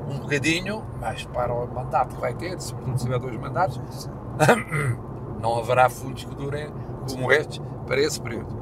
um 0.09 0.19
bocadinho, 0.21 0.85
mas 1.01 1.25
para 1.25 1.53
o 1.53 1.67
mandato 1.67 2.15
que 2.15 2.21
vai 2.21 2.35
ter, 2.35 2.61
se 2.61 2.75
tiver 2.97 3.19
dois 3.19 3.37
mandatos, 3.39 4.09
não 5.43 5.59
haverá 5.59 5.89
fundos 5.89 6.25
que 6.25 6.35
durem 6.35 6.73
como 7.09 7.33
estes 7.33 7.61
para 7.87 8.01
esse 8.01 8.21
período. 8.21 8.61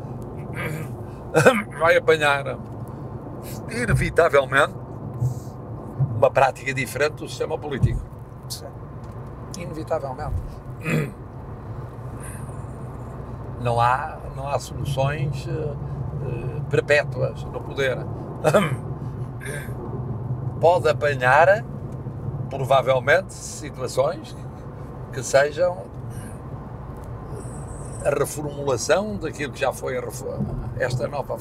Vai 1.79 1.97
apanhar, 1.97 2.59
inevitavelmente, 3.71 4.75
uma 6.17 6.31
prática 6.31 6.73
diferente 6.73 7.17
do 7.17 7.29
sistema 7.29 7.59
político. 7.59 8.01
Sim. 9.59 9.63
Inevitavelmente. 9.65 10.35
Não 13.61 13.81
há, 13.81 14.19
não 14.37 14.47
há 14.49 14.57
soluções 14.61 15.49
eh, 15.49 15.53
eh, 15.53 16.61
perpétuas 16.71 17.43
no 17.43 17.61
poder. 17.61 17.99
Pode 20.61 20.89
apanhar, 20.89 21.65
provavelmente, 22.49 23.35
situações 23.35 24.37
que 25.13 25.25
sejam 25.25 25.79
a 28.05 28.11
reformulação 28.11 29.17
daquilo 29.17 29.53
que 29.53 29.59
já 29.61 29.73
foi 29.73 29.99
a 29.99 30.01
refo- 30.01 30.29
esta 30.79 31.09
nova 31.09 31.37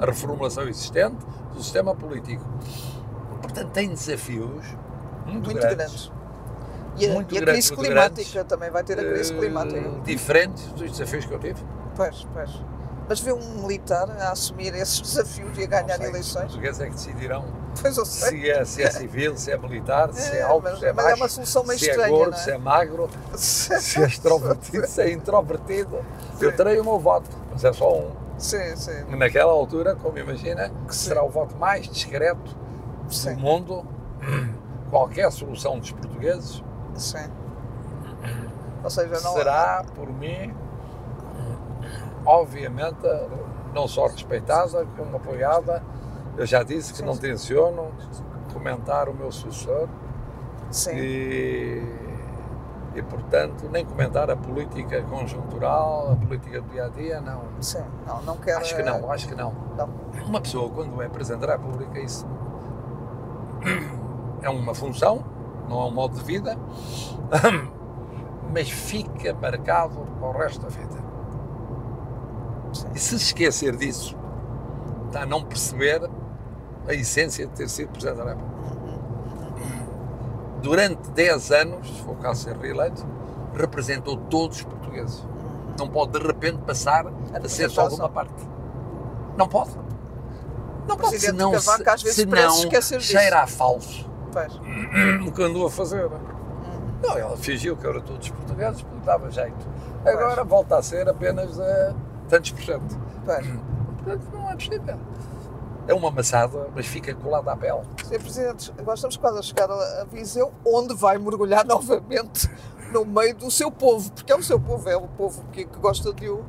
a 0.00 0.04
reformulação 0.04 0.64
existente 0.64 1.16
do 1.54 1.62
sistema 1.62 1.94
político. 1.94 2.44
Portanto, 3.40 3.70
tem 3.70 3.88
desafios 3.88 4.66
muito, 5.26 5.46
Muito 5.46 5.54
grandes, 5.54 5.76
grandes. 5.76 6.12
E 7.00 7.06
a, 7.10 7.14
Muito 7.14 7.34
e 7.34 7.38
a 7.38 7.40
grandes, 7.40 7.70
crise 7.70 7.82
climática 7.82 8.30
grandes. 8.32 8.48
também 8.48 8.70
vai 8.70 8.84
ter 8.84 8.98
a 9.00 9.04
crise 9.04 9.32
eh, 9.34 9.38
climática. 9.38 9.90
diferentes 10.04 10.64
dos 10.72 10.90
desafios 10.92 11.24
que 11.24 11.32
eu 11.32 11.38
tive. 11.38 11.62
Pois, 11.96 12.26
pois. 12.32 12.50
Mas 13.08 13.18
vê 13.20 13.32
um 13.32 13.62
militar 13.62 14.08
a 14.20 14.30
assumir 14.30 14.72
esses 14.74 15.00
desafios 15.00 15.56
e 15.58 15.64
a 15.64 15.66
ganhar 15.66 15.96
sei, 15.96 16.04
Os 16.06 16.10
eleições? 16.10 16.44
portugueses 16.44 16.80
é 16.80 16.84
que 16.86 16.92
decidirão 16.92 17.44
se 18.04 18.50
é, 18.50 18.64
se 18.64 18.82
é 18.82 18.90
civil, 18.90 19.36
se 19.36 19.50
é 19.50 19.56
militar, 19.56 20.12
se 20.12 20.36
é 20.36 20.38
É, 20.38 20.42
alto, 20.42 20.62
mas- 20.64 20.78
se 20.78 20.86
é 20.86 20.92
mas 20.92 21.04
é 21.04 21.08
baixo, 21.08 21.22
uma 21.22 21.28
solução 21.28 21.64
meio 21.64 21.78
se 21.78 21.86
é 21.88 21.90
estranha, 21.90 22.10
gordo, 22.10 22.30
não 22.32 22.38
é? 22.38 22.40
se 22.42 22.50
é 22.50 22.58
magro, 22.58 23.10
se 23.34 23.72
é 24.02 24.06
extrovertido, 24.06 24.86
se 24.86 25.02
é 25.02 25.10
introvertido. 25.12 25.98
Eu 26.40 26.54
terei 26.54 26.78
o 26.80 26.84
meu 26.84 26.98
voto, 26.98 27.28
mas 27.52 27.64
é 27.64 27.72
só 27.72 27.92
um. 27.96 28.10
Sim, 28.38 28.74
sim. 28.76 29.04
Naquela 29.16 29.52
altura, 29.52 29.94
como 29.96 30.16
imagina, 30.18 30.70
que 30.88 30.94
Sim. 30.94 31.08
será 31.08 31.22
o 31.22 31.28
voto 31.28 31.56
mais 31.56 31.86
discreto 31.88 32.56
Sim, 33.10 33.34
do 33.34 33.40
mundo. 33.40 33.84
Qualquer 34.90 35.30
solução 35.30 35.78
dos 35.78 35.92
portugueses 35.92 36.62
sim. 36.94 37.30
Ou 38.82 38.90
seja, 38.90 39.20
não 39.20 39.32
será, 39.34 39.84
por 39.94 40.08
mim, 40.10 40.54
obviamente, 42.24 43.06
não 43.74 43.86
só 43.86 44.06
respeitada, 44.06 44.86
como 44.96 45.16
apoiada. 45.16 45.82
Eu 46.36 46.46
já 46.46 46.62
disse 46.62 46.92
que 46.92 46.98
Sim, 46.98 47.04
não 47.04 47.16
tenciono 47.16 47.92
comentar 48.52 49.08
o 49.08 49.14
meu 49.14 49.30
sucessor 49.30 49.88
Sim. 50.70 50.92
e, 50.94 51.82
e, 52.94 53.02
portanto, 53.02 53.68
nem 53.70 53.84
comentar 53.84 54.30
a 54.30 54.36
política 54.36 55.02
conjuntural, 55.02 56.12
a 56.12 56.16
política 56.16 56.60
do 56.62 56.68
dia 56.70 56.86
a 56.86 56.88
dia, 56.88 57.20
não. 57.20 57.42
Sim. 57.60 57.84
Não, 58.06 58.22
não 58.22 58.36
quero. 58.36 58.60
Acho 58.60 58.76
que 58.76 58.82
não, 58.82 59.10
acho 59.10 59.28
que 59.28 59.34
não. 59.34 59.52
Não. 59.76 59.88
Uma 60.26 60.40
pessoa, 60.40 60.70
quando 60.70 61.02
é 61.02 61.08
Presidente 61.08 61.46
da 61.46 61.52
República, 61.52 61.98
isso 62.00 62.26
é 64.42 64.48
uma 64.48 64.74
função, 64.74 65.22
não 65.70 65.82
é 65.82 65.84
um 65.84 65.90
modo 65.92 66.18
de 66.18 66.24
vida, 66.24 66.58
mas 68.52 68.68
fica 68.68 69.32
marcado 69.32 70.00
para 70.18 70.28
o 70.28 70.32
resto 70.32 70.62
da 70.62 70.68
vida. 70.68 71.10
E 72.94 72.98
se 72.98 73.18
se 73.18 73.26
esquecer 73.26 73.76
disso, 73.76 74.16
está 75.06 75.22
a 75.22 75.26
não 75.26 75.44
perceber 75.44 76.02
a 76.88 76.92
essência 76.92 77.46
de 77.46 77.52
ter 77.52 77.68
sido 77.68 77.90
Presidente 77.90 78.18
da 78.18 78.24
República. 78.30 78.50
Durante 80.60 81.10
10 81.10 81.52
anos, 81.52 81.88
se 81.88 82.02
for 82.02 82.12
o 82.12 82.16
caso 82.16 82.44
de 82.44 82.50
ser 82.50 82.56
reeleito, 82.60 83.06
representou 83.54 84.16
todos 84.16 84.58
os 84.58 84.64
portugueses. 84.64 85.24
Não 85.78 85.88
pode 85.88 86.18
de 86.18 86.26
repente 86.26 86.58
passar 86.58 87.06
a 87.32 87.48
ser 87.48 87.70
só 87.70 87.88
de 87.88 87.94
uma 87.94 88.08
parte. 88.08 88.46
Não 89.36 89.48
pode. 89.48 89.70
Não 90.86 90.96
pode, 90.96 91.18
senão, 91.20 91.52
vezes 92.02 92.16
senão 92.16 93.00
cheira 93.00 93.42
a 93.42 93.46
falso 93.46 94.09
Pois. 94.32 94.54
o 95.26 95.32
que 95.32 95.42
andou 95.42 95.66
a 95.66 95.70
fazer. 95.70 96.08
Não, 97.02 97.16
ela 97.16 97.36
fingiu 97.36 97.76
que 97.76 97.86
era 97.86 98.00
todos 98.00 98.26
os 98.26 98.30
portugueses 98.30 98.82
porque 98.82 99.06
dava 99.06 99.30
jeito. 99.30 99.68
Agora 100.04 100.44
volta 100.44 100.76
a 100.76 100.82
ser 100.82 101.08
apenas 101.08 101.58
a 101.58 101.94
tantos 102.28 102.52
por 102.52 102.62
cento. 102.62 102.98
Pois. 103.24 103.46
Portanto, 104.02 104.28
não 104.32 104.50
é 104.50 104.54
possível. 104.54 104.98
É 105.86 105.94
uma 105.94 106.08
amassada, 106.08 106.68
mas 106.74 106.86
fica 106.86 107.14
colada 107.14 107.52
à 107.52 107.56
pele. 107.56 107.80
Sr. 108.04 108.20
Presidente, 108.20 108.72
agora 108.78 108.94
estamos 108.94 109.16
quase 109.16 109.38
a 109.38 109.42
chegar 109.42 109.70
a 109.70 110.02
a 110.02 110.04
Viseu, 110.04 110.52
onde 110.64 110.94
vai 110.94 111.18
mergulhar 111.18 111.64
novamente 111.66 112.48
no 112.92 113.04
meio 113.04 113.34
do 113.34 113.50
seu 113.50 113.70
povo, 113.70 114.10
porque 114.12 114.32
é 114.32 114.36
o 114.36 114.42
seu 114.42 114.60
povo, 114.60 114.88
é 114.88 114.96
o 114.96 115.08
povo 115.08 115.42
que, 115.52 115.64
que 115.64 115.78
gosta 115.78 116.12
de 116.12 116.28
o, 116.28 116.44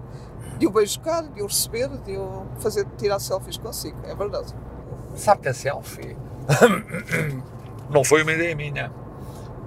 de 0.57 0.67
o 0.67 0.71
beijocar, 0.71 1.23
de 1.23 1.41
o 1.41 1.47
receber, 1.47 1.87
de 1.89 2.17
o 2.17 2.45
fazer 2.59 2.85
tirar 2.97 3.19
selfies 3.19 3.57
consigo, 3.57 3.97
é 4.05 4.13
verdade. 4.15 4.53
Sabe 5.15 5.41
que 5.41 5.49
a 5.49 5.53
selfie 5.53 6.17
não 7.91 8.03
foi 8.03 8.23
uma 8.23 8.31
ideia 8.31 8.55
minha. 8.55 8.91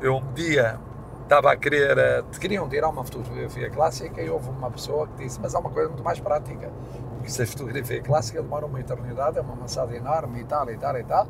Eu 0.01 0.16
um 0.16 0.33
dia 0.33 0.79
estava 1.22 1.53
a 1.53 1.57
querer, 1.57 1.97
eh, 1.97 2.22
queriam 2.41 2.68
tirar 2.68 2.89
uma 2.89 3.05
fotografia 3.05 3.70
clássica 3.70 4.20
e 4.20 4.29
houve 4.29 4.51
uma 4.51 4.70
pessoa 4.70 5.07
que 5.07 5.25
disse, 5.25 5.39
mas 5.41 5.55
há 5.55 5.59
uma 5.59 5.70
coisa 5.70 5.89
muito 5.89 6.03
mais 6.05 6.20
prática. 6.20 6.70
Porque 7.16 7.31
se 7.31 7.43
a 7.43 7.47
fotografia 7.47 8.03
clássica 8.03 8.43
demora 8.43 8.66
uma 8.66 8.79
eternidade, 8.81 9.39
é 9.39 9.41
uma 9.41 9.55
maçada 9.57 9.97
enorme 9.97 10.41
e 10.41 10.45
tal, 10.45 10.68
e 10.70 10.77
tal, 10.77 10.99
e 10.99 11.05
tal. 11.05 11.27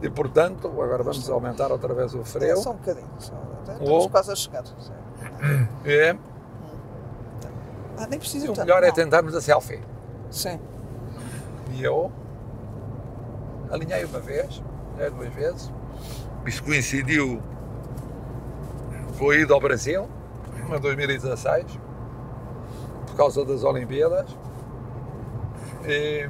E 0.00 0.08
portanto, 0.10 0.68
agora 0.68 1.02
vamos 1.02 1.28
aumentar 1.28 1.72
outra 1.72 1.92
vez 1.94 2.14
o 2.14 2.20
É, 2.20 2.24
freio. 2.24 2.56
só 2.58 2.70
um 2.70 2.76
bocadinho, 2.76 3.08
só, 3.18 3.34
estamos 3.60 3.90
Oh. 3.90 4.08
quase 4.08 4.30
a 4.32 4.36
chegar. 4.36 4.62
E, 5.84 6.16
Ah, 7.98 8.06
nem 8.08 8.18
precisa 8.18 8.50
o 8.50 8.56
melhor 8.56 8.82
é 8.82 8.88
não. 8.88 8.94
tentarmos 8.94 9.34
a 9.34 9.40
selfie. 9.40 9.80
Sim, 10.30 10.58
E 11.72 11.82
eu 11.84 12.10
alinhei 13.70 14.04
uma 14.04 14.18
vez, 14.20 14.62
alinhei 14.94 15.10
duas 15.10 15.34
vezes. 15.34 15.72
Isso 16.46 16.62
coincidiu 16.62 17.40
com 19.18 19.30
a 19.30 19.36
ida 19.36 19.54
ao 19.54 19.60
Brasil, 19.60 20.08
em 20.68 20.80
2016, 20.80 21.78
por 23.06 23.16
causa 23.16 23.44
das 23.44 23.62
Olimpíadas. 23.62 24.36
E, 25.84 26.28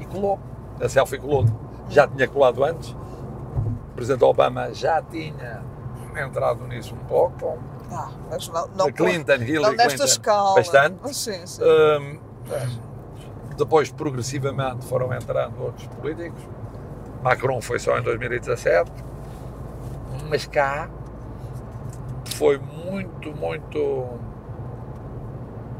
e 0.00 0.04
colou. 0.06 0.38
A 0.80 0.88
selfie 0.88 1.18
colou. 1.18 1.44
Já 1.88 2.06
tinha 2.08 2.26
colado 2.28 2.64
antes. 2.64 2.90
O 2.90 3.94
Presidente 3.94 4.24
Obama 4.24 4.72
já 4.72 5.02
tinha 5.02 5.62
entrado 6.16 6.66
nisso 6.66 6.94
um 6.94 7.04
pouco. 7.06 7.58
ah, 7.90 8.10
mas 8.30 8.48
não, 8.48 8.68
não, 8.68 8.86
a 8.86 8.92
Clinton, 8.92 9.36
não 9.38 9.44
Hillary 9.46 9.76
nesta 9.76 9.88
Clinton, 9.90 10.04
escala. 10.04 10.54
bastante. 10.54 11.14
Sim, 11.14 11.46
sim. 11.46 11.62
Hum, 11.62 12.18
depois, 13.56 13.90
progressivamente, 13.90 14.84
foram 14.86 15.12
entrando 15.14 15.62
outros 15.62 15.86
políticos. 15.88 16.42
Macron 17.22 17.60
foi 17.60 17.78
só 17.78 17.98
em 17.98 18.02
2017. 18.02 18.90
Mas 20.28 20.46
cá 20.46 20.88
foi 22.34 22.58
muito, 22.58 23.32
muito. 23.32 24.06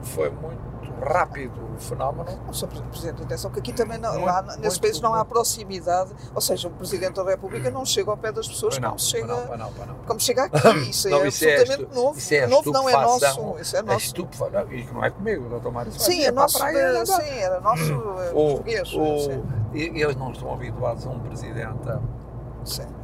Foi 0.03 0.31
muito 0.31 0.67
rápido 1.03 1.53
o 1.77 1.79
fenómeno. 1.81 2.25
Não, 2.47 2.53
Sr. 2.55 2.69
Presidente, 2.91 3.23
atenção 3.23 3.51
que 3.51 3.59
aqui 3.59 3.73
também 3.73 3.99
não, 3.99 4.15
Muito, 4.15 4.29
há, 4.29 4.57
nesse 4.59 4.81
país 4.81 4.99
não 5.01 5.13
há 5.13 5.25
proximidade, 5.27 6.11
ou 6.35 6.41
seja, 6.41 6.69
o 6.69 6.71
Presidente 6.71 7.17
da 7.17 7.25
República 7.25 7.71
não 7.71 7.85
chega 7.85 8.11
ao 8.11 8.17
pé 8.17 8.33
das 8.33 8.49
pessoas 8.49 8.79
não, 8.79 8.91
como, 8.91 9.01
chega, 9.01 9.27
não, 9.27 9.57
não, 9.59 9.71
não. 9.87 9.95
como 10.07 10.19
chega 10.21 10.45
aqui. 10.45 10.57
Isso 10.89 11.11
Não, 11.11 11.23
é 11.23 11.29
isso 11.29 11.45
é 11.45 11.53
absolutamente 11.57 11.83
estu- 11.91 11.95
novo. 12.03 12.19
isso 12.19 12.35
é 12.35 12.47
novo 12.47 12.71
não 12.73 12.89
é 12.89 12.93
nosso. 12.93 13.57
Isso 13.61 13.77
é 13.77 13.79
É 13.81 13.83
nosso. 13.83 14.07
estupefação. 14.07 14.73
E 14.73 14.83
que 14.85 14.95
não 14.95 15.05
é 15.05 15.11
comigo, 15.11 15.49
doutor 15.51 15.73
Mário 15.73 15.93
Soares. 15.93 16.15
Sim, 16.15 16.23
é 16.23 16.27
é 16.27 16.33
nosso, 16.33 16.59
praia, 16.59 16.93
não 16.93 17.05
dá. 17.05 17.07
sim, 17.07 17.31
era 17.31 17.61
nosso 17.61 17.93
eh, 17.93 18.31
O- 18.33 18.33
português. 18.55 18.93
o- 18.95 19.45
e- 19.75 20.01
eles 20.03 20.17
não 20.17 20.33
estão 20.33 20.55
habituados 20.55 21.07
a 21.07 21.11
um 21.11 21.19
presidente. 21.21 21.89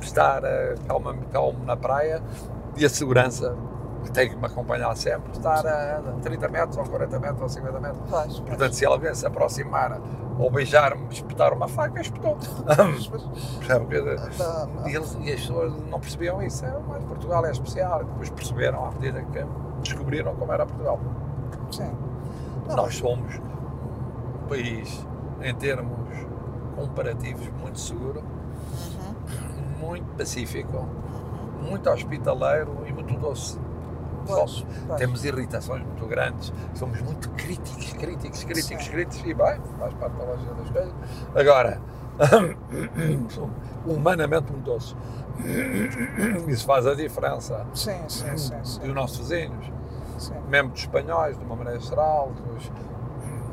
Estar 0.00 0.42
eh, 0.44 0.74
calmo, 0.86 1.14
calmo 1.32 1.64
na 1.64 1.76
praia 1.76 2.22
e 2.76 2.84
a 2.84 2.88
segurança 2.88 3.54
tem 4.12 4.28
que 4.28 4.36
me 4.36 4.44
acompanhar 4.46 4.94
sempre, 4.96 5.30
estar 5.32 5.64
a 5.66 6.00
30 6.22 6.48
metros, 6.48 6.76
ou 6.76 6.84
40 6.84 7.20
metros, 7.20 7.40
ou 7.42 7.48
50 7.48 7.80
metros. 7.80 8.10
Portanto, 8.40 8.72
se 8.72 8.84
alguém 8.84 9.14
se 9.14 9.24
aproximar 9.24 10.00
ou 10.38 10.50
beijar-me, 10.50 11.06
espetar 11.10 11.52
uma 11.52 11.68
faca, 11.68 12.00
espetou. 12.00 12.36
Não. 14.38 14.88
E, 14.88 14.94
eles- 14.96 15.16
e 15.20 15.32
as 15.32 15.40
pessoas 15.40 15.72
não 15.88 16.00
percebiam 16.00 16.42
isso, 16.42 16.64
é, 16.64 16.74
mas 16.88 17.04
Portugal 17.04 17.46
é 17.46 17.50
especial. 17.52 18.00
E 18.02 18.04
depois 18.04 18.30
perceberam 18.30 18.84
à 18.86 18.90
medida 18.90 19.22
que 19.22 19.44
descobriram 19.82 20.34
como 20.34 20.52
era 20.52 20.66
Portugal. 20.66 20.98
Sim. 21.70 21.92
Não, 22.68 22.76
Nós 22.76 22.96
somos 22.96 23.36
um 23.36 24.48
país, 24.48 25.06
em 25.42 25.54
termos 25.54 25.92
comparativos, 26.76 27.48
muito 27.60 27.78
seguro. 27.78 28.22
Muito 29.82 30.06
pacífico, 30.16 30.86
muito 31.60 31.90
hospitaleiro 31.90 32.84
e 32.86 32.92
muito 32.92 33.14
doce. 33.18 33.58
Pois, 34.24 34.64
pois. 34.86 34.98
Temos 34.98 35.24
irritações 35.24 35.82
muito 35.84 36.06
grandes, 36.06 36.52
somos 36.74 37.00
muito 37.02 37.28
críticos, 37.30 37.92
críticos, 37.92 38.44
críticos, 38.44 38.84
Sim. 38.84 38.92
críticos, 38.92 39.28
e 39.28 39.34
bem, 39.34 39.60
faz 39.78 39.94
parte 39.94 40.16
da 40.16 40.24
lógica 40.24 40.54
das 40.54 40.70
coisas. 40.70 40.94
Agora, 41.34 41.80
humanamente 43.84 44.52
muito 44.52 44.64
doces. 44.64 44.96
Isso 46.46 46.64
faz 46.66 46.86
a 46.86 46.94
diferença 46.94 47.66
Sim, 47.74 47.96
sim, 48.06 48.36
sim, 48.36 48.54
sim, 48.62 48.80
dos 48.80 48.94
nossos 48.94 49.18
vizinhos, 49.18 49.66
sim. 50.18 50.34
mesmo 50.48 50.70
dos 50.70 50.82
espanhóis, 50.82 51.36
de 51.36 51.44
uma 51.44 51.56
maneira 51.56 51.80
geral, 51.80 52.30
dos, 52.32 52.70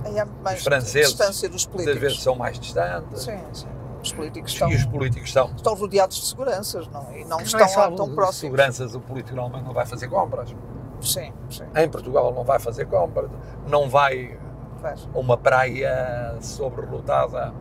muito 0.03 0.43
mais 0.43 0.59
Os 0.59 0.63
franceses, 0.63 1.09
distância 1.09 1.49
dos 1.49 1.65
às 1.65 1.73
vezes 1.75 1.85
políticos. 1.93 2.23
são 2.23 2.35
mais 2.35 2.59
distantes. 2.59 3.23
Sim, 3.23 3.39
sim. 3.53 3.67
Os 4.01 4.13
políticos 4.13 4.51
E 4.51 4.53
estão, 4.53 4.69
os 4.69 4.85
políticos 4.85 5.31
são. 5.31 5.51
estão 5.55 5.73
rodeados 5.75 6.17
de 6.17 6.25
seguranças, 6.27 6.87
não? 6.87 7.11
E 7.13 7.23
não 7.25 7.37
Não 7.37 7.41
estão 7.41 7.59
é 7.61 7.67
só 7.67 7.91
tão 7.91 8.13
próximos. 8.15 8.35
seguranças, 8.37 8.95
o 8.95 8.99
político 9.01 9.35
normalmente 9.35 9.65
não 9.65 9.73
vai 9.73 9.85
fazer 9.85 10.07
compras. 10.07 10.55
Sim, 11.01 11.33
sim. 11.49 11.63
Em 11.75 11.89
Portugal 11.89 12.33
não 12.33 12.43
vai 12.43 12.59
fazer 12.59 12.85
compras, 12.85 13.29
não 13.67 13.89
vai 13.89 14.37
Faz. 14.81 15.07
a 15.13 15.17
uma 15.19 15.37
praia 15.37 16.35
sobrelotada 16.41 17.53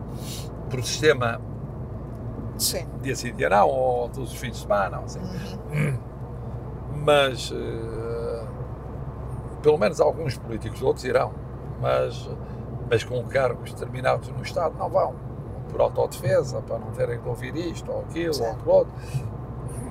por 0.69 0.83
sistema 0.83 1.39
Sim. 2.57 2.85
dia 3.01 3.15
sim, 3.15 3.33
dia 3.33 3.49
não, 3.49 3.67
ou 3.69 4.09
todos 4.09 4.33
os 4.33 4.37
fins 4.37 4.51
de 4.51 4.57
semana, 4.59 4.99
assim. 4.99 5.19
Uhum. 5.71 5.97
mas 7.05 7.51
eh, 7.55 8.43
pelo 9.61 9.77
menos 9.77 9.99
alguns 10.01 10.37
políticos, 10.37 10.81
outros 10.81 11.05
irão, 11.05 11.33
mas, 11.81 12.29
mas 12.89 13.03
com 13.03 13.23
cargos 13.25 13.71
determinados 13.73 14.27
no 14.29 14.41
Estado 14.43 14.75
não 14.77 14.89
vão, 14.89 15.15
por 15.71 15.81
autodefesa, 15.81 16.61
para 16.61 16.77
não 16.79 16.91
terem 16.91 17.19
que 17.19 17.27
ouvir 17.27 17.55
isto 17.55 17.91
ou 17.91 18.01
aquilo 18.01 18.39
ou 18.41 18.51
aquilo 18.51 18.71
outro, 18.71 18.93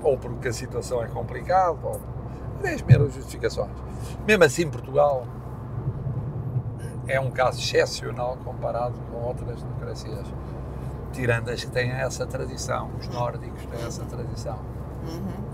ou 0.02 0.18
porque 0.18 0.48
a 0.48 0.52
situação 0.52 1.02
é 1.02 1.06
complicada, 1.08 1.78
ou 1.82 2.00
10 2.62 2.82
meras 2.82 3.14
justificações. 3.14 3.70
Mesmo 4.26 4.44
assim, 4.44 4.68
Portugal 4.68 5.24
é 7.06 7.18
um 7.20 7.30
caso 7.30 7.58
excepcional 7.60 8.36
comparado 8.44 8.94
com 9.10 9.26
outras 9.26 9.62
democracias, 9.62 10.26
tirando 11.12 11.48
as 11.48 11.64
que 11.64 11.70
têm 11.70 11.90
essa 11.90 12.26
tradição, 12.26 12.90
os 12.98 13.08
nórdicos 13.08 13.64
têm 13.66 13.86
essa 13.86 14.04
tradição 14.04 14.58
Uhum. 15.08 15.44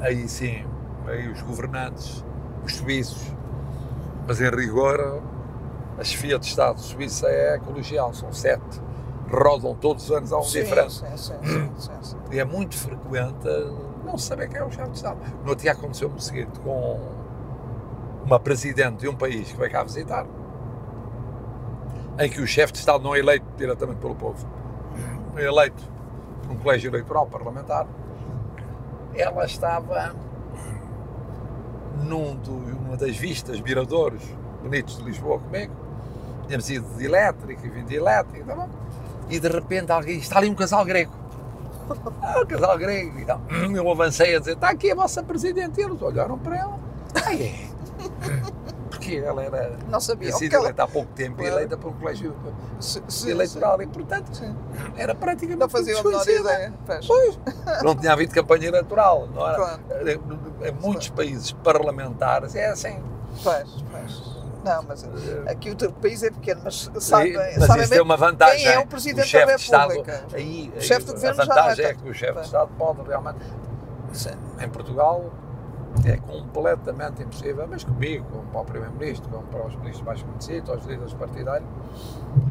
aí 0.00 0.28
sim, 0.28 0.64
aí 1.06 1.30
os 1.30 1.40
governantes, 1.42 2.24
os 2.64 2.76
suíços, 2.76 3.32
mas 4.26 4.40
em 4.40 4.50
rigor 4.50 5.22
a 5.98 6.04
chefia 6.04 6.38
de 6.38 6.46
Estado 6.46 6.80
suíça 6.80 7.28
é 7.28 7.58
colegial, 7.58 8.12
são 8.14 8.32
sete, 8.32 8.80
rodam 9.30 9.74
todos 9.74 10.04
os 10.04 10.10
anos 10.16 10.32
a 10.32 10.38
um 10.38 10.42
Sim, 10.42 10.62
diferente. 10.62 10.92
sim, 10.92 11.16
sim, 11.16 11.70
sim, 11.76 11.92
sim. 12.02 12.16
E 12.32 12.38
é 12.38 12.44
muito 12.44 12.76
frequente 12.76 13.48
não 14.04 14.18
saber 14.18 14.48
quem 14.48 14.58
é 14.58 14.64
o 14.64 14.70
chefe 14.70 14.90
de 14.90 14.96
Estado. 14.96 15.18
No 15.42 15.50
outro 15.50 15.62
dia 15.62 15.72
aconteceu-me 15.72 16.16
o 16.16 16.20
seguinte, 16.20 16.58
com 16.60 17.00
uma 18.24 18.40
presidente 18.40 19.00
de 19.00 19.08
um 19.08 19.14
país 19.14 19.50
que 19.52 19.58
veio 19.58 19.70
cá 19.70 19.82
visitar, 19.82 20.26
em 22.18 22.30
que 22.30 22.40
o 22.40 22.46
chefe 22.46 22.72
de 22.72 22.78
Estado 22.78 23.02
não 23.02 23.14
é 23.14 23.18
eleito 23.18 23.46
diretamente 23.56 23.98
pelo 23.98 24.14
povo, 24.14 24.46
é 25.36 25.44
eleito 25.44 25.82
por 26.42 26.52
um 26.52 26.56
colégio 26.56 26.90
eleitoral 26.90 27.26
parlamentar, 27.26 27.86
ela 29.14 29.44
estava 29.44 30.14
num 32.02 32.34
do, 32.36 32.52
uma 32.52 32.96
das 32.96 33.16
vistas, 33.16 33.60
miradores 33.60 34.22
bonitos 34.62 34.96
de 34.98 35.04
Lisboa 35.04 35.38
comigo, 35.38 35.72
tínhamos 36.46 36.68
ido 36.70 36.86
de 36.96 37.04
elétrica 37.04 37.66
e 37.66 37.70
vindo 37.70 37.86
de 37.86 37.96
elétrica, 37.96 38.44
tá 38.44 38.54
bom? 38.54 38.68
e 39.28 39.40
de 39.40 39.48
repente 39.48 39.90
alguém, 39.90 40.18
está 40.18 40.38
ali 40.38 40.50
um 40.50 40.54
casal 40.54 40.84
grego, 40.84 41.12
ah, 42.22 42.40
um 42.42 42.46
casal 42.46 42.76
grego, 42.78 43.18
e 43.18 43.24
tal. 43.24 43.40
eu 43.74 43.90
avancei 43.90 44.36
a 44.36 44.38
dizer, 44.38 44.52
está 44.52 44.68
aqui 44.70 44.90
a 44.90 44.94
vossa 44.94 45.22
presidente, 45.22 45.80
e 45.80 45.84
eles 45.84 46.00
olharam 46.02 46.38
para 46.38 46.56
ela, 46.58 46.78
ah 47.24 47.34
é, 47.34 47.54
porque 48.90 49.16
ela 49.16 49.42
era 49.42 49.76
Não 49.88 49.98
sabia. 50.00 50.28
o 50.34 50.38
sido 50.38 50.54
ela- 50.54 50.64
eleita 50.64 50.82
há 50.84 50.88
pouco 50.88 51.10
tempo, 51.14 51.36
Claro. 51.38 51.54
eleita 51.54 51.76
por 51.76 51.88
um 51.90 51.94
colégio 51.94 52.34
Sim, 52.80 53.02
sim, 53.08 53.30
eleitoral, 53.30 53.80
e 53.80 53.86
portanto 53.86 54.34
sim. 54.36 54.54
era 54.96 55.14
praticamente 55.14 55.60
Não 55.60 55.68
fazia 55.68 55.98
a 55.98 56.02
menor 56.04 56.28
ideia. 56.28 56.72
Pois. 56.86 57.06
Pois, 57.06 57.38
não 57.82 57.96
tinha 57.96 58.12
havido 58.12 58.34
campanha 58.34 58.68
eleitoral, 58.68 59.26
não 59.34 59.46
era? 59.46 59.56
Claro. 59.56 59.80
Em 60.62 60.72
muitos 60.82 61.08
países 61.08 61.52
parlamentares 61.52 62.54
é 62.54 62.68
assim. 62.68 62.98
Pois, 63.42 63.68
pois. 63.90 64.43
Não, 64.64 64.82
mas 64.82 65.06
aqui 65.46 65.70
o 65.70 65.92
país 65.92 66.22
é 66.22 66.30
pequeno, 66.30 66.62
mas 66.64 66.90
sabem, 66.98 67.32
E- 67.32 67.36
mas 67.36 67.64
sabem 67.66 67.82
isso 67.82 67.90
bem 67.90 68.00
uma 68.00 68.16
vantagem. 68.16 68.56
quem 68.64 68.66
é 68.72 68.78
o 68.78 68.86
Presidente 68.86 69.28
chefe 69.28 69.46
da 69.46 69.56
de 69.56 69.60
Estado, 69.62 69.88
República. 69.90 70.24
aí, 70.32 70.72
O 70.76 70.80
chefe 70.80 71.04
do 71.04 71.10
a 71.10 71.14
governo 71.14 71.36
já 71.36 71.44
vantagem 71.44 71.84
é 71.84 71.88
é 71.88 71.94
que 71.94 72.08
o 72.08 72.14
chefe 72.14 72.32
de 72.40 72.44
Estado 72.46 72.70
pode 72.78 73.02
realmente. 73.02 73.38
Em 74.60 74.68
Portugal 74.68 75.30
é 76.04 76.16
completamente 76.16 77.22
impossível, 77.22 77.66
mas 77.68 77.84
comigo, 77.84 78.24
como 78.30 78.42
para 78.48 78.60
o 78.60 78.64
Primeiro-Ministro, 78.64 79.28
como 79.30 79.42
para 79.44 79.66
os 79.66 79.76
ministros 79.76 80.04
mais 80.04 80.22
conhecidos, 80.22 80.70
aos 80.70 80.84
líderes 80.84 81.12
partidários, 81.14 81.68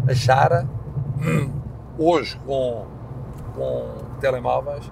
achar 0.10 0.66
hum, 1.18 1.52
hoje 1.98 2.38
com, 2.46 2.86
com 3.56 3.88
telemóveis 4.20 4.90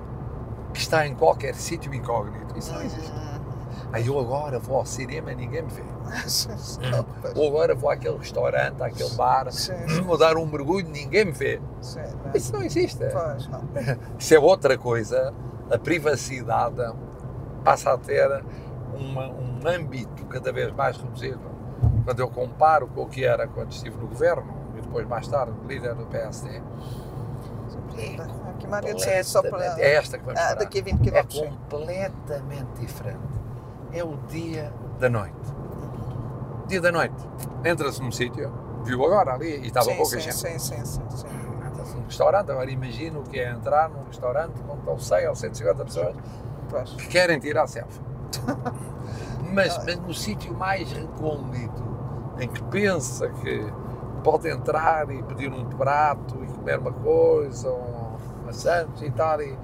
que 0.73 0.79
está 0.79 1.05
em 1.05 1.13
qualquer 1.15 1.53
sítio 1.55 1.93
incógnito. 1.93 2.57
Isso 2.57 2.73
não 2.73 2.81
existe. 2.81 3.11
Aí 3.93 4.07
eu 4.07 4.17
agora 4.19 4.57
vou 4.59 4.77
ao 4.77 4.85
cinema 4.85 5.31
e 5.31 5.35
ninguém 5.35 5.63
me 5.63 5.69
vê. 5.71 5.83
Ou 7.35 7.47
agora 7.49 7.75
vou 7.75 7.89
àquele 7.89 8.17
restaurante, 8.17 8.81
àquele 8.81 9.09
bar, 9.15 9.51
Sim, 9.51 9.73
sim, 9.87 10.01
vou 10.01 10.17
dar 10.17 10.37
um 10.37 10.45
mergulho 10.45 10.87
e 10.87 10.89
ninguém 10.91 11.25
me 11.25 11.31
vê. 11.31 11.61
sim, 11.81 11.99
não. 12.25 12.31
Isso 12.33 12.53
não 12.53 12.61
existe. 12.63 12.99
Pois, 13.11 13.47
não. 13.47 13.63
Isso 14.17 14.33
é 14.33 14.39
outra 14.39 14.77
coisa. 14.77 15.33
A 15.69 15.77
privacidade 15.77 16.81
passa 17.63 17.93
a 17.93 17.97
ter 17.97 18.43
uma- 18.93 19.27
um 19.29 19.59
âmbito 19.65 20.25
cada 20.25 20.51
vez 20.51 20.71
mais 20.73 20.97
reduzido. 20.97 21.39
Quando 22.05 22.19
eu 22.19 22.29
comparo 22.29 22.87
com 22.87 23.03
o 23.03 23.07
que 23.07 23.23
era 23.25 23.47
quando 23.47 23.71
estive 23.71 23.97
no 23.97 24.07
governo 24.07 24.53
e 24.77 24.81
depois 24.81 25.07
mais 25.07 25.27
tarde 25.27 25.53
líder 25.67 25.95
do 25.95 26.05
PSD, 26.05 26.61
para. 28.15 28.25
completamente- 29.51 29.81
é 29.81 29.95
esta 29.95 30.17
que 30.17 30.25
vamos 30.25 30.39
Ah, 30.39 30.53
daqui 30.55 30.79
a 30.79 30.83
20 30.83 31.09
É 31.09 31.23
km. 31.23 31.49
completamente 31.69 32.79
diferente. 32.79 33.40
É 33.93 34.03
o 34.03 34.15
dia 34.29 34.73
da 34.99 35.09
noite. 35.09 35.35
Dia 36.67 36.81
da 36.81 36.91
noite. 36.91 37.15
Entra-se 37.65 38.01
num 38.01 38.11
sítio, 38.11 38.51
viu 38.83 39.03
agora 39.05 39.33
ali, 39.33 39.57
e 39.59 39.67
estava 39.67 39.85
sim, 39.87 39.95
pouca 39.95 40.09
sim, 40.11 40.19
gente. 40.21 40.35
sim, 40.35 40.59
sim, 40.59 40.85
sim, 40.85 41.01
sim. 41.09 41.27
Entra-se 41.67 41.95
num 41.95 42.03
restaurante, 42.05 42.51
agora 42.51 42.71
imagina 42.71 43.19
o 43.19 43.23
que 43.23 43.39
é 43.39 43.49
entrar 43.51 43.89
num 43.89 44.03
restaurante 44.05 44.59
com 44.61 44.75
estão 44.75 44.97
100 44.97 45.27
ou 45.27 45.35
150 45.35 45.85
pessoas 45.85 46.15
Pois. 46.69 46.89
que 46.91 47.07
querem 47.07 47.39
tirar 47.39 47.67
selfie. 47.67 47.99
mas, 49.53 49.77
mas 49.85 49.97
no 49.99 50.13
sítio 50.13 50.53
mais 50.53 50.91
recôndito, 50.91 51.83
em 52.39 52.47
que 52.47 52.63
pensa 52.63 53.27
que 53.29 53.65
pode 54.23 54.49
entrar 54.49 55.09
e 55.11 55.21
pedir 55.23 55.51
um 55.51 55.65
prato 55.65 56.41
e 56.43 56.47
comer 56.47 56.79
uma 56.79 56.93
coisa, 56.93 57.69
um 57.71 58.15
maçã 58.45 58.87
e 59.01 59.11
tal, 59.11 59.41
e, 59.41 59.57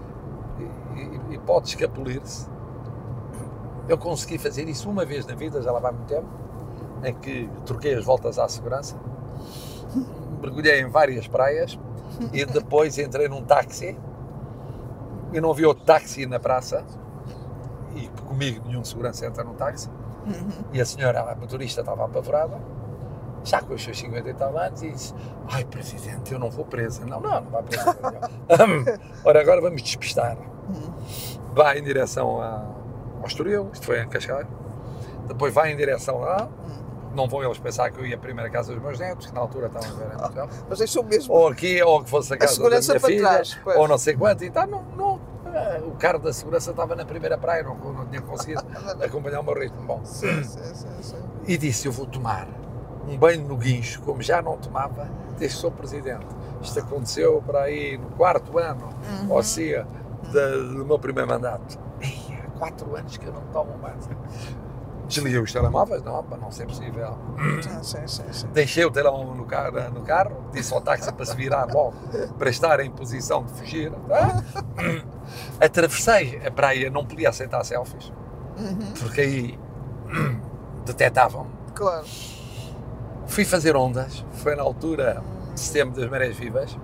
e- 0.96 1.22
e 1.32 1.38
pode 1.40 1.70
escapulir-se. 1.70 2.50
Eu 3.88 3.98
consegui 3.98 4.38
fazer 4.38 4.68
isso 4.68 4.90
uma 4.90 5.06
vez 5.06 5.26
na 5.26 5.34
vida, 5.36 5.62
já 5.62 5.72
lá 5.72 5.80
vai 5.80 5.92
muito 5.92 6.08
tempo, 6.08 6.28
em 7.04 7.14
que 7.14 7.50
troquei 7.66 7.94
as 7.96 8.04
voltas 8.04 8.38
à 8.40 8.48
segurança, 8.48 8.96
mergulhei 10.42 10.82
em 10.82 10.88
várias 10.90 11.28
praias 11.28 11.80
e 12.34 12.46
depois 12.46 12.98
entrei 12.98 13.28
num 13.28 13.44
táxi 13.44 13.98
e 15.34 15.40
não 15.42 15.52
havia 15.52 15.68
outro 15.68 15.84
táxi 15.86 16.26
na 16.26 16.40
praça 16.40 16.84
e 17.96 18.08
comigo 18.26 18.64
nenhum 18.68 18.84
segurança 18.84 19.26
entra 19.26 19.44
num 19.44 19.54
táxi 19.54 19.90
Uhum. 20.28 20.50
e 20.74 20.82
a 20.82 20.86
senhora, 20.86 21.22
a 21.22 21.36
motorista 21.36 21.80
estava 21.80 22.04
apavorada 22.04 22.60
já 23.46 23.62
com 23.62 23.74
os 23.76 23.82
seus 23.82 23.98
50 23.98 24.30
e 24.30 24.34
tal 24.34 24.58
anos 24.58 24.84
e 24.84 24.92
disse 24.92 25.14
ai 25.50 25.64
Presidente, 25.64 26.34
eu 26.34 26.40
não 26.40 26.50
vou 26.50 26.66
presa 26.66 27.06
não, 27.06 27.22
não, 27.22 27.40
não 27.42 27.50
vai 27.50 27.64
presa 27.64 27.98
ora 29.24 29.40
agora 29.40 29.62
vamos 29.62 29.82
despistar 29.82 30.36
Uhum. 30.68 30.92
vai 31.54 31.80
em 31.80 31.84
direção 31.84 32.42
a, 32.42 32.62
ao 33.22 33.28
Estoril, 33.28 33.70
isto 33.74 33.86
foi 33.86 34.02
em 34.02 34.08
Cascais 34.10 34.48
depois 35.28 35.54
vai 35.54 35.72
em 35.72 35.78
direção 35.78 36.20
lá 36.20 36.48
não 37.14 37.28
vão 37.28 37.44
eles 37.44 37.58
pensar 37.58 37.90
que 37.92 38.00
eu 38.00 38.06
ia 38.06 38.16
à 38.16 38.20
primeira 38.20 38.50
casa 38.50 38.74
dos 38.74 38.82
meus 38.82 39.00
netos 39.00 39.26
que 39.28 39.34
na 39.34 39.42
altura 39.42 39.68
estavam 39.68 39.90
a 39.90 39.94
ver 39.94 40.14
em 40.14 40.18
Portugal 40.18 40.50
Mas 40.70 40.78
deixou 40.80 41.04
mesmo 41.04 41.34
ou 41.34 41.48
aqui, 41.48 41.82
ou 41.82 42.04
que 42.04 42.10
fosse 42.10 42.34
a 42.34 42.38
casa 42.38 42.52
da 42.52 42.56
segurança 42.82 42.94
minha 42.94 43.00
filha, 43.00 43.28
trás, 43.30 43.60
ou 43.78 43.88
não 43.88 43.98
sei 43.98 44.16
quanto 44.16 44.44
e 44.44 44.50
tal, 44.52 44.68
não, 44.68 44.84
não, 44.96 45.20
Ah, 45.46 45.80
O 45.84 45.92
carro 45.92 46.20
da 46.20 46.32
segurança 46.32 46.70
estava 46.72 46.96
na 46.96 47.06
primeira 47.06 47.38
praia, 47.38 47.64
não, 47.64 47.76
não 47.76 48.06
tinha 48.06 48.22
conseguido 48.22 48.64
acompanhar 49.04 49.40
o 49.40 49.44
meu 49.44 49.54
ritmo. 49.56 49.82
Bom, 49.82 50.02
Sim, 50.06 50.44
sim, 50.44 50.60
sim, 50.76 50.88
sim. 51.02 51.16
e 51.48 51.58
disse: 51.58 51.88
Eu 51.88 51.92
vou 51.92 52.06
tomar 52.06 52.48
um 53.08 53.18
banho 53.18 53.48
no 53.48 53.58
guincho, 53.58 54.02
como 54.02 54.22
já 54.22 54.42
não 54.42 54.56
tomava 54.58 55.10
desde 55.40 55.56
que 55.56 55.62
sou 55.62 55.72
presidente. 55.72 56.26
Isto 56.62 56.80
aconteceu 56.80 57.42
para 57.46 57.62
aí 57.64 57.98
no 57.98 58.10
quarto 58.12 58.60
ano, 58.60 58.90
ou 59.30 59.42
seja, 59.42 59.88
da- 60.32 60.50
do 60.52 60.86
meu 60.86 61.00
primeiro 61.00 61.28
mandato. 61.30 61.80
Quatro 62.58 62.96
anos 62.96 63.18
que 63.18 63.26
eu 63.26 63.34
não 63.34 63.42
tomo 63.54 63.78
banho. 63.78 63.98
Desliguei 65.08 65.40
os 65.40 65.54
telemóveis, 65.54 66.04
não, 66.04 66.22
para 66.22 66.38
não 66.38 66.52
ser 66.52 66.66
possível. 66.68 67.18
Sim, 67.82 68.06
sim, 68.08 68.24
sim. 68.34 68.48
Deixei 68.54 68.84
o 68.84 68.92
telemóvel 68.92 69.36
no 69.36 69.46
carro, 69.46 69.90
no 69.94 70.02
carro 70.02 70.36
disse 70.52 70.74
ao 70.74 70.82
táxi 70.82 71.12
para 71.14 71.26
se 71.26 71.36
virar 71.36 71.66
logo, 71.74 71.94
para 72.38 72.50
estar 72.50 72.80
em 72.82 72.92
posição 72.92 73.44
de 73.44 73.52
fugir. 73.54 73.92
Ah. 74.12 74.44
Atravessei 75.62 76.42
a 76.46 76.52
praia, 76.52 76.90
não 76.90 77.06
podia 77.06 77.30
aceitar 77.30 77.64
selfies, 77.64 78.12
Uhum, 78.58 78.94
porque 79.00 79.22
aí 79.22 79.60
detectavam-me. 80.86 81.52
Claro. 81.74 82.06
Fui 83.28 83.46
fazer 83.46 83.76
ondas, 83.76 84.26
foi 84.34 84.56
na 84.56 84.64
altura 84.64 85.22
de 85.54 85.60
setembro 85.60 86.00
das 86.02 86.10
marés 86.10 86.36
vivas, 86.36 86.78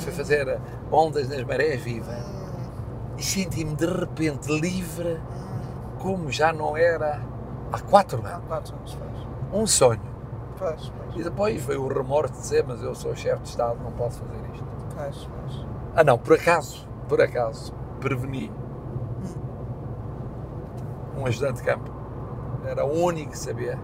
fui 0.00 0.12
fazer 0.12 0.58
ondas 0.92 1.28
nas 1.28 1.42
marés 1.44 1.80
vivas 1.80 2.18
e 3.20 3.22
senti-me 3.22 3.74
de 3.76 3.84
repente 3.84 4.50
livre, 4.50 5.20
como 5.98 6.30
já 6.32 6.52
não 6.54 6.74
era 6.74 7.20
há 7.70 7.78
quatro 7.78 8.22
Há 8.24 8.30
anos. 8.36 8.46
quatro 8.48 8.74
anos 8.76 8.92
faz. 8.94 9.26
Um 9.52 9.66
sonho. 9.66 10.00
Faz, 10.56 10.86
faz, 10.88 11.16
E 11.16 11.22
depois 11.22 11.62
veio 11.62 11.84
o 11.84 11.88
remorso 11.88 12.32
de 12.32 12.40
dizer, 12.40 12.64
mas 12.66 12.82
eu 12.82 12.94
sou 12.94 13.14
chefe 13.14 13.42
de 13.42 13.48
Estado, 13.50 13.78
não 13.84 13.92
posso 13.92 14.20
fazer 14.20 14.40
isto. 14.54 14.64
faz, 14.96 15.16
faz. 15.24 15.66
Ah 15.94 16.02
não, 16.02 16.16
por 16.16 16.34
acaso, 16.34 16.88
por 17.08 17.20
acaso, 17.20 17.74
preveni 18.00 18.50
um 21.18 21.26
ajudante 21.26 21.58
de 21.60 21.62
campo. 21.64 21.90
Era 22.64 22.84
o 22.86 23.04
único 23.04 23.32
que 23.32 23.38
sabia 23.38 23.78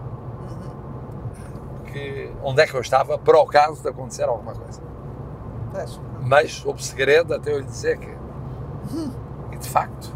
que, 1.91 2.31
onde 2.43 2.61
é 2.61 2.65
que 2.67 2.73
eu 2.73 2.81
estava 2.81 3.17
para 3.19 3.37
o 3.37 3.45
caso 3.45 3.81
de 3.83 3.89
acontecer 3.89 4.23
alguma 4.23 4.53
coisa. 4.53 4.81
Mas, 6.21 6.53
sob 6.53 6.83
segredo, 6.83 7.33
até 7.35 7.51
eu 7.53 7.59
lhe 7.59 7.65
dizer 7.65 7.97
que, 7.99 8.17
e 9.57 9.59
de 9.59 9.69
facto, 9.69 10.13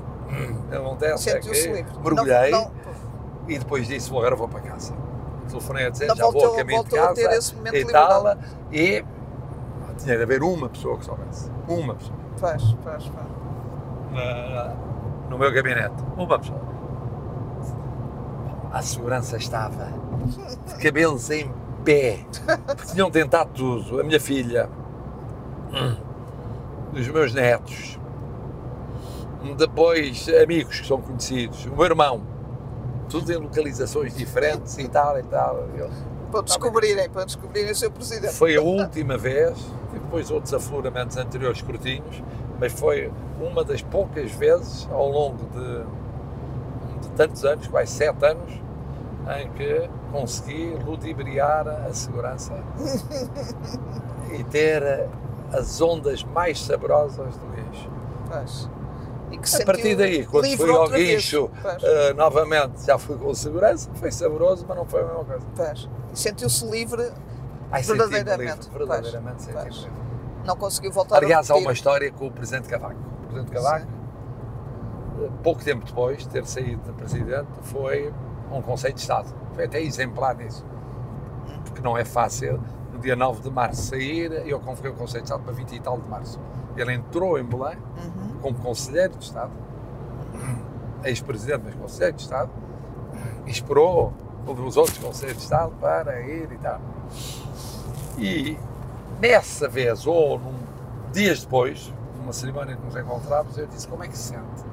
acontece 0.71 1.29
é 1.29 1.39
que 1.39 1.49
mergulhei 2.03 2.51
Não, 2.51 2.61
não, 2.65 2.71
e 3.47 3.57
depois 3.59 3.87
disse, 3.87 4.09
"Vou, 4.09 4.19
agora 4.19 4.35
vou 4.35 4.47
para 4.47 4.61
casa. 4.61 4.93
Telefonei 5.49 5.87
a 5.87 5.89
dizer, 5.89 6.07
Não 6.07 6.15
já 6.15 6.23
vou 6.23 6.31
voltou- 6.33 6.53
a 6.53 6.57
caminho 6.57 6.83
de 6.83 6.89
casa 6.91 7.21
e 7.73 7.85
tal, 7.85 8.37
e 8.71 9.03
tinha 9.97 10.15
de 10.17 10.23
haver 10.23 10.41
uma 10.43 10.69
pessoa 10.69 10.97
que 10.97 11.05
soubesse. 11.05 11.51
Uma 11.67 11.95
pessoa. 11.95 12.15
faz, 12.37 12.63
faz, 12.83 13.05
faz. 13.05 13.25
na- 14.11 14.73
no 15.29 15.37
meu 15.37 15.51
gabinete. 15.51 15.95
Uma 16.17 16.37
pessoa. 16.39 16.59
A 18.71 18.81
segurança 18.81 19.37
estava 19.37 19.87
de 20.67 20.75
cabelos 20.75 21.29
em 21.29 21.51
pé, 21.83 22.19
porque 22.67 22.91
tinham 22.93 23.11
tentado 23.11 23.49
tudo. 23.53 23.99
A 23.99 24.03
minha 24.03 24.19
filha, 24.19 24.69
hum, 25.73 25.95
os 26.93 27.07
meus 27.07 27.33
netos, 27.33 27.99
depois 29.57 30.27
amigos 30.41 30.79
que 30.81 30.87
são 30.87 31.01
conhecidos, 31.01 31.65
o 31.65 31.75
meu 31.75 31.85
irmão, 31.85 32.21
tudo 33.09 33.31
em 33.31 33.37
localizações 33.37 34.15
diferentes 34.15 34.77
e 34.77 34.87
tal 34.87 35.17
e 35.19 35.23
tal. 35.23 35.65
Eu- 35.77 35.89
Para 36.31 36.41
descobrirem, 36.43 37.09
para 37.09 37.25
descobrirem 37.25 37.71
o 37.71 37.75
seu 37.75 37.91
presidente. 37.91 38.33
foi 38.33 38.55
a 38.55 38.61
última 38.61 39.17
vez, 39.17 39.57
e 39.93 39.99
depois 39.99 40.31
outros 40.31 40.53
afloramentos 40.53 41.17
anteriores 41.17 41.61
curtinhos, 41.61 42.23
mas 42.59 42.71
foi 42.71 43.11
uma 43.41 43.63
das 43.63 43.81
poucas 43.81 44.31
vezes 44.31 44.87
ao 44.91 45.09
longo 45.09 45.43
de, 45.47 47.01
de 47.01 47.09
tantos 47.15 47.43
anos, 47.43 47.67
quase 47.67 47.91
sete 47.91 48.23
anos, 48.25 48.53
em 49.39 49.49
que 49.51 49.89
consegui 50.11 50.77
ludibriar 50.85 51.67
a 51.67 51.93
segurança 51.93 52.53
e 54.31 54.43
ter 54.45 55.07
as 55.53 55.81
ondas 55.81 56.23
mais 56.23 56.61
saborosas 56.63 57.35
do 57.37 57.45
guincho. 57.47 57.89
Faz. 58.29 58.69
E 59.31 59.37
que 59.37 59.61
A 59.61 59.65
partir 59.65 59.95
daí, 59.95 60.25
quando 60.25 60.47
fui 60.57 60.69
ao 60.69 60.89
guincho, 60.89 61.49
eh, 61.81 62.13
novamente 62.13 62.85
já 62.85 62.97
fui 62.97 63.17
com 63.17 63.33
segurança, 63.33 63.89
foi 63.95 64.11
saboroso, 64.11 64.65
mas 64.67 64.77
não 64.77 64.85
foi 64.85 65.01
a 65.01 65.05
mesma 65.05 65.23
coisa. 65.23 65.89
E 66.13 66.19
sentiu-se 66.19 66.65
livre, 66.69 67.11
Ai, 67.71 67.81
Verdadeiramente, 67.81 68.67
livre, 68.67 68.77
verdadeiramente 68.77 69.51
faz. 69.53 69.75
livre. 69.75 69.91
não 70.45 70.57
conseguiu 70.57 70.91
voltar 70.91 71.23
Aliás, 71.23 71.49
a 71.49 71.53
há 71.53 71.57
uma 71.57 71.71
história 71.71 72.11
com 72.11 72.27
o 72.27 72.31
Presidente 72.31 72.67
Cavaco. 72.67 72.99
O 73.23 73.27
Presidente 73.27 73.51
Cavaco, 73.51 73.87
pouco 75.41 75.63
tempo 75.63 75.85
depois 75.85 76.19
de 76.19 76.27
ter 76.29 76.45
saído 76.45 76.81
de 76.83 76.91
Presidente, 76.93 77.47
foi 77.61 78.13
um 78.51 78.61
Conselho 78.61 78.93
de 78.93 78.99
Estado. 78.99 79.33
Foi 79.53 79.65
até 79.65 79.81
exemplar 79.81 80.35
nisso. 80.35 80.65
Porque 81.63 81.81
não 81.81 81.97
é 81.97 82.03
fácil, 82.03 82.61
no 82.91 82.99
dia 82.99 83.15
9 83.15 83.41
de 83.41 83.49
março, 83.49 83.83
sair, 83.83 84.45
e 84.45 84.49
eu 84.49 84.59
convoquei 84.59 84.91
o 84.91 84.95
Conselho 84.95 85.23
de 85.23 85.29
Estado 85.29 85.43
para 85.43 85.53
20 85.53 85.71
e 85.73 85.79
tal 85.79 85.97
de 85.97 86.09
março. 86.09 86.39
Ele 86.75 86.93
entrou 86.93 87.37
em 87.37 87.43
Belém 87.43 87.77
Uhum. 87.77 88.39
como 88.41 88.57
Conselheiro 88.59 89.13
de 89.17 89.25
Estado, 89.25 89.51
ex-Presidente, 91.03 91.63
mas 91.65 91.75
Conselheiro 91.75 92.17
de 92.17 92.23
Estado, 92.23 92.49
e 93.45 93.51
esperou 93.51 94.13
os 94.47 94.77
outros 94.77 94.97
Conselheiros 94.97 95.37
de 95.37 95.43
Estado 95.43 95.71
para 95.79 96.19
ir 96.21 96.51
e 96.51 96.57
tal. 96.57 96.79
E 98.17 98.57
nessa 99.19 99.67
vez, 99.67 100.05
ou 100.07 100.39
num, 100.39 100.55
dias 101.11 101.41
depois, 101.41 101.93
numa 102.17 102.33
cerimónia 102.33 102.75
que 102.75 102.85
nos 102.85 102.95
encontramos, 102.95 103.57
eu 103.57 103.67
disse: 103.67 103.87
Como 103.87 104.03
é 104.03 104.07
que 104.07 104.17
se 104.17 104.29
sente? 104.29 104.63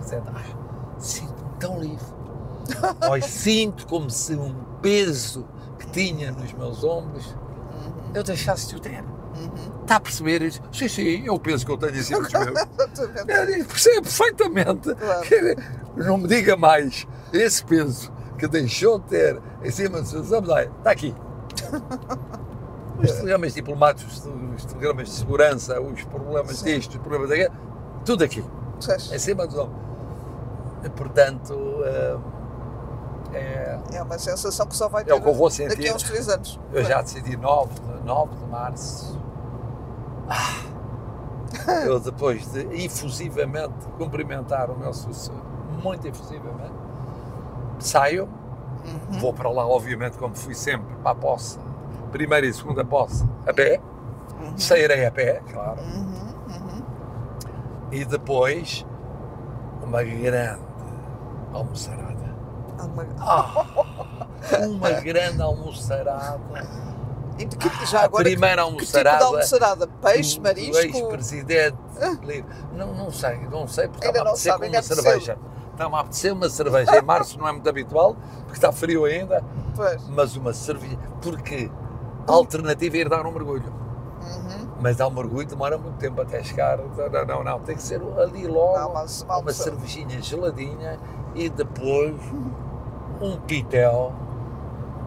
Dizendo: 0.00 0.30
ah, 0.34 0.98
Sinto-me 0.98 1.50
tão 1.58 1.78
livre. 1.80 2.06
Olha, 3.08 3.22
sinto 3.22 3.86
como 3.86 4.08
se 4.10 4.34
um 4.36 4.54
peso 4.80 5.46
que 5.78 5.86
tinha 5.88 6.30
nos 6.30 6.52
meus 6.52 6.84
ombros 6.84 7.34
eu 8.14 8.22
deixasse 8.22 8.68
de 8.68 8.76
o 8.76 8.80
ter. 8.80 9.04
Uhum. 9.40 9.80
Está 9.82 9.96
a 9.96 10.00
perceber 10.00 10.42
isso? 10.42 10.60
Sim, 10.72 10.88
sim, 10.88 11.22
eu 11.26 11.38
penso 11.38 11.64
que 11.66 11.72
eu 11.72 11.76
tenho. 11.78 11.94
Exatamente. 11.96 13.58
Eu 13.58 13.64
percebo 13.64 14.02
perfeitamente. 14.02 14.94
Claro. 14.94 15.26
Não 15.96 16.18
me 16.18 16.28
diga 16.28 16.56
mais 16.56 17.06
esse 17.32 17.64
peso 17.64 18.12
que 18.38 18.46
deixou 18.46 18.98
de 18.98 19.06
ter 19.06 19.40
em 19.62 19.70
cima 19.70 20.00
dos 20.00 20.10
seus 20.10 20.30
ombros. 20.32 20.50
Olha, 20.54 20.70
está 20.78 20.90
aqui. 20.90 21.14
Os 23.02 23.10
telegramas 23.12 23.54
diplomáticos, 23.54 24.26
os 24.54 24.64
telegramas 24.66 25.08
de 25.08 25.14
segurança, 25.14 25.80
os 25.80 26.04
problemas 26.04 26.58
Sim. 26.58 26.64
disto, 26.66 26.90
os 26.90 26.98
problemas 26.98 27.30
daquilo, 27.30 27.54
tudo 28.04 28.22
aqui, 28.24 28.44
em 29.10 29.18
cima 29.18 29.46
dos 29.46 29.56
ombros. 29.56 29.80
E, 30.84 30.90
Portanto, 30.90 31.54
eh, 31.84 32.16
é, 33.32 33.78
É 33.94 34.02
uma 34.02 34.18
sensação 34.18 34.66
que 34.66 34.76
só 34.76 34.88
vai 34.88 35.04
ter 35.04 35.12
é 35.12 35.14
o 35.14 35.20
que 35.20 35.28
eu 35.28 35.34
vou 35.34 35.48
daqui 35.48 35.70
sentir. 35.70 35.88
a 35.88 35.94
uns 35.94 36.02
três 36.02 36.28
anos. 36.28 36.60
Eu 36.72 36.84
já 36.84 37.00
decidi 37.00 37.36
9 37.38 37.72
de, 37.74 38.04
9 38.06 38.36
de 38.36 38.46
março. 38.50 39.19
Eu 41.86 41.98
depois 42.00 42.50
de 42.52 42.60
efusivamente 42.84 43.74
cumprimentar 43.98 44.70
o 44.70 44.78
meu 44.78 44.92
sucessor, 44.94 45.34
muito 45.82 46.06
efusivamente, 46.06 46.72
saio, 47.78 48.28
Uhum. 48.84 49.18
vou 49.18 49.32
para 49.34 49.50
lá, 49.50 49.66
obviamente, 49.66 50.16
como 50.16 50.34
fui 50.34 50.54
sempre, 50.54 50.94
para 51.02 51.10
a 51.10 51.14
posse, 51.14 51.58
primeira 52.12 52.46
e 52.46 52.52
segunda 52.52 52.82
posse, 52.84 53.28
a 53.46 53.52
pé, 53.52 53.78
Uhum. 54.40 54.56
sairei 54.56 55.04
a 55.04 55.10
pé, 55.10 55.42
claro, 55.52 55.80
Uhum. 55.82 56.34
Uhum. 56.48 56.82
e 57.92 58.04
depois 58.06 58.86
uma 59.82 60.02
grande 60.02 60.62
almoçarada. 61.52 62.34
Uma- 62.82 63.06
Ah, 63.18 63.64
uma 64.66 64.90
grande 64.92 65.42
almoçarada. 65.42 66.40
E 67.40 67.44
de 67.46 67.56
que, 67.56 67.86
já 67.86 68.00
A 68.00 68.04
agora, 68.04 68.22
que- 68.24 68.30
primeira 68.30 68.62
que 68.62 68.68
tipo 68.70 68.84
de 68.92 68.98
almoçarada 68.98 69.24
almoçarada? 69.24 69.86
Peixe, 69.86 70.38
marisco? 70.40 70.76
ex-presidente 70.76 71.76
livre. 72.22 72.44
Não, 72.76 72.92
não 72.94 73.10
sei, 73.10 73.38
não 73.50 73.66
sei, 73.66 73.88
porque 73.88 74.06
está-me 74.06 74.18
a 74.18 74.30
apetecer 74.30 74.52
sabe, 74.52 74.68
uma 74.68 74.82
cerveja. 74.82 75.38
Está-me 75.72 75.94
a 75.94 76.00
apetecer 76.00 76.32
uma 76.34 76.48
cerveja. 76.50 76.98
Em 76.98 77.02
março 77.02 77.38
não 77.38 77.48
é 77.48 77.52
muito 77.52 77.68
habitual, 77.68 78.14
porque 78.42 78.52
está 78.52 78.70
frio 78.70 79.06
ainda, 79.06 79.42
Pois. 79.74 80.06
mas 80.10 80.36
uma 80.36 80.52
cerveja. 80.52 80.98
Porque 81.22 81.70
a 82.28 82.32
alternativa 82.32 82.96
é 82.96 83.00
ir 83.00 83.08
dar 83.08 83.24
um 83.24 83.32
mergulho. 83.32 83.72
Uhum. 84.20 84.68
Mas 84.82 84.96
dar 84.98 85.06
um 85.08 85.10
mergulho 85.10 85.46
demora 85.46 85.78
muito 85.78 85.96
tempo 85.96 86.20
até 86.20 86.42
chegar. 86.42 86.76
Não, 86.78 87.24
não, 87.26 87.42
não. 87.44 87.60
Tem 87.60 87.74
que 87.74 87.82
ser 87.82 88.02
ali 88.18 88.46
logo 88.46 88.78
Não, 88.78 88.92
mas 88.92 89.22
uma 89.22 89.52
cervejinha 89.52 90.20
geladinha 90.20 90.98
e 91.34 91.48
depois 91.48 92.14
um 93.20 93.36
pitel. 93.40 94.12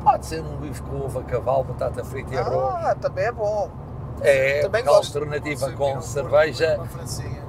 Pode 0.04 0.26
ser 0.26 0.42
um 0.42 0.58
bife 0.58 0.82
com 0.84 1.02
ovo 1.02 1.20
a 1.20 1.24
cavalo, 1.24 1.64
batata 1.64 2.04
frita 2.04 2.34
e 2.34 2.38
arroz. 2.38 2.76
Ah, 2.86 2.96
também 2.96 3.26
é 3.26 3.32
bom. 3.32 3.70
É, 4.22 4.62
também 4.62 4.82
a 4.82 4.86
gosto. 4.86 5.18
alternativa 5.18 5.72
com 5.72 6.02
cerveja 6.02 6.80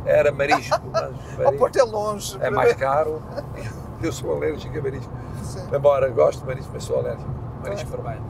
era 0.07 0.32
marisco, 0.32 0.80
mas 0.90 1.46
Ao 1.46 1.52
Porto 1.52 1.76
é 1.78 1.82
longe. 1.82 2.36
é 2.40 2.50
mais 2.50 2.72
caro. 2.74 3.22
Eu 4.02 4.12
sou 4.12 4.34
alérgico 4.34 4.76
a 4.78 4.82
marisco. 4.82 5.12
Sim. 5.42 5.66
Embora 5.74 6.09
goste 6.11 6.40
de 6.42 6.46
marisco, 6.46 6.70
mas 6.74 6.84
sou 6.84 6.98
alérgico. 6.98 7.30
Marisco 7.62 7.90
vermelho. 7.90 8.22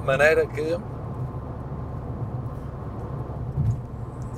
De 0.00 0.06
maneira 0.06 0.46
que 0.46 0.78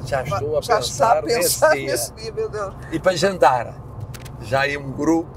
Já 0.05 0.23
estou 0.23 0.59
a 0.59 0.61
já 0.61 0.77
pensar, 0.77 0.81
está 0.81 1.19
a 1.19 1.23
pensar 1.23 1.71
nesse 1.71 1.79
dia. 1.81 1.91
nesse 1.93 2.13
dia, 2.15 2.33
meu 2.33 2.49
Deus. 2.49 2.75
E 2.93 2.99
para 2.99 3.17
jantar, 3.17 3.75
já 4.41 4.61
aí 4.61 4.77
um 4.77 4.93
grupo 4.93 5.31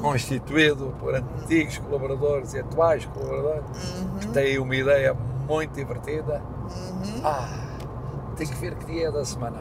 constituído 0.00 0.94
por 0.98 1.14
antigos 1.14 1.78
colaboradores 1.78 2.54
e 2.54 2.60
atuais 2.60 3.04
colaboradores 3.06 3.64
que 4.20 4.28
têm 4.28 4.58
uma 4.58 4.74
ideia 4.76 5.14
muito 5.48 5.72
divertida. 5.74 6.42
Uhum. 6.64 7.20
Ah, 7.24 7.48
tem 8.36 8.46
que 8.46 8.54
ver 8.54 8.74
que 8.76 8.84
dia 8.86 9.08
é 9.08 9.12
da 9.12 9.24
semana. 9.24 9.58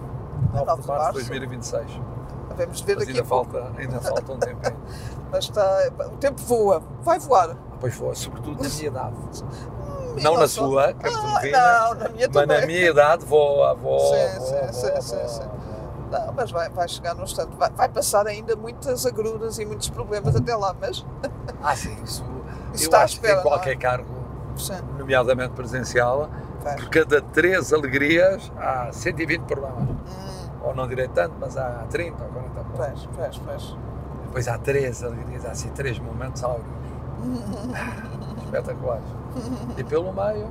9 0.54 0.66
9 0.66 0.76
de 0.76 0.82
de 0.82 0.88
março 0.88 0.88
de 0.88 0.88
março. 0.88 1.14
2026. 1.14 1.86
Vamos 2.58 2.82
ver 2.82 2.96
Mas 2.96 3.06
daqui 3.06 3.12
ainda 3.12 3.22
a 3.22 3.26
pouco. 3.26 3.52
falta, 3.52 3.72
ainda 3.82 4.02
falta 4.02 4.32
um 4.34 4.38
tempo. 4.38 4.62
Mas 5.32 5.44
está, 5.46 5.90
o 6.06 6.18
tempo 6.18 6.42
voa, 6.44 6.82
vai 7.04 7.20
voar. 7.20 7.58
Pois 7.80 7.94
foi, 7.96 8.16
sobretudo 8.16 8.64
na 8.64 8.70
minha 8.70 8.88
idade. 8.88 9.16
Hum, 9.44 10.16
Não 10.22 10.38
na 10.38 10.48
sua, 10.48 10.94
que 10.94 11.08
é 11.08 11.10
Ah, 11.54 11.90
Não, 11.90 11.96
na 11.96 12.10
minha 12.10 12.28
mas 12.28 12.34
também. 12.44 12.62
na 12.62 12.66
minha 12.68 12.90
idade 12.90 13.26
voa, 13.26 13.74
voa, 13.76 14.00
Sim, 14.00 14.40
voa, 14.40 14.48
sim, 14.48 14.56
voa, 14.56 14.72
sim, 14.74 14.88
voa, 14.90 15.02
sim, 15.02 15.16
voa, 15.18 15.28
sim. 15.28 15.44
Não, 16.12 16.34
mas 16.34 16.52
vai, 16.52 16.70
vai 16.70 16.88
chegar 16.88 17.16
num 17.16 17.24
instante. 17.24 17.56
Vai, 17.58 17.70
vai 17.72 17.90
passar 17.90 18.28
ainda 18.28 18.56
muitas 18.56 19.06
agruras 19.06 19.58
e 19.60 19.66
muitos 19.66 19.90
problemas 19.90 20.36
até 20.36 20.56
lá, 20.56 20.76
mas 20.80 21.06
Ah, 21.64 21.76
sim, 21.76 21.96
isso, 22.04 22.24
Isso 22.74 22.84
eu 22.84 22.88
está 22.88 23.00
à 23.00 23.04
acho 23.04 23.20
que 23.20 23.26
espera, 23.26 23.40
em 23.40 23.44
qualquer 23.44 23.74
não 23.76 23.82
cargo, 23.82 24.16
sim, 24.58 24.74
nomeadamente 24.98 25.54
presencial, 25.54 26.30
vai. 26.62 26.76
por 26.76 26.90
cada 26.90 27.22
três 27.22 27.72
alegrias 27.74 28.52
há 28.58 28.90
120 28.92 29.42
problemas. 29.42 29.90
Hum, 29.90 30.50
Ou 30.64 30.76
não 30.76 30.88
direi 30.88 31.08
tanto, 31.08 31.36
mas 31.40 31.56
há 31.58 31.86
30 31.90 32.24
ou 32.24 32.30
40 32.30 32.50
problemas. 32.64 33.08
Pois, 33.16 33.16
pois, 33.16 33.38
pois. 33.40 33.78
Depois 34.26 34.48
há 34.50 34.58
três 34.58 35.02
alegrias, 35.04 35.46
há 35.46 35.52
assim 35.52 35.70
três 35.70 35.98
momentos 36.00 36.44
áureos. 36.44 36.66
Espetaculares. 38.44 39.06
E 39.78 39.84
pelo 39.84 40.12
meio, 40.14 40.50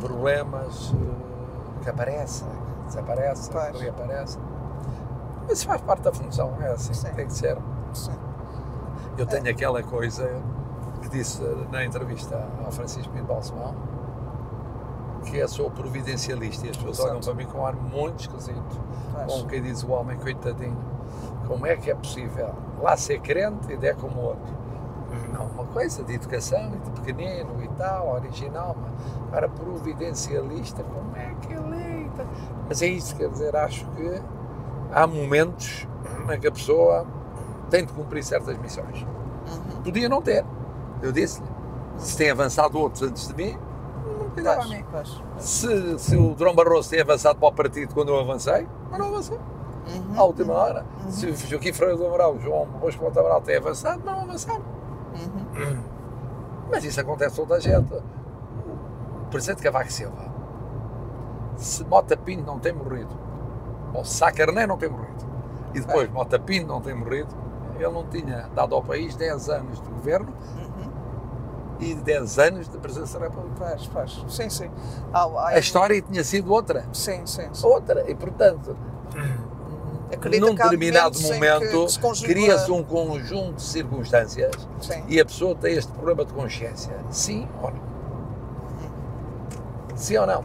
problemas 0.00 0.92
eh, 0.94 1.82
que 1.82 1.90
aparecem, 1.90 2.48
que 2.94 3.02
desaparecem, 3.02 3.52
Pois. 3.52 3.70
que 3.76 3.82
reaparecem. 3.82 4.42
Mas 5.42 5.52
isso 5.58 5.66
faz 5.66 5.80
parte 5.82 6.02
da 6.02 6.12
função, 6.12 6.54
é 6.60 6.68
assim, 6.68 6.94
Sim. 6.94 7.12
tem 7.14 7.26
que 7.26 7.32
ser. 7.32 7.58
Sim. 7.92 8.12
Eu 9.18 9.26
tenho 9.26 9.48
aquela 9.50 9.82
coisa 9.82 10.28
que 11.02 11.08
disse 11.10 11.42
na 11.70 11.84
entrevista 11.84 12.48
ao 12.64 12.72
Francisco 12.72 13.12
Pinto 13.12 13.26
Balsemão, 13.26 13.74
que 15.24 15.36
eu 15.38 15.48
sou 15.48 15.70
providencialista 15.70 16.66
e 16.66 16.70
as 16.70 16.76
pessoas 16.76 17.00
olham 17.10 17.20
para 17.20 17.34
mim 17.34 17.46
com 17.46 17.58
um 17.58 17.66
ar 17.66 17.74
muito 17.74 18.20
esquisito. 18.20 18.80
Pois. 19.12 19.26
Como 19.32 19.46
quem 19.46 19.62
diz 19.62 19.82
o 19.82 19.90
homem, 19.90 20.18
coitadinho, 20.18 20.76
como 21.46 21.66
é 21.66 21.76
que 21.76 21.90
é 21.90 21.94
possível 21.94 22.54
lá 22.80 22.96
ser 22.96 23.20
crente 23.20 23.72
e 23.72 23.76
der 23.76 23.96
como 23.96 24.20
outro? 24.20 24.64
Não, 25.32 25.46
uma 25.46 25.64
coisa 25.66 26.02
de 26.02 26.14
educação 26.14 26.72
e 26.74 26.78
de 26.78 26.90
pequenino 26.90 27.62
e 27.62 27.68
tal, 27.76 28.14
original, 28.14 28.74
mas 28.80 29.30
para 29.30 29.48
providencialista, 29.48 30.82
como 30.82 31.16
é 31.16 31.32
que 31.40 31.52
ele 31.52 31.73
Mas 32.68 32.82
é 32.82 32.86
isso, 32.86 33.16
quer 33.16 33.28
dizer, 33.28 33.54
acho 33.56 33.86
que 33.90 34.22
há 34.92 35.06
momentos 35.06 35.86
em 36.32 36.40
que 36.40 36.46
a 36.46 36.52
pessoa 36.52 37.06
tem 37.70 37.84
de 37.84 37.92
cumprir 37.92 38.22
certas 38.22 38.56
missões. 38.58 39.02
Uhum. 39.02 39.82
Podia 39.82 40.08
não 40.08 40.22
ter. 40.22 40.44
Eu 41.02 41.12
disse-lhe, 41.12 41.46
se 41.98 42.16
tem 42.16 42.30
avançado 42.30 42.78
outros 42.78 43.02
antes 43.02 43.28
de 43.28 43.34
mim, 43.34 43.58
não 44.18 44.30
cuidava 44.30 44.62
a 44.62 44.68
mim. 44.68 44.84
pois. 44.90 45.22
Se, 45.38 45.98
se 45.98 46.16
o 46.16 46.34
Drão 46.34 46.54
Barroso 46.54 46.90
tem 46.90 47.00
avançado 47.00 47.38
para 47.38 47.48
o 47.48 47.52
partido 47.52 47.92
quando 47.94 48.10
eu 48.10 48.20
avancei, 48.20 48.66
mas 48.90 48.98
não 48.98 49.08
avancei. 49.08 49.38
Uhum. 49.38 50.18
À 50.18 50.24
última 50.24 50.54
hora. 50.54 50.86
Se 51.10 51.26
o 51.26 51.36
Joaquim 51.36 51.72
Freire 51.72 51.96
do 51.96 52.06
Amaral, 52.06 52.38
João 52.38 52.66
Bosco 52.80 53.04
Monte 53.04 53.18
Amaral 53.18 53.42
tem 53.42 53.56
avançado, 53.56 54.02
não 54.04 54.22
avançaram. 54.22 54.62
Uhum. 55.14 55.82
Mas 56.70 56.84
isso 56.84 57.00
acontece 57.00 57.34
a 57.34 57.44
toda 57.44 57.56
a 57.56 57.60
gente. 57.60 57.92
O 57.92 59.26
presidente 59.30 59.62
Cavaco 59.62 59.92
Silva, 59.92 60.33
se 61.56 61.84
Mota 61.84 62.16
Pinto 62.16 62.44
não 62.44 62.58
tem 62.58 62.72
morrido, 62.72 63.10
ou 63.92 64.04
Sá 64.04 64.30
Carné 64.32 64.66
não 64.66 64.76
tem 64.76 64.88
morrido, 64.88 65.24
e 65.74 65.80
depois 65.80 66.10
Mota 66.10 66.38
Pinto 66.38 66.66
não 66.66 66.80
tem 66.80 66.94
morrido, 66.94 67.34
ele 67.76 67.90
não 67.90 68.06
tinha 68.06 68.48
dado 68.54 68.74
ao 68.74 68.82
país 68.82 69.16
10 69.16 69.48
anos 69.48 69.80
de 69.80 69.88
governo 69.88 70.32
Uhum. 70.56 70.90
e 71.80 71.94
10 71.94 72.38
anos 72.38 72.68
de 72.68 72.78
da 72.78 73.18
República. 73.18 73.54
Pois, 73.58 73.86
pois. 73.88 74.24
Sim, 74.28 74.48
sim. 74.48 74.70
Há, 75.12 75.24
há, 75.24 75.48
A 75.48 75.58
história 75.58 76.00
tinha 76.00 76.22
sido 76.22 76.52
outra. 76.52 76.84
Sim, 76.92 77.26
sim. 77.26 77.48
sim. 77.52 77.66
Outra. 77.66 78.08
E, 78.08 78.14
portanto, 78.14 78.76
num 80.40 80.54
determinado 80.54 81.20
momento, 81.20 81.88
se 81.88 82.24
cria-se 82.24 82.70
um 82.70 82.82
conjunto 82.82 83.54
de 83.54 83.62
circunstâncias 83.62 84.52
Sim. 84.80 85.02
e 85.08 85.18
a 85.20 85.24
pessoa 85.24 85.54
tem 85.54 85.74
este 85.74 85.90
problema 85.92 86.24
de 86.24 86.32
consciência. 86.32 86.94
Sim 87.10 87.48
ou 87.62 87.70
não? 87.70 87.80
Sim 89.96 90.16
ou 90.18 90.26
não? 90.26 90.44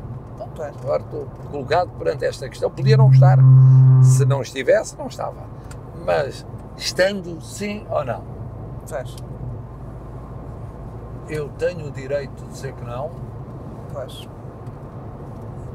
Pois. 0.59 0.75
Agora 0.83 1.03
estou 1.03 1.25
colocado 1.49 1.89
perante 1.97 2.25
esta 2.25 2.49
questão. 2.49 2.69
Podia 2.69 2.97
não 2.97 3.09
estar. 3.09 3.37
Se 4.03 4.25
não 4.25 4.41
estivesse, 4.41 4.97
não 4.97 5.07
estava. 5.07 5.47
Mas, 6.05 6.45
estando 6.75 7.39
sim 7.39 7.87
ou 7.89 8.03
não, 8.03 8.21
eu 11.29 11.47
tenho 11.57 11.87
o 11.87 11.91
direito 11.91 12.43
de 12.43 12.49
dizer 12.49 12.73
que 12.73 12.83
não. 12.83 13.09
Pois. 13.93 14.27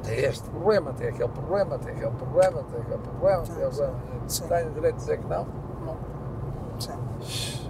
Tem 0.02 0.18
este 0.18 0.50
problema, 0.50 0.92
tem 0.92 1.08
aquele 1.08 1.28
problema, 1.30 1.78
tem 1.78 1.94
aquele 1.94 2.10
problema, 2.10 2.62
tem 2.64 2.80
aquele 2.80 2.98
problema, 2.98 3.42
tem 3.42 3.54
aquele 3.54 3.72
problema. 3.72 3.94
Sim. 4.28 4.48
Tenho 4.48 4.68
o 4.68 4.74
direito 4.74 4.96
de 4.96 5.00
dizer 5.00 5.18
que 5.18 5.26
não? 5.26 5.46
Não. 5.86 5.96
Sim. 6.78 7.68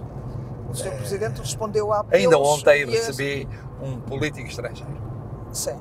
O 0.69 0.73
Sr. 0.73 0.91
Presidente 0.97 1.39
respondeu 1.39 1.93
a 1.93 1.99
apelos 1.99 2.25
Ainda 2.25 2.37
ontem 2.37 2.85
recebi 2.85 3.47
um 3.81 4.01
político 4.01 4.49
estrangeiro 4.49 4.91
Sim. 5.53 5.79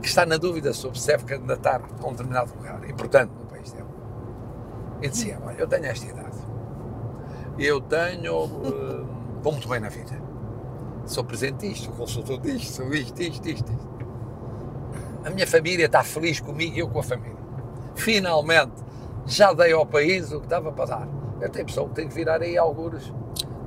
Que 0.00 0.08
está 0.08 0.24
na 0.24 0.36
dúvida 0.36 0.72
sobre 0.72 0.98
se 0.98 1.06
deve 1.06 1.24
candidatar 1.24 1.82
a 1.82 2.06
um 2.06 2.10
determinado 2.10 2.52
lugar, 2.56 2.88
importante 2.88 3.32
no 3.38 3.46
país 3.46 3.72
dele. 3.72 3.88
E 5.02 5.08
dizia, 5.08 5.38
olha, 5.44 5.56
eu 5.58 5.66
tenho 5.66 5.86
esta 5.86 6.06
idade, 6.06 6.38
eu 7.58 7.80
tenho, 7.80 8.44
eh, 8.44 9.04
vou 9.42 9.52
muito 9.52 9.68
bem 9.68 9.80
na 9.80 9.88
vida, 9.88 10.20
sou 11.06 11.24
presidente 11.24 11.68
disto, 11.68 11.86
sou 11.86 11.94
consultor 11.94 12.40
disto, 12.40 12.72
sou 12.72 12.92
isto, 12.94 13.20
isto, 13.20 13.48
isto. 13.48 13.90
A 15.24 15.30
minha 15.30 15.46
família 15.46 15.86
está 15.86 16.02
feliz 16.02 16.40
comigo 16.40 16.76
e 16.76 16.78
eu 16.78 16.88
com 16.88 17.00
a 17.00 17.02
família. 17.02 17.36
Finalmente, 17.94 18.72
já 19.26 19.52
dei 19.52 19.72
ao 19.72 19.84
país 19.84 20.32
o 20.32 20.40
que 20.40 20.46
dava 20.46 20.72
para 20.72 20.86
dar. 20.86 21.08
Eu 21.40 21.48
tenho 21.50 21.66
pessoa 21.66 21.88
que 21.88 21.94
tem 21.94 22.08
que 22.08 22.14
virar 22.14 22.40
aí 22.40 22.56
algures, 22.56 23.12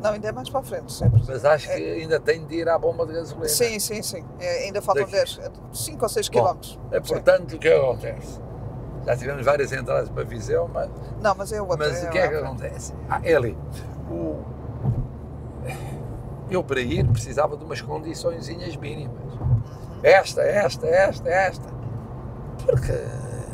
Não, 0.03 0.11
ainda 0.11 0.27
é 0.27 0.31
mais 0.33 0.49
para 0.49 0.59
a 0.59 0.63
frente. 0.63 0.83
Presidente. 0.83 1.23
mas 1.27 1.45
acho 1.45 1.67
que 1.67 1.73
ainda 1.73 2.19
tem 2.19 2.45
de 2.45 2.55
ir 2.55 2.67
à 2.67 2.77
bomba 2.77 3.05
de 3.05 3.13
gasolina. 3.13 3.47
Sim, 3.47 3.79
sim, 3.79 4.03
sim. 4.03 4.25
É, 4.37 4.65
ainda 4.65 4.81
faltam 4.81 5.05
Daqui. 5.05 5.15
10, 5.15 5.39
5 5.71 6.03
ou 6.03 6.09
6 6.09 6.27
Bom, 6.27 6.33
quilómetros. 6.33 6.79
É 6.91 7.01
Sim. 7.01 7.13
portanto 7.13 7.55
o 7.55 7.59
que 7.59 7.69
acontece. 7.69 8.41
Já 9.05 9.15
tivemos 9.17 9.45
várias 9.45 9.71
entradas 9.71 10.09
para 10.09 10.23
Viseu, 10.23 10.69
mas, 10.73 10.89
Não, 11.21 11.33
mas 11.35 11.51
é 11.53 11.61
outra. 11.61 11.77
mas 11.77 12.03
o 12.03 12.09
que 12.09 12.17
é 12.17 12.27
que 12.27 12.35
acontece? 12.35 12.93
Ah, 13.09 13.21
é 13.23 13.33
ali. 13.33 13.57
O... 14.09 14.43
Eu 16.49 16.63
para 16.63 16.81
ir 16.81 17.05
precisava 17.07 17.55
de 17.55 17.63
umas 17.63 17.81
condiçõezinhas 17.81 18.75
mínimas. 18.75 19.23
Esta, 20.03 20.41
esta, 20.41 20.85
esta, 20.87 21.29
esta. 21.29 21.69
Porque 22.65 22.91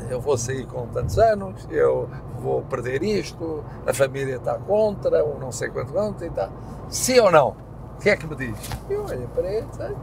eu 0.10 0.20
vou 0.20 0.38
sair 0.38 0.66
com 0.66 0.88
tantos 0.88 1.18
anos, 1.20 1.68
eu 1.70 2.10
vou 2.40 2.62
perder 2.64 3.04
isto, 3.04 3.64
a 3.86 3.94
família 3.94 4.38
está 4.38 4.58
contra, 4.58 5.24
ou 5.24 5.40
não 5.40 5.52
sei 5.52 5.70
quanto 5.70 5.94
quanto 5.94 6.24
e 6.24 6.30
tal. 6.30 6.50
Sim 6.90 7.20
ou 7.20 7.32
não? 7.32 7.50
O 7.96 8.02
que 8.02 8.10
é 8.10 8.16
que 8.16 8.26
me 8.26 8.36
diz? 8.36 8.58
Eu 8.90 9.04
olho 9.04 9.28
para 9.30 9.52
ele, 9.52 9.68
sei. 9.72 9.96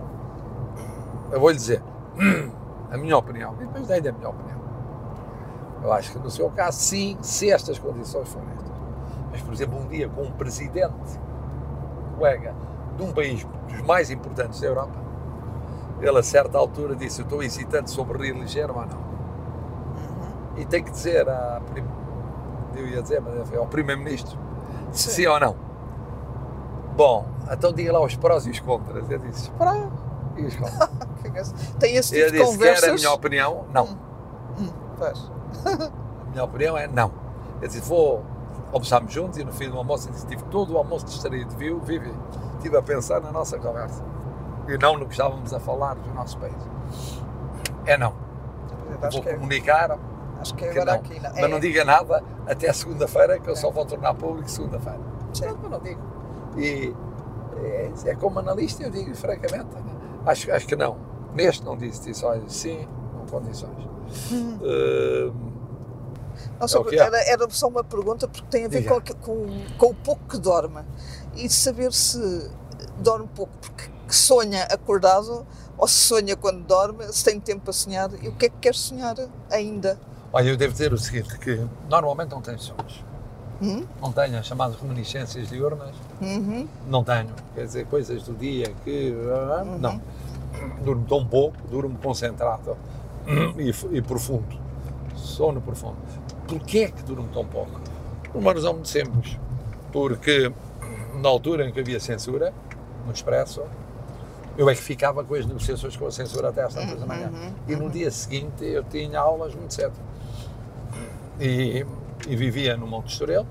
eu 1.33 1.41
vou 1.41 1.51
lhe 1.51 1.57
dizer 1.57 1.83
a 2.93 2.97
minha 2.97 3.17
opinião, 3.17 3.55
e 3.55 3.65
depois 3.65 3.87
dei-lhe 3.87 4.09
a 4.09 4.13
minha 4.13 4.29
opinião. 4.29 4.57
Eu 5.83 5.93
acho 5.93 6.13
que 6.13 6.19
no 6.19 6.31
seu 6.31 6.51
caso, 6.51 6.79
sim, 6.79 7.17
se 7.21 7.51
estas 7.51 7.79
condições 7.79 8.29
forem 8.29 8.49
estas. 8.51 8.73
Mas, 9.31 9.41
por 9.43 9.53
exemplo, 9.53 9.79
um 9.79 9.87
dia 9.87 10.09
com 10.09 10.23
um 10.23 10.33
presidente, 10.33 11.19
colega, 12.17 12.55
de 12.97 13.03
um 13.03 13.13
país 13.13 13.47
dos 13.69 13.83
mais 13.83 14.11
importantes 14.11 14.61
da 14.61 14.67
Europa, 14.67 14.99
ele 16.01 16.19
a 16.19 16.23
certa 16.23 16.59
altura 16.59 16.95
disse, 16.95 17.21
eu 17.21 17.25
estou 17.25 17.43
hesitante 17.43 17.91
sobre 17.91 18.19
rir 18.19 18.35
ligeiro 18.35 18.75
ou 18.75 18.87
não. 18.87 18.99
Uhum. 18.99 20.59
E 20.59 20.67
tem 20.67 20.83
que 20.83 20.91
dizer 20.91 21.29
à, 21.29 21.61
eu 22.77 22.87
ia 22.87 23.03
dizer, 23.03 23.21
mas 23.21 23.49
foi 23.49 23.59
ao 23.59 23.67
primeiro-ministro, 23.67 24.39
Sim. 24.93 25.11
sim 25.11 25.27
ou 25.27 25.41
não. 25.41 25.57
Bom, 26.97 27.27
então 27.51 27.73
diga 27.73 27.93
lá 27.93 28.01
os 28.03 28.17
prós 28.17 28.47
e 28.47 28.51
os 28.51 28.61
contras. 28.61 29.11
Eu 29.11 29.19
disse, 29.19 29.51
prós 29.53 29.89
e 30.37 30.45
os 30.45 30.57
contras. 30.57 31.53
Tem 31.79 31.97
esse 31.97 32.11
tipo 32.11 32.23
Eu 32.25 32.31
de 32.31 32.39
disse, 32.39 32.59
quer 32.59 32.75
conversas. 32.75 32.89
a 32.89 32.95
minha 32.95 33.13
opinião? 33.13 33.65
Não. 33.73 33.85
Hum, 34.59 34.69
pois. 34.99 35.31
A 36.27 36.39
minha 36.39 36.45
opinião 36.45 36.77
é 36.77 36.87
não. 36.87 37.11
Eu 37.63 37.69
disse, 37.69 37.81
vou, 37.81 38.23
almoçámos 38.73 39.13
juntos 39.13 39.39
e 39.39 39.45
no 39.45 39.53
fim 39.53 39.71
do 39.71 39.79
almoço 39.79 40.09
eu 40.09 40.13
disse, 40.13 40.27
tive 40.27 40.43
todo 40.45 40.75
o 40.75 40.79
almoço 40.79 41.07
distraído, 41.07 41.55
viu, 41.57 41.81
vive. 41.81 42.13
Estive 42.57 42.77
a 42.77 42.83
pensar 42.83 43.21
na 43.21 43.33
nossa 43.33 43.59
conversa 43.59 44.03
e 44.69 44.77
não 44.79 44.99
no 44.99 45.07
que 45.07 45.13
estávamos 45.13 45.53
a 45.55 45.61
falar 45.61 45.95
do 45.95 46.13
nosso 46.13 46.37
país. 46.39 46.55
É 47.85 47.97
não. 47.97 48.13
Vou 49.13 49.23
é, 49.25 49.35
comunicar, 49.35 49.99
acho 50.41 50.55
que 50.55 50.65
é 50.65 50.73
que 50.73 50.79
agora 50.79 50.93
não. 50.93 51.01
aqui. 51.01 51.21
Não. 51.21 51.31
mas 51.33 51.51
não 51.51 51.57
É, 51.59 51.61
diga 51.61 51.85
nada 51.85 52.23
até 52.47 52.73
segunda-feira, 52.73 53.39
que 53.39 53.49
eu 53.49 53.57
só 53.57 53.71
vou 53.71 53.85
tornar 53.85 54.15
público 54.15 54.51
segunda-feira. 54.51 55.01
Pronto, 55.39 55.69
não 55.69 55.81
digo. 55.81 56.01
E 56.57 56.95
é, 57.63 57.91
é 58.07 58.15
como 58.15 58.39
analista, 58.39 58.83
eu 58.83 58.91
digo 58.91 59.15
francamente, 59.15 59.69
acho, 60.25 60.53
acho 60.53 60.67
que 60.67 60.77
não. 60.77 60.97
Neste 61.35 61.65
não 61.65 61.77
disse, 61.77 62.03
disse, 62.03 62.25
olha, 62.25 62.49
sim, 62.49 62.89
não 63.15 63.27
condições. 63.27 63.85
Uh, 64.63 65.35
não, 66.59 66.69
só, 66.69 66.85
é 66.91 66.97
era, 66.97 67.19
era 67.29 67.51
só 67.51 67.69
uma 67.69 67.85
pergunta 67.85 68.29
porque 68.29 68.47
tem 68.49 68.65
a 68.65 68.69
ver 68.69 68.85
com, 68.85 69.01
com, 69.21 69.47
com, 69.79 69.87
o 69.87 69.95
pouco 69.95 70.23
que 70.29 70.39
dorme 70.39 70.83
e 71.35 71.49
saber 71.49 71.93
se 71.93 72.51
dorme 72.99 73.29
pouco 73.35 73.53
porque 73.59 73.91
sonha 74.09 74.65
acordado 74.65 75.47
ou 75.77 75.89
se 75.89 75.95
sonha 75.95 76.37
quando 76.37 76.65
dorme, 76.65 77.05
se 77.13 77.25
tem 77.25 77.39
tempo 77.39 77.63
para 77.65 77.73
sonhar 77.73 78.11
e 78.23 78.29
o 78.29 78.33
que 78.33 78.47
é 78.47 78.49
que 78.49 78.57
quer 78.59 78.75
sonhar 78.75 79.17
ainda. 79.51 79.99
Olha, 80.37 80.51
eu 80.51 80.57
devo 80.59 80.71
dizer 80.71 80.93
o 80.93 80.99
seguinte, 80.99 81.39
que 81.39 81.67
normalmente 81.89 82.29
não 82.29 82.43
tenho 82.43 82.59
sonhos. 82.59 83.03
Hum? 83.63 83.87
Não 84.03 84.13
tenho 84.13 84.39
as 84.39 84.45
chamadas 84.45 84.77
reminiscências 84.79 85.49
diurnas. 85.49 85.97
Uhum. 86.21 86.69
Não 86.87 87.03
tenho. 87.03 87.31
Quer 87.55 87.65
dizer, 87.65 87.87
coisas 87.87 88.23
do 88.25 88.35
dia 88.35 88.71
que... 88.85 89.13
Uhum. 89.13 89.79
Não. 89.79 90.03
Durmo 90.85 91.07
tão 91.07 91.25
pouco, 91.25 91.57
durmo 91.71 91.97
concentrado 91.97 92.77
e, 93.57 93.97
e 93.97 94.03
profundo. 94.03 94.61
Sono 95.15 95.59
profundo. 95.63 95.97
Porquê 96.47 96.81
é 96.81 96.89
que 96.91 97.03
durmo 97.03 97.29
tão 97.33 97.47
pouco? 97.47 97.81
Por 98.31 98.39
uma 98.39 98.53
razão 98.53 98.75
muito 98.75 98.89
simples. 98.89 99.39
Porque 99.91 100.53
na 101.15 101.31
altura 101.31 101.67
em 101.67 101.73
que 101.73 101.81
havia 101.81 101.99
censura, 101.99 102.53
no 103.07 103.13
Expresso, 103.13 103.63
eu 104.59 104.69
é 104.69 104.75
que 104.75 104.83
ficava 104.83 105.25
com 105.25 105.35
as 105.35 105.47
negociações 105.47 105.97
com 105.97 106.07
a 106.07 106.11
censura 106.11 106.51
até 106.51 106.63
às 106.63 106.75
tantas 106.75 107.01
da 107.01 107.07
manhã. 107.07 107.31
Uhum, 107.33 107.55
e 107.67 107.75
no 107.75 107.85
uhum. 107.85 107.91
dia 107.91 108.11
seguinte 108.11 108.67
eu 108.67 108.85
tinha 108.85 109.19
aulas 109.19 109.55
muito 109.55 109.73
cedo. 109.73 109.95
E, 111.39 111.85
e 112.27 112.37
vivia 112.37 112.77
no 112.77 112.87
Monte 112.87 113.13
Estoril, 113.13 113.47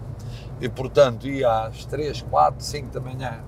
e 0.59 0.67
portanto 0.67 1.27
ia 1.27 1.65
às 1.65 1.85
3, 1.85 2.23
4, 2.23 2.63
5 2.63 2.93
da 2.93 2.99
manhã 2.99 3.39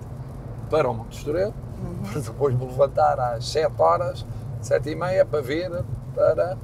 para 0.69 0.89
o 0.89 0.93
Monte 0.93 1.17
Estoril, 1.17 1.53
uhum. 1.81 2.21
depois 2.21 2.55
me 2.55 2.65
levantar 2.65 3.19
às 3.19 3.47
7 3.49 3.73
horas, 3.79 4.25
7 4.61 4.89
e 4.89 4.95
meia, 4.95 5.25
para 5.25 5.41
vir 5.41 5.71
para 6.13 6.57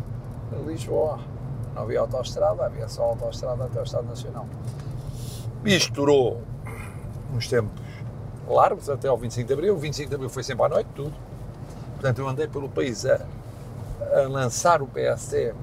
Lisboa. 0.66 1.20
Não 1.74 1.84
havia 1.84 2.00
autoestrada, 2.02 2.66
havia 2.66 2.88
só 2.88 3.04
autoestrada 3.04 3.66
até 3.66 3.80
o 3.80 3.84
Estado 3.84 4.08
Nacional. 4.08 4.46
Isto 5.66 5.94
durou 5.94 6.42
uns 7.34 7.48
tempos 7.48 7.84
largos, 8.48 8.90
até 8.90 9.08
ao 9.08 9.18
25 9.18 9.48
de 9.48 9.54
Abril. 9.54 9.76
O 9.76 9.78
25 9.78 10.10
de 10.10 10.16
Abril 10.16 10.30
foi 10.30 10.44
sempre 10.44 10.66
à 10.66 10.70
noite, 10.70 10.88
tudo. 10.96 11.14
Portanto, 11.94 12.20
eu 12.20 12.28
andei 12.28 12.48
pelo 12.48 12.70
país 12.70 13.06
a, 13.06 13.22
a 14.14 14.28
lançar 14.28 14.82
o 14.82 14.88
PST, 14.88 15.54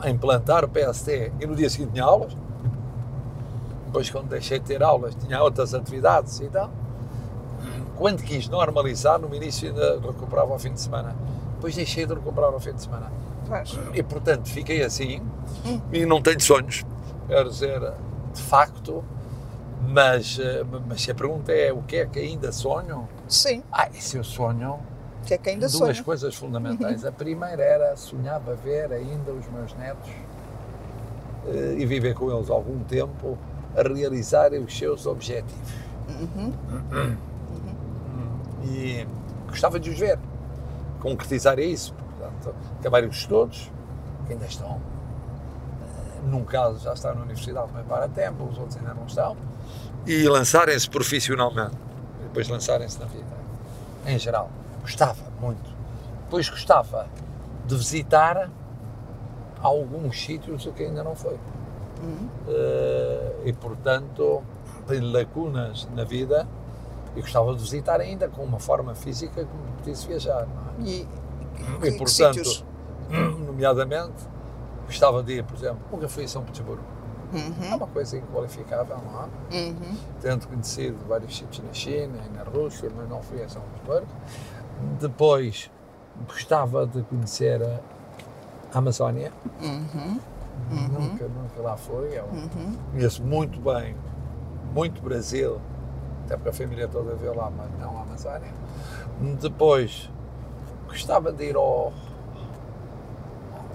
a 0.00 0.10
implantar 0.10 0.64
o 0.64 0.68
PST, 0.68 1.32
e 1.40 1.46
no 1.46 1.54
dia 1.54 1.68
seguinte 1.70 1.92
tinha 1.92 2.04
aulas. 2.04 2.36
Depois, 3.86 4.08
quando 4.08 4.28
deixei 4.28 4.58
de 4.58 4.66
ter 4.66 4.82
aulas, 4.82 5.14
tinha 5.14 5.42
outras 5.42 5.74
atividades 5.74 6.40
e 6.40 6.48
tal. 6.48 6.70
Quando 7.96 8.22
quis 8.22 8.48
normalizar, 8.48 9.18
no 9.18 9.34
início 9.34 9.68
ainda 9.68 10.00
recuperava 10.00 10.52
ao 10.52 10.58
fim 10.58 10.72
de 10.72 10.80
semana. 10.80 11.14
Depois 11.54 11.74
deixei 11.74 12.06
de 12.06 12.14
recuperar 12.14 12.52
ao 12.52 12.60
fim 12.60 12.72
de 12.72 12.82
semana. 12.82 13.12
E, 13.92 14.02
portanto, 14.02 14.48
fiquei 14.48 14.82
assim 14.82 15.20
e 15.92 16.06
não 16.06 16.22
tenho 16.22 16.40
sonhos. 16.40 16.84
Quero 17.26 17.50
dizer, 17.50 17.80
de 18.32 18.40
facto, 18.40 19.04
mas, 19.86 20.38
eh, 20.40 20.64
mas 20.86 21.02
se 21.02 21.10
a 21.10 21.14
pergunta 21.14 21.52
é 21.52 21.72
o 21.72 21.82
que 21.82 21.96
é 21.96 22.06
que 22.06 22.18
ainda 22.20 22.52
sonho? 22.52 23.08
Sim. 23.28 23.62
Ah, 23.72 23.88
e 23.92 24.00
se 24.00 24.16
eu 24.16 24.24
sonho? 24.24 24.78
Que 25.30 25.34
é 25.34 25.38
que 25.38 25.50
ainda 25.50 25.60
duas 25.60 25.72
sonho? 25.72 25.92
Duas 25.92 26.00
coisas 26.00 26.34
fundamentais. 26.34 27.04
A 27.04 27.12
primeira 27.12 27.62
era 27.62 27.96
sonhava 27.96 28.56
ver 28.56 28.92
ainda 28.92 29.30
os 29.30 29.46
meus 29.48 29.72
netos 29.74 30.10
eh, 31.46 31.76
e 31.78 31.86
viver 31.86 32.14
com 32.14 32.36
eles 32.36 32.50
algum 32.50 32.82
tempo 32.82 33.38
a 33.76 33.82
realizarem 33.82 34.60
os 34.60 34.76
seus 34.76 35.06
objetivos. 35.06 35.54
Uhum. 36.08 36.52
Uhum. 36.90 37.16
E 38.64 39.06
gostava 39.46 39.78
de 39.78 39.90
os 39.90 39.98
ver, 40.00 40.18
concretizar 40.98 41.60
isso. 41.60 41.94
Portanto, 41.94 42.52
acabarem 42.80 43.08
os 43.08 43.16
estudos, 43.16 43.70
que 44.26 44.32
ainda 44.32 44.46
estão. 44.46 44.80
Eh, 45.80 46.28
num 46.28 46.42
caso 46.42 46.80
já 46.80 46.92
está 46.92 47.14
na 47.14 47.22
universidade, 47.22 47.68
mas 47.72 47.86
para 47.86 48.08
tempo, 48.08 48.48
os 48.50 48.58
outros 48.58 48.76
ainda 48.78 48.94
não 48.94 49.06
estão 49.06 49.36
e 50.06 50.28
lançarem-se 50.28 50.90
profissionalmente, 50.90 51.76
e 52.20 52.22
depois 52.24 52.48
lançarem-se 52.48 52.98
na 52.98 53.06
vida, 53.06 53.26
em 54.06 54.18
geral. 54.18 54.50
Gostava 54.80 55.22
muito. 55.40 55.70
Depois 56.24 56.48
gostava 56.48 57.08
de 57.66 57.76
visitar 57.76 58.50
alguns 59.60 60.20
sítios 60.20 60.68
que 60.74 60.82
ainda 60.82 61.02
não 61.02 61.14
foi. 61.14 61.38
Uhum. 62.02 62.28
Uh, 62.48 63.46
e, 63.46 63.52
portanto, 63.52 64.42
tenho 64.86 65.10
lacunas 65.12 65.86
na 65.94 66.04
vida 66.04 66.48
e 67.14 67.20
gostava 67.20 67.54
de 67.54 67.60
visitar 67.60 68.00
ainda 68.00 68.28
com 68.28 68.42
uma 68.42 68.58
forma 68.58 68.94
física 68.94 69.44
que 69.44 69.56
me 69.56 69.72
pedisse 69.78 70.06
viajar. 70.06 70.46
É? 70.78 70.82
E, 70.82 71.08
e, 71.82 71.88
e, 71.88 71.98
portanto, 71.98 72.64
nomeadamente, 73.46 74.26
gostava 74.86 75.22
de 75.22 75.34
ir, 75.34 75.44
por 75.44 75.56
exemplo, 75.56 75.80
nunca 75.92 76.08
fui 76.08 76.24
a 76.24 76.28
São 76.28 76.42
Petersburgo 76.42 77.00
Uhum. 77.32 77.72
É 77.72 77.74
uma 77.76 77.86
coisa 77.86 78.18
inqualificável, 78.18 78.96
não 78.98 79.22
é? 79.22 79.56
Uhum. 79.56 79.96
Tendo 80.20 80.48
conhecido 80.48 80.96
vários 81.06 81.36
sítios 81.36 81.64
na 81.64 81.72
China 81.72 82.18
e 82.26 82.36
na 82.36 82.42
Rússia, 82.42 82.90
mas 82.94 83.08
não 83.08 83.22
fui 83.22 83.42
a 83.42 83.48
São 83.48 83.62
Petersburgo. 83.62 84.08
Depois, 85.00 85.70
gostava 86.26 86.86
de 86.86 87.02
conhecer 87.02 87.62
a 87.62 88.78
Amazónia. 88.78 89.32
Uhum. 89.60 90.20
Nunca, 90.70 91.26
nunca 91.26 91.62
lá 91.62 91.76
fui. 91.76 92.18
Eu 92.18 92.24
uhum. 92.24 92.76
conheço 92.92 93.22
muito 93.22 93.60
bem, 93.60 93.96
muito 94.74 95.02
Brasil, 95.02 95.60
até 96.24 96.36
porque 96.36 96.50
a 96.50 96.52
família 96.52 96.86
toda 96.86 97.14
veio 97.14 97.34
lá, 97.34 97.50
mas 97.50 97.70
não 97.78 97.98
a 97.98 98.02
Amazónia. 98.02 98.52
Depois, 99.40 100.10
gostava 100.86 101.32
de 101.32 101.44
ir 101.44 101.56
ao, 101.56 101.92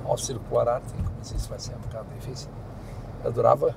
ao 0.06 0.18
Circular 0.18 0.68
Ártico, 0.68 0.99
mas 1.18 1.32
isso 1.32 1.49
vai 1.49 1.60
ser 1.60 1.76
um 1.76 1.80
bocado 1.80 2.08
difícil 2.16 2.49
adorava. 3.28 3.76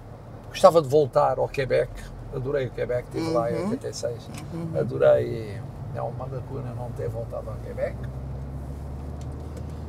Gostava 0.49 0.81
de 0.81 0.89
voltar 0.89 1.39
ao 1.39 1.49
Quebec, 1.49 1.91
adorei 2.35 2.67
o 2.67 2.71
Quebec, 2.71 3.05
estive 3.05 3.27
uhum. 3.27 3.35
lá 3.35 3.53
em 3.53 3.71
86, 3.71 4.31
uhum. 4.53 4.81
adorei, 4.81 5.61
é 5.95 6.03
uma 6.03 6.27
lacuna 6.27 6.73
não 6.75 6.91
ter 6.93 7.09
voltado 7.09 7.49
ao 7.51 7.57
Quebec. 7.57 7.97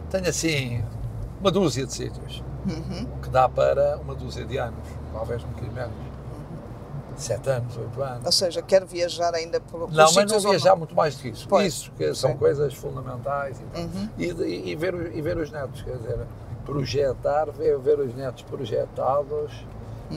Tenho 0.09 0.27
assim 0.27 0.83
uma 1.39 1.51
dúzia 1.51 1.85
de 1.85 1.93
sítios, 1.93 2.43
uhum. 2.67 3.05
que 3.21 3.29
dá 3.29 3.47
para 3.47 3.97
uma 3.97 4.15
dúzia 4.15 4.45
de 4.45 4.57
anos, 4.57 4.83
talvez 5.13 5.43
um 5.43 5.47
bocadinho 5.47 5.73
menos. 5.73 5.93
Uhum. 5.93 7.17
Sete 7.17 7.49
anos, 7.49 7.77
oito 7.77 8.01
anos. 8.01 8.25
Ou 8.25 8.31
seja, 8.31 8.61
quero 8.61 8.85
viajar 8.85 9.33
ainda 9.33 9.59
por 9.59 9.91
Não, 9.91 10.13
mas 10.13 10.31
não 10.31 10.39
viajar 10.39 10.75
muito 10.75 10.95
mais 10.95 11.15
do 11.15 11.21
que 11.21 11.29
isso. 11.29 11.47
Pois. 11.47 11.73
Isso, 11.73 11.91
que 11.91 12.13
são 12.15 12.31
Sim. 12.31 12.37
coisas 12.37 12.73
fundamentais 12.73 13.59
e, 13.59 13.79
uhum. 13.79 14.09
e, 14.17 14.25
e, 14.25 14.71
e, 14.71 14.75
ver, 14.75 15.15
e 15.15 15.21
ver 15.21 15.37
os 15.37 15.51
netos, 15.51 15.81
quer 15.81 15.97
dizer, 15.97 16.19
projetar, 16.65 17.51
ver, 17.51 17.77
ver 17.77 17.99
os 17.99 18.15
netos 18.15 18.43
projetados 18.43 19.65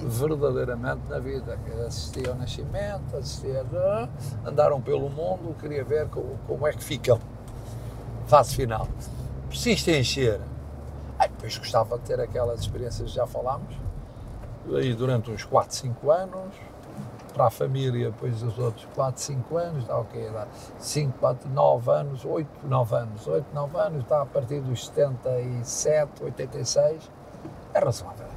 verdadeiramente 0.00 1.08
na 1.08 1.18
vida. 1.18 1.58
Assistir 1.86 2.28
ao 2.28 2.34
nascimento, 2.34 3.16
assistir 3.16 3.56
a... 3.56 4.08
andaram 4.44 4.80
pelo 4.80 5.08
mundo, 5.08 5.54
queria 5.60 5.84
ver 5.84 6.08
como, 6.08 6.38
como 6.46 6.66
é 6.66 6.72
que 6.72 6.82
ficam. 6.82 7.18
Fase 8.26 8.56
final. 8.56 8.88
Se 9.52 9.72
isto 9.72 9.90
encher, 9.90 10.40
aí 11.18 11.28
depois 11.28 11.56
gostava 11.58 11.98
de 11.98 12.04
ter 12.04 12.20
aquelas 12.20 12.60
experiências 12.60 13.10
que 13.10 13.16
já 13.16 13.26
falámos, 13.26 13.74
aí 14.74 14.94
durante 14.94 15.30
uns 15.30 15.44
4, 15.44 15.74
5 15.76 16.10
anos, 16.10 16.54
para 17.32 17.46
a 17.46 17.50
família, 17.50 18.10
depois 18.10 18.42
os 18.42 18.58
outros 18.58 18.86
4, 18.94 19.20
5 19.20 19.56
anos, 19.56 19.84
dá 19.86 19.98
o 19.98 20.04
quê? 20.04 20.28
Dá 20.32 20.46
5, 20.78 21.18
4, 21.18 21.48
9 21.50 21.90
anos, 21.90 22.24
8, 22.24 22.48
9 22.64 22.96
anos, 22.96 23.26
8, 23.26 23.46
9 23.52 23.78
anos, 23.78 24.02
está 24.02 24.22
a 24.22 24.26
partir 24.26 24.60
dos 24.60 24.86
77, 24.86 26.24
86, 26.24 27.10
é 27.74 27.78
razoável. 27.78 28.31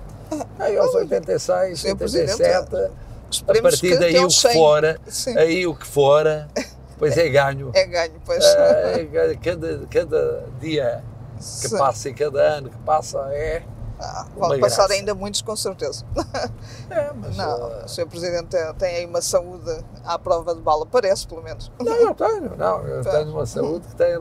Aí 0.60 0.78
aos 0.78 0.94
86, 0.94 1.86
87, 1.86 2.76
a 3.48 3.62
partir 3.62 4.00
daí 4.00 4.18
o 4.18 4.28
que 4.28 4.54
fora, 4.54 5.00
aí 5.38 5.68
o 5.68 5.76
que 5.76 5.86
fora, 5.86 6.48
pois 6.98 7.18
é 7.18 7.30
ganho. 7.30 7.72
É 7.74 7.86
ganho, 7.86 8.22
pois. 8.26 8.44
É, 8.44 9.36
cada, 9.44 9.86
cada 9.88 10.44
dia 10.60 11.04
que 11.38 11.68
Sim. 11.68 11.78
passa 11.78 12.10
e 12.10 12.14
cada 12.14 12.42
ano 12.42 12.70
que 12.70 12.78
passa 12.80 13.20
é 13.32 13.64
ah, 14.00 14.26
vão 14.36 14.60
passar 14.60 14.92
ainda 14.92 15.16
muitos, 15.16 15.42
com 15.42 15.56
certeza. 15.56 16.06
É, 16.88 17.12
mas, 17.14 17.36
não, 17.36 17.62
uh... 17.62 17.86
o 17.86 17.88
Sr. 17.88 18.06
Presidente 18.06 18.56
tem 18.78 18.96
aí 18.98 19.06
uma 19.08 19.22
saúde 19.22 19.84
à 20.04 20.20
prova 20.20 20.54
de 20.54 20.62
bala, 20.62 20.86
parece, 20.86 21.28
pelo 21.28 21.42
menos. 21.42 21.72
Não, 21.80 21.94
eu 21.96 22.14
tenho, 22.14 22.56
não, 22.56 22.88
eu 22.88 23.02
tenho 23.10 23.32
uma 23.32 23.46
saúde 23.46 23.88
que 23.88 23.96
tem 23.96 24.16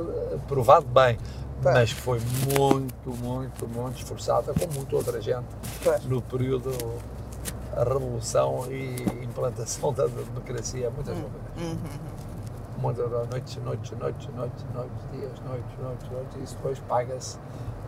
provado 0.48 0.86
bem, 0.86 1.18
mas 1.62 1.92
que 1.92 2.00
foi 2.00 2.20
muito, 2.58 3.10
muito, 3.22 3.68
muito 3.68 3.98
esforçada, 3.98 4.52
como 4.52 4.72
muita 4.72 4.96
outra 4.96 5.20
gente, 5.20 5.46
no 6.06 6.20
período 6.22 6.70
a 7.76 7.82
revolução 7.82 8.66
e 8.70 8.94
implantação 9.24 9.92
da 9.94 10.06
democracia, 10.06 10.90
muitas 10.90 11.14
vezes. 11.16 11.30
Uhum. 11.56 11.70
uhum. 11.70 12.24
Muitas 12.78 13.10
noites, 13.10 13.56
noites, 13.56 13.90
noites, 13.92 14.28
noites, 14.34 14.64
noites, 14.74 15.10
dias, 15.12 15.40
noites, 15.46 15.78
noites, 15.80 16.10
noites, 16.10 16.36
e 16.36 16.42
isso 16.42 16.56
depois 16.56 16.78
paga-se 16.80 17.38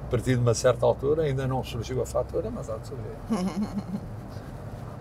a 0.07 0.11
partir 0.11 0.37
de 0.37 0.41
uma 0.41 0.55
certa 0.55 0.87
altura, 0.87 1.25
ainda 1.25 1.47
não 1.47 1.63
surgiu 1.65 2.01
a 2.01 2.07
fatura, 2.07 2.51
mas 2.51 2.71
há 2.71 2.77
de 2.77 2.87
surgir. 2.87 3.05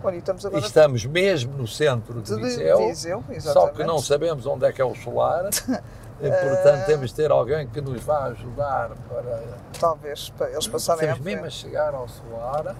Olha, 0.02 0.16
estamos, 0.16 0.44
agora... 0.44 0.64
estamos 0.64 1.04
mesmo 1.06 1.56
no 1.56 1.66
centro 1.66 2.20
de, 2.20 2.34
de 2.34 2.42
Viseu, 2.42 2.88
Viseu 2.88 3.52
só 3.52 3.68
que 3.68 3.82
não 3.84 3.98
sabemos 3.98 4.46
onde 4.46 4.66
é 4.66 4.72
que 4.72 4.82
é 4.82 4.84
o 4.84 4.94
solar, 4.94 5.48
E, 6.20 6.30
portanto, 6.30 6.86
temos 6.86 7.10
de 7.10 7.16
ter 7.16 7.30
alguém 7.30 7.66
que 7.66 7.80
nos 7.80 8.02
vá 8.02 8.24
ajudar 8.24 8.90
para. 9.08 9.42
Talvez 9.78 10.30
para 10.30 10.50
eles 10.50 10.66
passarem 10.66 11.10
à 11.10 11.12
Temos 11.12 11.24
mesmo 11.24 11.44
a 11.44 11.50
chegar 11.50 11.94
ao 11.94 12.08
solar. 12.08 12.74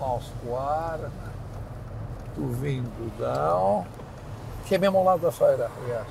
Ao 0.00 0.20
solar. 0.20 0.98
Do 2.34 2.48
Vindudão. 2.48 3.86
Que 4.66 4.74
é 4.74 4.78
mesmo 4.78 4.98
ao 4.98 5.04
lado 5.04 5.22
da 5.22 5.30
feira, 5.30 5.70
aliás. 5.82 6.08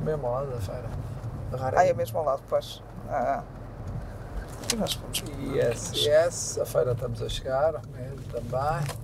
Mesmo 0.00 0.26
ao 0.26 0.34
lado 0.34 0.50
da 0.50 0.60
feira. 0.60 0.88
Ah, 1.76 1.86
é 1.86 1.92
mesmo 1.92 2.18
ao 2.18 2.24
lado, 2.24 2.42
pois. 2.48 2.82
Ah. 3.08 3.42
E 4.72 4.76
nós 4.76 4.94
fomos. 4.94 5.24
ISS, 5.38 6.60
a 6.60 6.66
feira 6.66 6.92
estamos 6.92 7.22
a 7.22 7.28
chegar, 7.28 7.80
mesmo 7.92 8.22
também. 8.32 9.03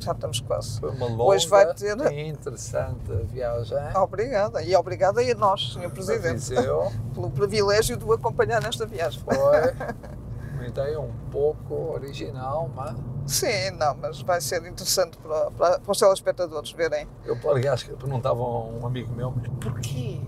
Já 0.00 0.12
estamos 0.12 0.40
quase. 0.40 0.80
Foi 0.80 0.90
uma 0.90 1.06
longa 1.06 1.22
Hoje 1.24 1.46
vai 1.48 1.72
ter- 1.74 2.12
e 2.12 2.28
interessante 2.28 3.12
viagem. 3.24 3.76
Obrigada. 3.96 4.62
E 4.62 4.74
obrigada 4.74 5.20
a 5.20 5.34
nós, 5.34 5.74
Sr. 5.74 5.90
Presidente, 5.90 6.54
pelo 7.14 7.30
privilégio 7.30 7.96
de 7.96 8.04
o 8.04 8.12
acompanhar 8.12 8.62
nesta 8.62 8.86
viagem. 8.86 9.20
Foi 9.22 9.34
uma 10.54 10.66
ideia 10.66 10.98
um 10.98 11.12
pouco 11.30 11.74
original, 11.92 12.70
mas 12.74 12.96
Sim, 13.26 13.70
não, 13.78 13.94
mas 14.00 14.22
vai 14.22 14.40
ser 14.40 14.64
interessante 14.66 15.16
para, 15.18 15.50
para, 15.52 15.78
para 15.78 15.92
os 15.92 15.98
telespectadores 15.98 16.72
verem. 16.72 17.06
eu, 17.24 17.36
aliás, 17.48 17.82
que 17.82 17.92
perguntava 17.94 18.40
a 18.40 18.64
um 18.64 18.84
amigo 18.86 19.12
meu, 19.14 19.30
mas 19.36 19.46
porquê? 19.60 20.20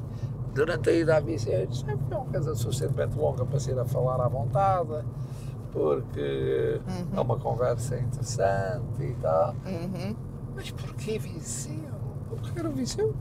Durante 0.55 0.91
a 0.91 0.93
ida 0.93 1.17
à 1.17 1.21
Viseu, 1.21 1.61
eu 1.61 1.67
disse, 1.67 1.83
"É, 1.91 1.97
foi 1.97 2.17
uma 2.19 2.27
coisa 2.27 2.55
suficientemente 2.55 3.17
longa 3.17 3.45
para 3.47 3.59
ser 3.59 3.77
a 3.79 3.85
falar 3.87 4.21
à 4.21 4.29
vontade, 4.29 5.03
porque 5.73 6.81
Uhum. 6.87 7.07
é 7.17 7.21
uma 7.21 7.39
conversa 7.39 7.97
interessante 7.99 9.03
e 9.03 9.15
tal. 9.21 9.55
Uhum. 9.67 10.15
Mas 10.55 10.71
porquê 10.71 11.19
Viseu? 11.19 11.93
Porque 12.29 12.59
era 12.59 12.69
Viseu. 12.71 13.15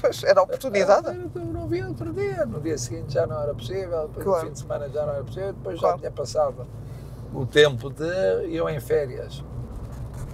Pois, 0.00 0.22
era 0.24 0.40
a 0.40 0.42
oportunidade. 0.42 1.08
Eu 1.34 1.44
não 1.46 1.66
vi 1.66 1.82
outro 1.82 2.12
dia. 2.12 2.44
No 2.46 2.60
dia 2.60 2.76
seguinte 2.78 3.12
já 3.14 3.26
não 3.26 3.40
era 3.42 3.54
possível, 3.54 4.08
depois 4.08 4.24
Claro. 4.24 4.40
no 4.42 4.46
fim 4.46 4.52
de 4.52 4.58
semana 4.58 4.88
já 4.88 5.06
não 5.06 5.14
era 5.14 5.24
possível, 5.24 5.52
depois 5.52 5.78
Claro. 5.80 5.94
já 5.96 5.98
tinha 6.00 6.10
passado 6.10 6.66
o 7.34 7.44
tempo 7.46 7.90
de 7.90 8.54
eu 8.54 8.68
em 8.68 8.80
férias. 8.80 9.44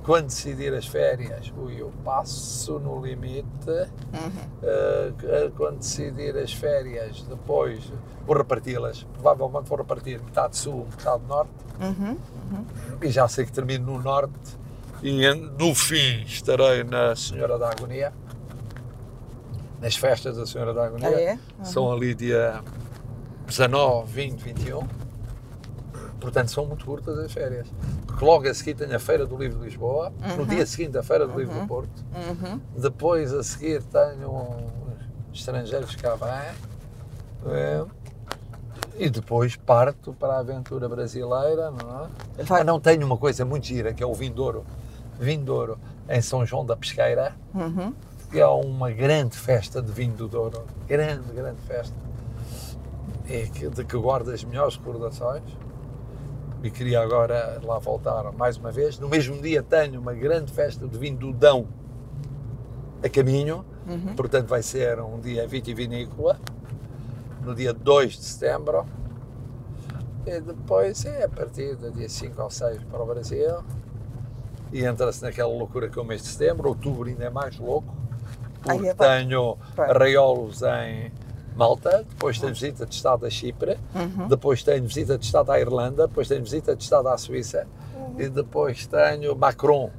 Quando 0.05 0.27
decidir 0.27 0.75
as 0.75 0.87
férias, 0.87 1.53
ui, 1.57 1.81
eu 1.81 1.91
passo 2.05 2.79
no 2.79 3.01
limite. 3.05 3.44
Uhum. 3.71 4.31
Uh, 4.63 5.51
quando 5.57 5.79
decidir 5.79 6.37
as 6.37 6.53
férias, 6.53 7.23
depois 7.23 7.81
vou 8.27 8.37
reparti-las. 8.37 9.07
Provavelmente 9.15 9.69
vou 9.69 9.79
repartir 9.79 10.21
metade 10.23 10.57
sul, 10.57 10.87
metade 10.97 11.23
norte. 11.29 11.51
Uhum. 11.81 12.17
E 13.03 13.09
já 13.11 13.27
sei 13.29 13.45
que 13.45 13.53
termino 13.53 13.93
no 13.95 14.03
norte. 14.03 14.33
E 15.03 15.25
en- 15.27 15.51
no 15.59 15.75
fim 15.75 16.23
estarei 16.23 16.85
na 16.85 17.15
Senhora 17.17 17.59
da 17.59 17.71
Agonia. 17.71 18.13
Nas 19.81 19.97
festas 19.97 20.37
da 20.37 20.47
Senhora 20.47 20.73
da 20.73 20.87
Agonia. 20.87 21.09
Ah, 21.09 21.21
é? 21.21 21.39
São 21.63 21.93
ali 21.93 22.15
dia 22.15 22.63
19, 23.47 24.11
20, 24.13 24.41
21. 24.41 24.81
Portanto, 26.25 26.51
são 26.51 26.65
muito 26.65 26.87
curtas 26.87 27.19
as 27.19 27.31
férias. 27.31 27.69
Porque 28.07 28.25
logo 28.25 28.49
a 28.49 28.55
seguir 28.55 28.73
tenho 28.75 28.97
a 28.97 28.99
Feira 28.99 29.27
do 29.27 29.37
Livro 29.37 29.59
de 29.59 29.67
Lisboa. 29.67 30.11
No 30.39 30.47
dia 30.47 30.65
seguinte, 30.65 30.97
a 30.97 31.03
Feira 31.03 31.27
do 31.27 31.39
Livro 31.39 31.55
do 31.61 31.67
Porto. 31.67 32.03
Uhum. 32.15 32.59
Depois, 32.77 33.31
a 33.35 33.43
seguir, 33.43 33.83
tenho 33.83 34.57
estrangeiros 35.35 35.95
cá 35.97 36.15
vêm. 36.15 36.55
Eh, 37.53 37.85
E 38.97 39.11
depois 39.11 39.55
parto 39.57 40.15
para 40.15 40.35
a 40.35 40.39
aventura 40.39 40.89
brasileira, 40.89 41.71
não 41.71 42.05
é? 42.39 42.43
Vai. 42.45 42.61
Ah, 42.61 42.65
não 42.65 42.81
tenho 42.81 43.05
uma 43.05 43.19
coisa 43.19 43.45
muito 43.45 43.67
gira, 43.67 43.93
que 43.93 44.03
é 44.03 44.07
o 44.07 44.15
Vindouro. 44.15 44.65
Vindouro, 45.21 45.77
em 46.09 46.23
São 46.23 46.47
João 46.47 46.65
da 46.65 46.75
Pesqueira, 46.77 47.35
Uhum. 47.55 47.93
que 48.31 48.39
é 48.41 48.47
uma 48.47 48.91
grande 48.93 49.37
festa 49.37 49.83
de 49.83 49.93
vinho 49.93 50.15
do 50.15 50.27
Douro. 50.29 50.65
Grande, 50.89 51.31
grande 51.35 51.61
festa. 51.67 51.95
É 53.29 53.43
que, 53.47 53.69
de 53.69 53.85
que 53.85 53.97
guardo 53.99 54.31
as 54.31 54.43
melhores 54.45 54.77
recordações. 54.77 55.43
E 56.65 56.71
queria 56.71 57.03
agora 57.03 57.61
lá 57.63 57.79
voltar 57.79 58.33
mais 58.33 58.57
uma 58.57 58.73
vez. 58.73 58.99
No 58.99 59.07
mesmo 59.07 59.41
dia 59.43 59.63
tenho 59.63 60.01
uma 60.01 60.15
grande 60.15 60.51
festa 60.51 60.89
de 60.89 60.99
vinho 60.99 61.19
do 61.19 61.31
Dão 61.31 61.69
a 63.05 63.09
caminho. 63.11 63.67
Uhum. 63.87 64.17
Portanto, 64.17 64.47
vai 64.49 64.63
ser 64.63 64.99
um 64.99 65.21
dia 65.21 65.47
vitivinícola. 65.47 66.41
No 67.43 67.55
dia 67.55 67.75
2 67.75 68.13
de 68.15 68.25
setembro. 68.25 68.87
E 70.25 70.41
depois 70.41 71.05
é 71.05 71.25
a 71.25 71.29
partir 71.29 71.77
do 71.77 71.93
dia 71.93 72.09
5 72.09 72.41
ou 72.43 72.49
6 72.51 72.83
para 72.85 73.03
o 73.03 73.07
Brasil. 73.07 73.63
E 74.73 74.87
entra-se 74.87 75.23
naquela 75.23 75.53
loucura 75.53 75.91
que 75.91 75.99
é 75.99 76.03
o 76.03 76.05
mês 76.05 76.23
de 76.23 76.29
setembro. 76.29 76.71
Outubro 76.71 77.07
ainda 77.07 77.25
é 77.25 77.31
mais 77.31 77.59
louco. 77.59 77.95
Ai, 78.67 78.79
Porque 78.79 78.89
é 78.89 78.95
bem. 78.95 79.29
tenho 79.29 79.59
Bem. 79.77 79.85
arraiolos 79.85 80.63
em 80.63 81.13
Malta, 81.57 82.05
depois 82.09 82.39
tenho 82.41 82.53
visita 82.53 82.85
de 82.87 82.95
Estado 82.95 83.27
a 83.27 83.31
Chipre, 83.31 83.79
Uhum. 83.95 84.29
depois 84.29 84.63
tenho 84.63 84.85
visita 84.85 85.17
de 85.17 85.25
Estado 85.25 85.53
à 85.53 85.61
Irlanda, 85.61 86.07
depois 86.09 86.27
tenho 86.29 86.43
visita 86.43 86.75
de 86.75 86.83
Estado 86.83 87.09
à 87.09 87.17
Suíça 87.17 87.67
e 88.19 88.29
depois 88.29 88.87
tenho 88.87 89.37
Macron 89.37 89.91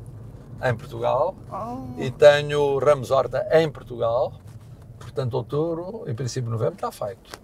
em 0.63 0.75
Portugal 0.75 1.35
Oh. 1.51 2.01
e 2.01 2.11
tenho 2.11 2.77
Ramos 2.79 3.11
Horta 3.11 3.47
em 3.51 3.69
Portugal. 3.69 4.33
Portanto, 4.99 5.33
outubro, 5.35 6.03
em 6.07 6.15
princípio 6.15 6.49
novembro, 6.49 6.75
está 6.75 6.91
feito. 6.91 7.39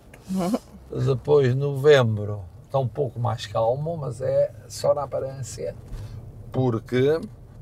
Depois, 1.06 1.56
novembro, 1.56 2.42
está 2.66 2.80
um 2.80 2.88
pouco 2.88 3.20
mais 3.20 3.46
calmo, 3.46 3.96
mas 3.98 4.22
é 4.22 4.52
só 4.68 4.94
na 4.94 5.04
aparência, 5.04 5.74
porque 6.52 7.20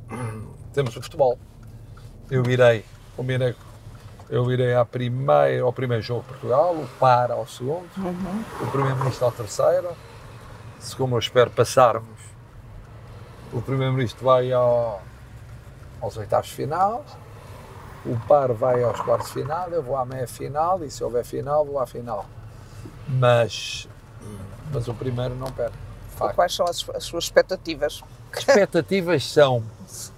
temos 0.74 0.96
o 0.96 1.02
futebol. 1.02 1.38
Eu 2.30 2.44
irei, 2.46 2.84
como 3.16 3.32
irei, 3.32 3.56
eu 4.30 4.52
irei 4.52 4.76
à 4.76 4.86
primeira, 4.86 5.64
ao 5.64 5.74
primeiro 5.74 6.04
jogo 6.04 6.22
de 6.22 6.28
Portugal, 6.30 6.76
o 6.76 6.88
PAR 7.00 7.32
ao 7.32 7.48
segundo, 7.48 7.88
Uhum. 7.98 8.44
o 8.62 8.68
Primeiro-Ministro 8.72 9.26
ao 9.26 9.32
terceiro, 9.32 9.90
se 10.80 10.96
como 10.96 11.16
eu 11.16 11.20
espero 11.20 11.50
passarmos, 11.50 12.20
o 13.52 13.62
Primeiro-Ministro 13.62 14.24
vai 14.26 14.52
ao, 14.52 15.02
aos 16.02 16.16
oitavos 16.18 16.50
final, 16.52 17.04
o 18.06 18.16
par 18.28 18.54
vai 18.54 18.84
aos 18.84 19.00
quartos 19.02 19.32
final, 19.32 19.70
eu 19.70 19.82
vou 19.84 19.98
à 19.98 20.06
meia 20.06 20.28
final 20.28 20.84
e 20.84 20.92
se 20.92 21.04
houver 21.04 21.26
final 21.26 21.66
vou 21.66 21.80
à 21.80 21.86
final. 21.88 22.26
Mas, 23.08 23.90
mas 24.72 24.88
o 24.88 24.94
primeiro 24.94 25.36
não 25.36 25.52
perde. 25.52 25.76
Facto. 26.20 26.36
Quais 26.36 26.56
são 26.56 26.66
as, 26.66 26.86
as 26.94 27.04
suas 27.04 27.26
expectativas? 27.26 28.04
As 28.32 28.40
expectativas 28.40 29.26
são 29.26 29.64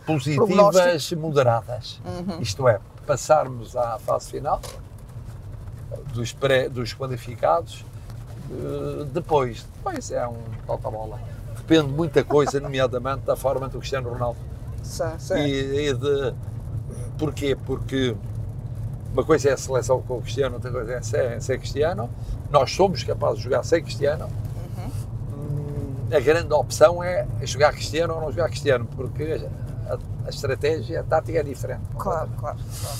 positivas, 0.06 1.12
moderadas. 1.14 2.02
Isto 2.39 2.68
é, 2.68 2.80
passarmos 3.06 3.76
à 3.76 3.97
fase 3.99 4.32
final 4.32 4.62
dos, 6.14 6.34
pré, 6.34 6.70
dos 6.70 6.93
qualificados, 6.93 7.86
eh, 8.49 9.06
depois, 9.12 9.66
depois 9.76 10.12
é 10.12 10.28
um 10.28 10.38
toca-bola. 10.66 11.20
Depende 11.58 11.88
de 11.88 11.93
muita 11.93 12.24
coisa, 12.24 12.60
nomeadamente 12.60 13.22
da 13.22 13.36
forma 13.36 13.68
do 13.68 13.80
Cristiano 13.80 14.10
Ronaldo. 14.10 14.39
Sim, 14.84 15.04
sim. 15.20 15.36
E, 15.36 15.89
e 15.89 15.93
de. 15.93 16.34
Porquê? 17.18 17.56
Porque 17.56 18.16
uma 19.14 19.24
coisa 19.24 19.49
é 19.49 19.54
a 19.54 19.58
seleção 19.58 20.02
com 20.02 20.18
o 20.18 20.22
Cristiano, 20.22 20.56
outra 20.56 20.72
coisa 20.72 20.93
é 20.93 21.02
ser, 21.02 21.41
ser 21.41 21.58
Cristiano. 21.60 22.10
Nós 22.49 22.72
somos 22.72 23.04
capazes 23.04 23.38
de 23.38 23.43
jogar 23.43 23.64
sem 23.64 23.82
Cristiano. 23.84 24.28
A 26.14 26.20
grande 26.20 26.53
opção 26.53 27.01
é 27.01 27.26
jogar 27.43 27.72
Cristiano 27.72 28.14
ou 28.16 28.22
não 28.22 28.32
jogar 28.32 28.49
Cristiano, 28.49 28.86
porque 28.95 29.47
a, 29.88 29.97
a 30.26 30.30
estratégia, 30.30 30.99
a 30.99 31.03
tática 31.03 31.39
é 31.39 31.43
diferente. 31.43 31.84
Claro, 31.97 32.30
claro. 32.38 32.57
claro. 32.57 32.97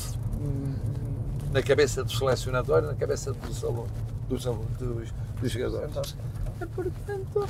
Na 1.52 1.62
cabeça 1.62 2.04
do 2.04 2.12
selecionador, 2.12 2.82
na 2.82 2.96
cabeça 2.96 3.34
dos 3.34 3.64
alunos, 3.64 3.92
dos, 4.30 4.48
alunos, 4.48 4.78
dos, 4.78 5.10
dos 5.42 5.52
jogadores. 5.52 6.16
E, 6.62 6.66
portanto, 6.66 7.50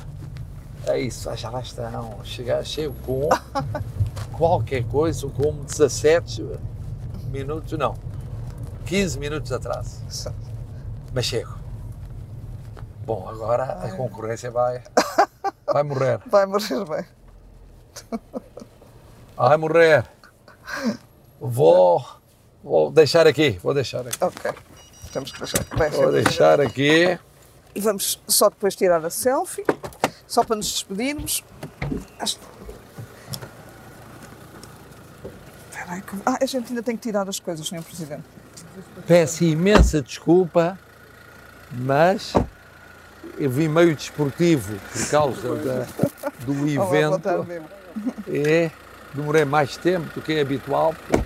é 0.86 1.00
isso, 1.00 1.34
já 1.36 1.48
lá 1.48 1.60
estão. 1.60 2.24
Chegar, 2.24 2.64
chego 2.64 2.94
com 3.06 3.28
qualquer 4.36 4.84
coisa, 4.84 5.28
como 5.28 5.62
17 5.62 6.44
minutos, 7.30 7.78
não, 7.78 7.94
15 8.86 9.18
minutos 9.18 9.52
atrás. 9.52 10.02
Mas 11.14 11.24
chego. 11.24 11.56
Bom, 13.06 13.28
agora 13.28 13.64
a 13.64 13.90
concorrência 13.92 14.50
vai, 14.50 14.82
vai 15.72 15.82
morrer. 15.82 16.20
Vai 16.26 16.46
morrer 16.46 16.84
bem. 16.84 17.04
Vai 19.36 19.56
morrer. 19.56 20.04
Vou, 21.40 22.04
vou 22.62 22.90
deixar 22.90 23.26
aqui, 23.26 23.58
vou 23.62 23.74
deixar 23.74 24.06
aqui. 24.06 24.16
Ok. 24.22 24.52
Temos 25.12 25.32
que 25.32 25.38
deixar. 25.40 25.64
Bem, 25.76 25.90
Vou 25.90 26.12
deixar 26.12 26.60
aqui. 26.60 27.18
E 27.74 27.80
vamos 27.80 28.20
só 28.28 28.48
depois 28.48 28.74
tirar 28.76 29.04
a 29.04 29.10
selfie, 29.10 29.64
só 30.26 30.44
para 30.44 30.56
nos 30.56 30.70
despedirmos. 30.70 31.42
Acho- 32.18 32.38
que- 32.38 32.46
Ah, 36.24 36.38
a 36.40 36.46
gente 36.46 36.68
ainda 36.70 36.82
tem 36.82 36.96
que 36.96 37.02
tirar 37.02 37.28
as 37.28 37.38
coisas, 37.38 37.66
Sr. 37.66 37.82
Presidente. 37.82 38.24
Peço 39.06 39.44
imensa 39.44 40.00
desculpa, 40.00 40.78
mas 41.70 42.32
eu 43.38 43.50
vim 43.50 43.68
meio 43.68 43.94
desportivo 43.94 44.74
por 44.92 45.10
causa 45.10 45.54
da- 45.56 45.86
do 46.40 46.52
evento 46.68 47.46
e 48.28 48.70
demorei 49.14 49.44
mais 49.44 49.76
tempo 49.76 50.06
do 50.14 50.20
que 50.22 50.32
é 50.34 50.40
habitual, 50.40 50.94
porque 51.08 51.22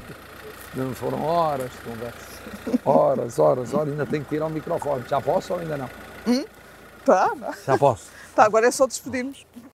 Não 0.74 0.92
foram 0.94 1.22
horas 1.24 1.70
de 1.70 1.78
conversa. 1.78 2.80
Horas, 2.84 3.38
horas, 3.38 3.72
horas. 3.72 3.88
Ainda 3.88 4.04
tenho 4.04 4.22
que 4.24 4.28
tirar 4.28 4.44
o 4.46 4.50
microfone. 4.50 5.02
Já 5.08 5.20
posso 5.22 5.54
ou 5.54 5.58
ainda 5.60 5.76
não? 5.78 5.88
Tá, 7.04 7.30
não. 7.34 7.54
Já 7.66 7.78
posso. 7.78 8.08
tá, 8.34 8.44
agora 8.44 8.66
é 8.66 8.70
só 8.70 8.86
despedirmos. 8.86 9.46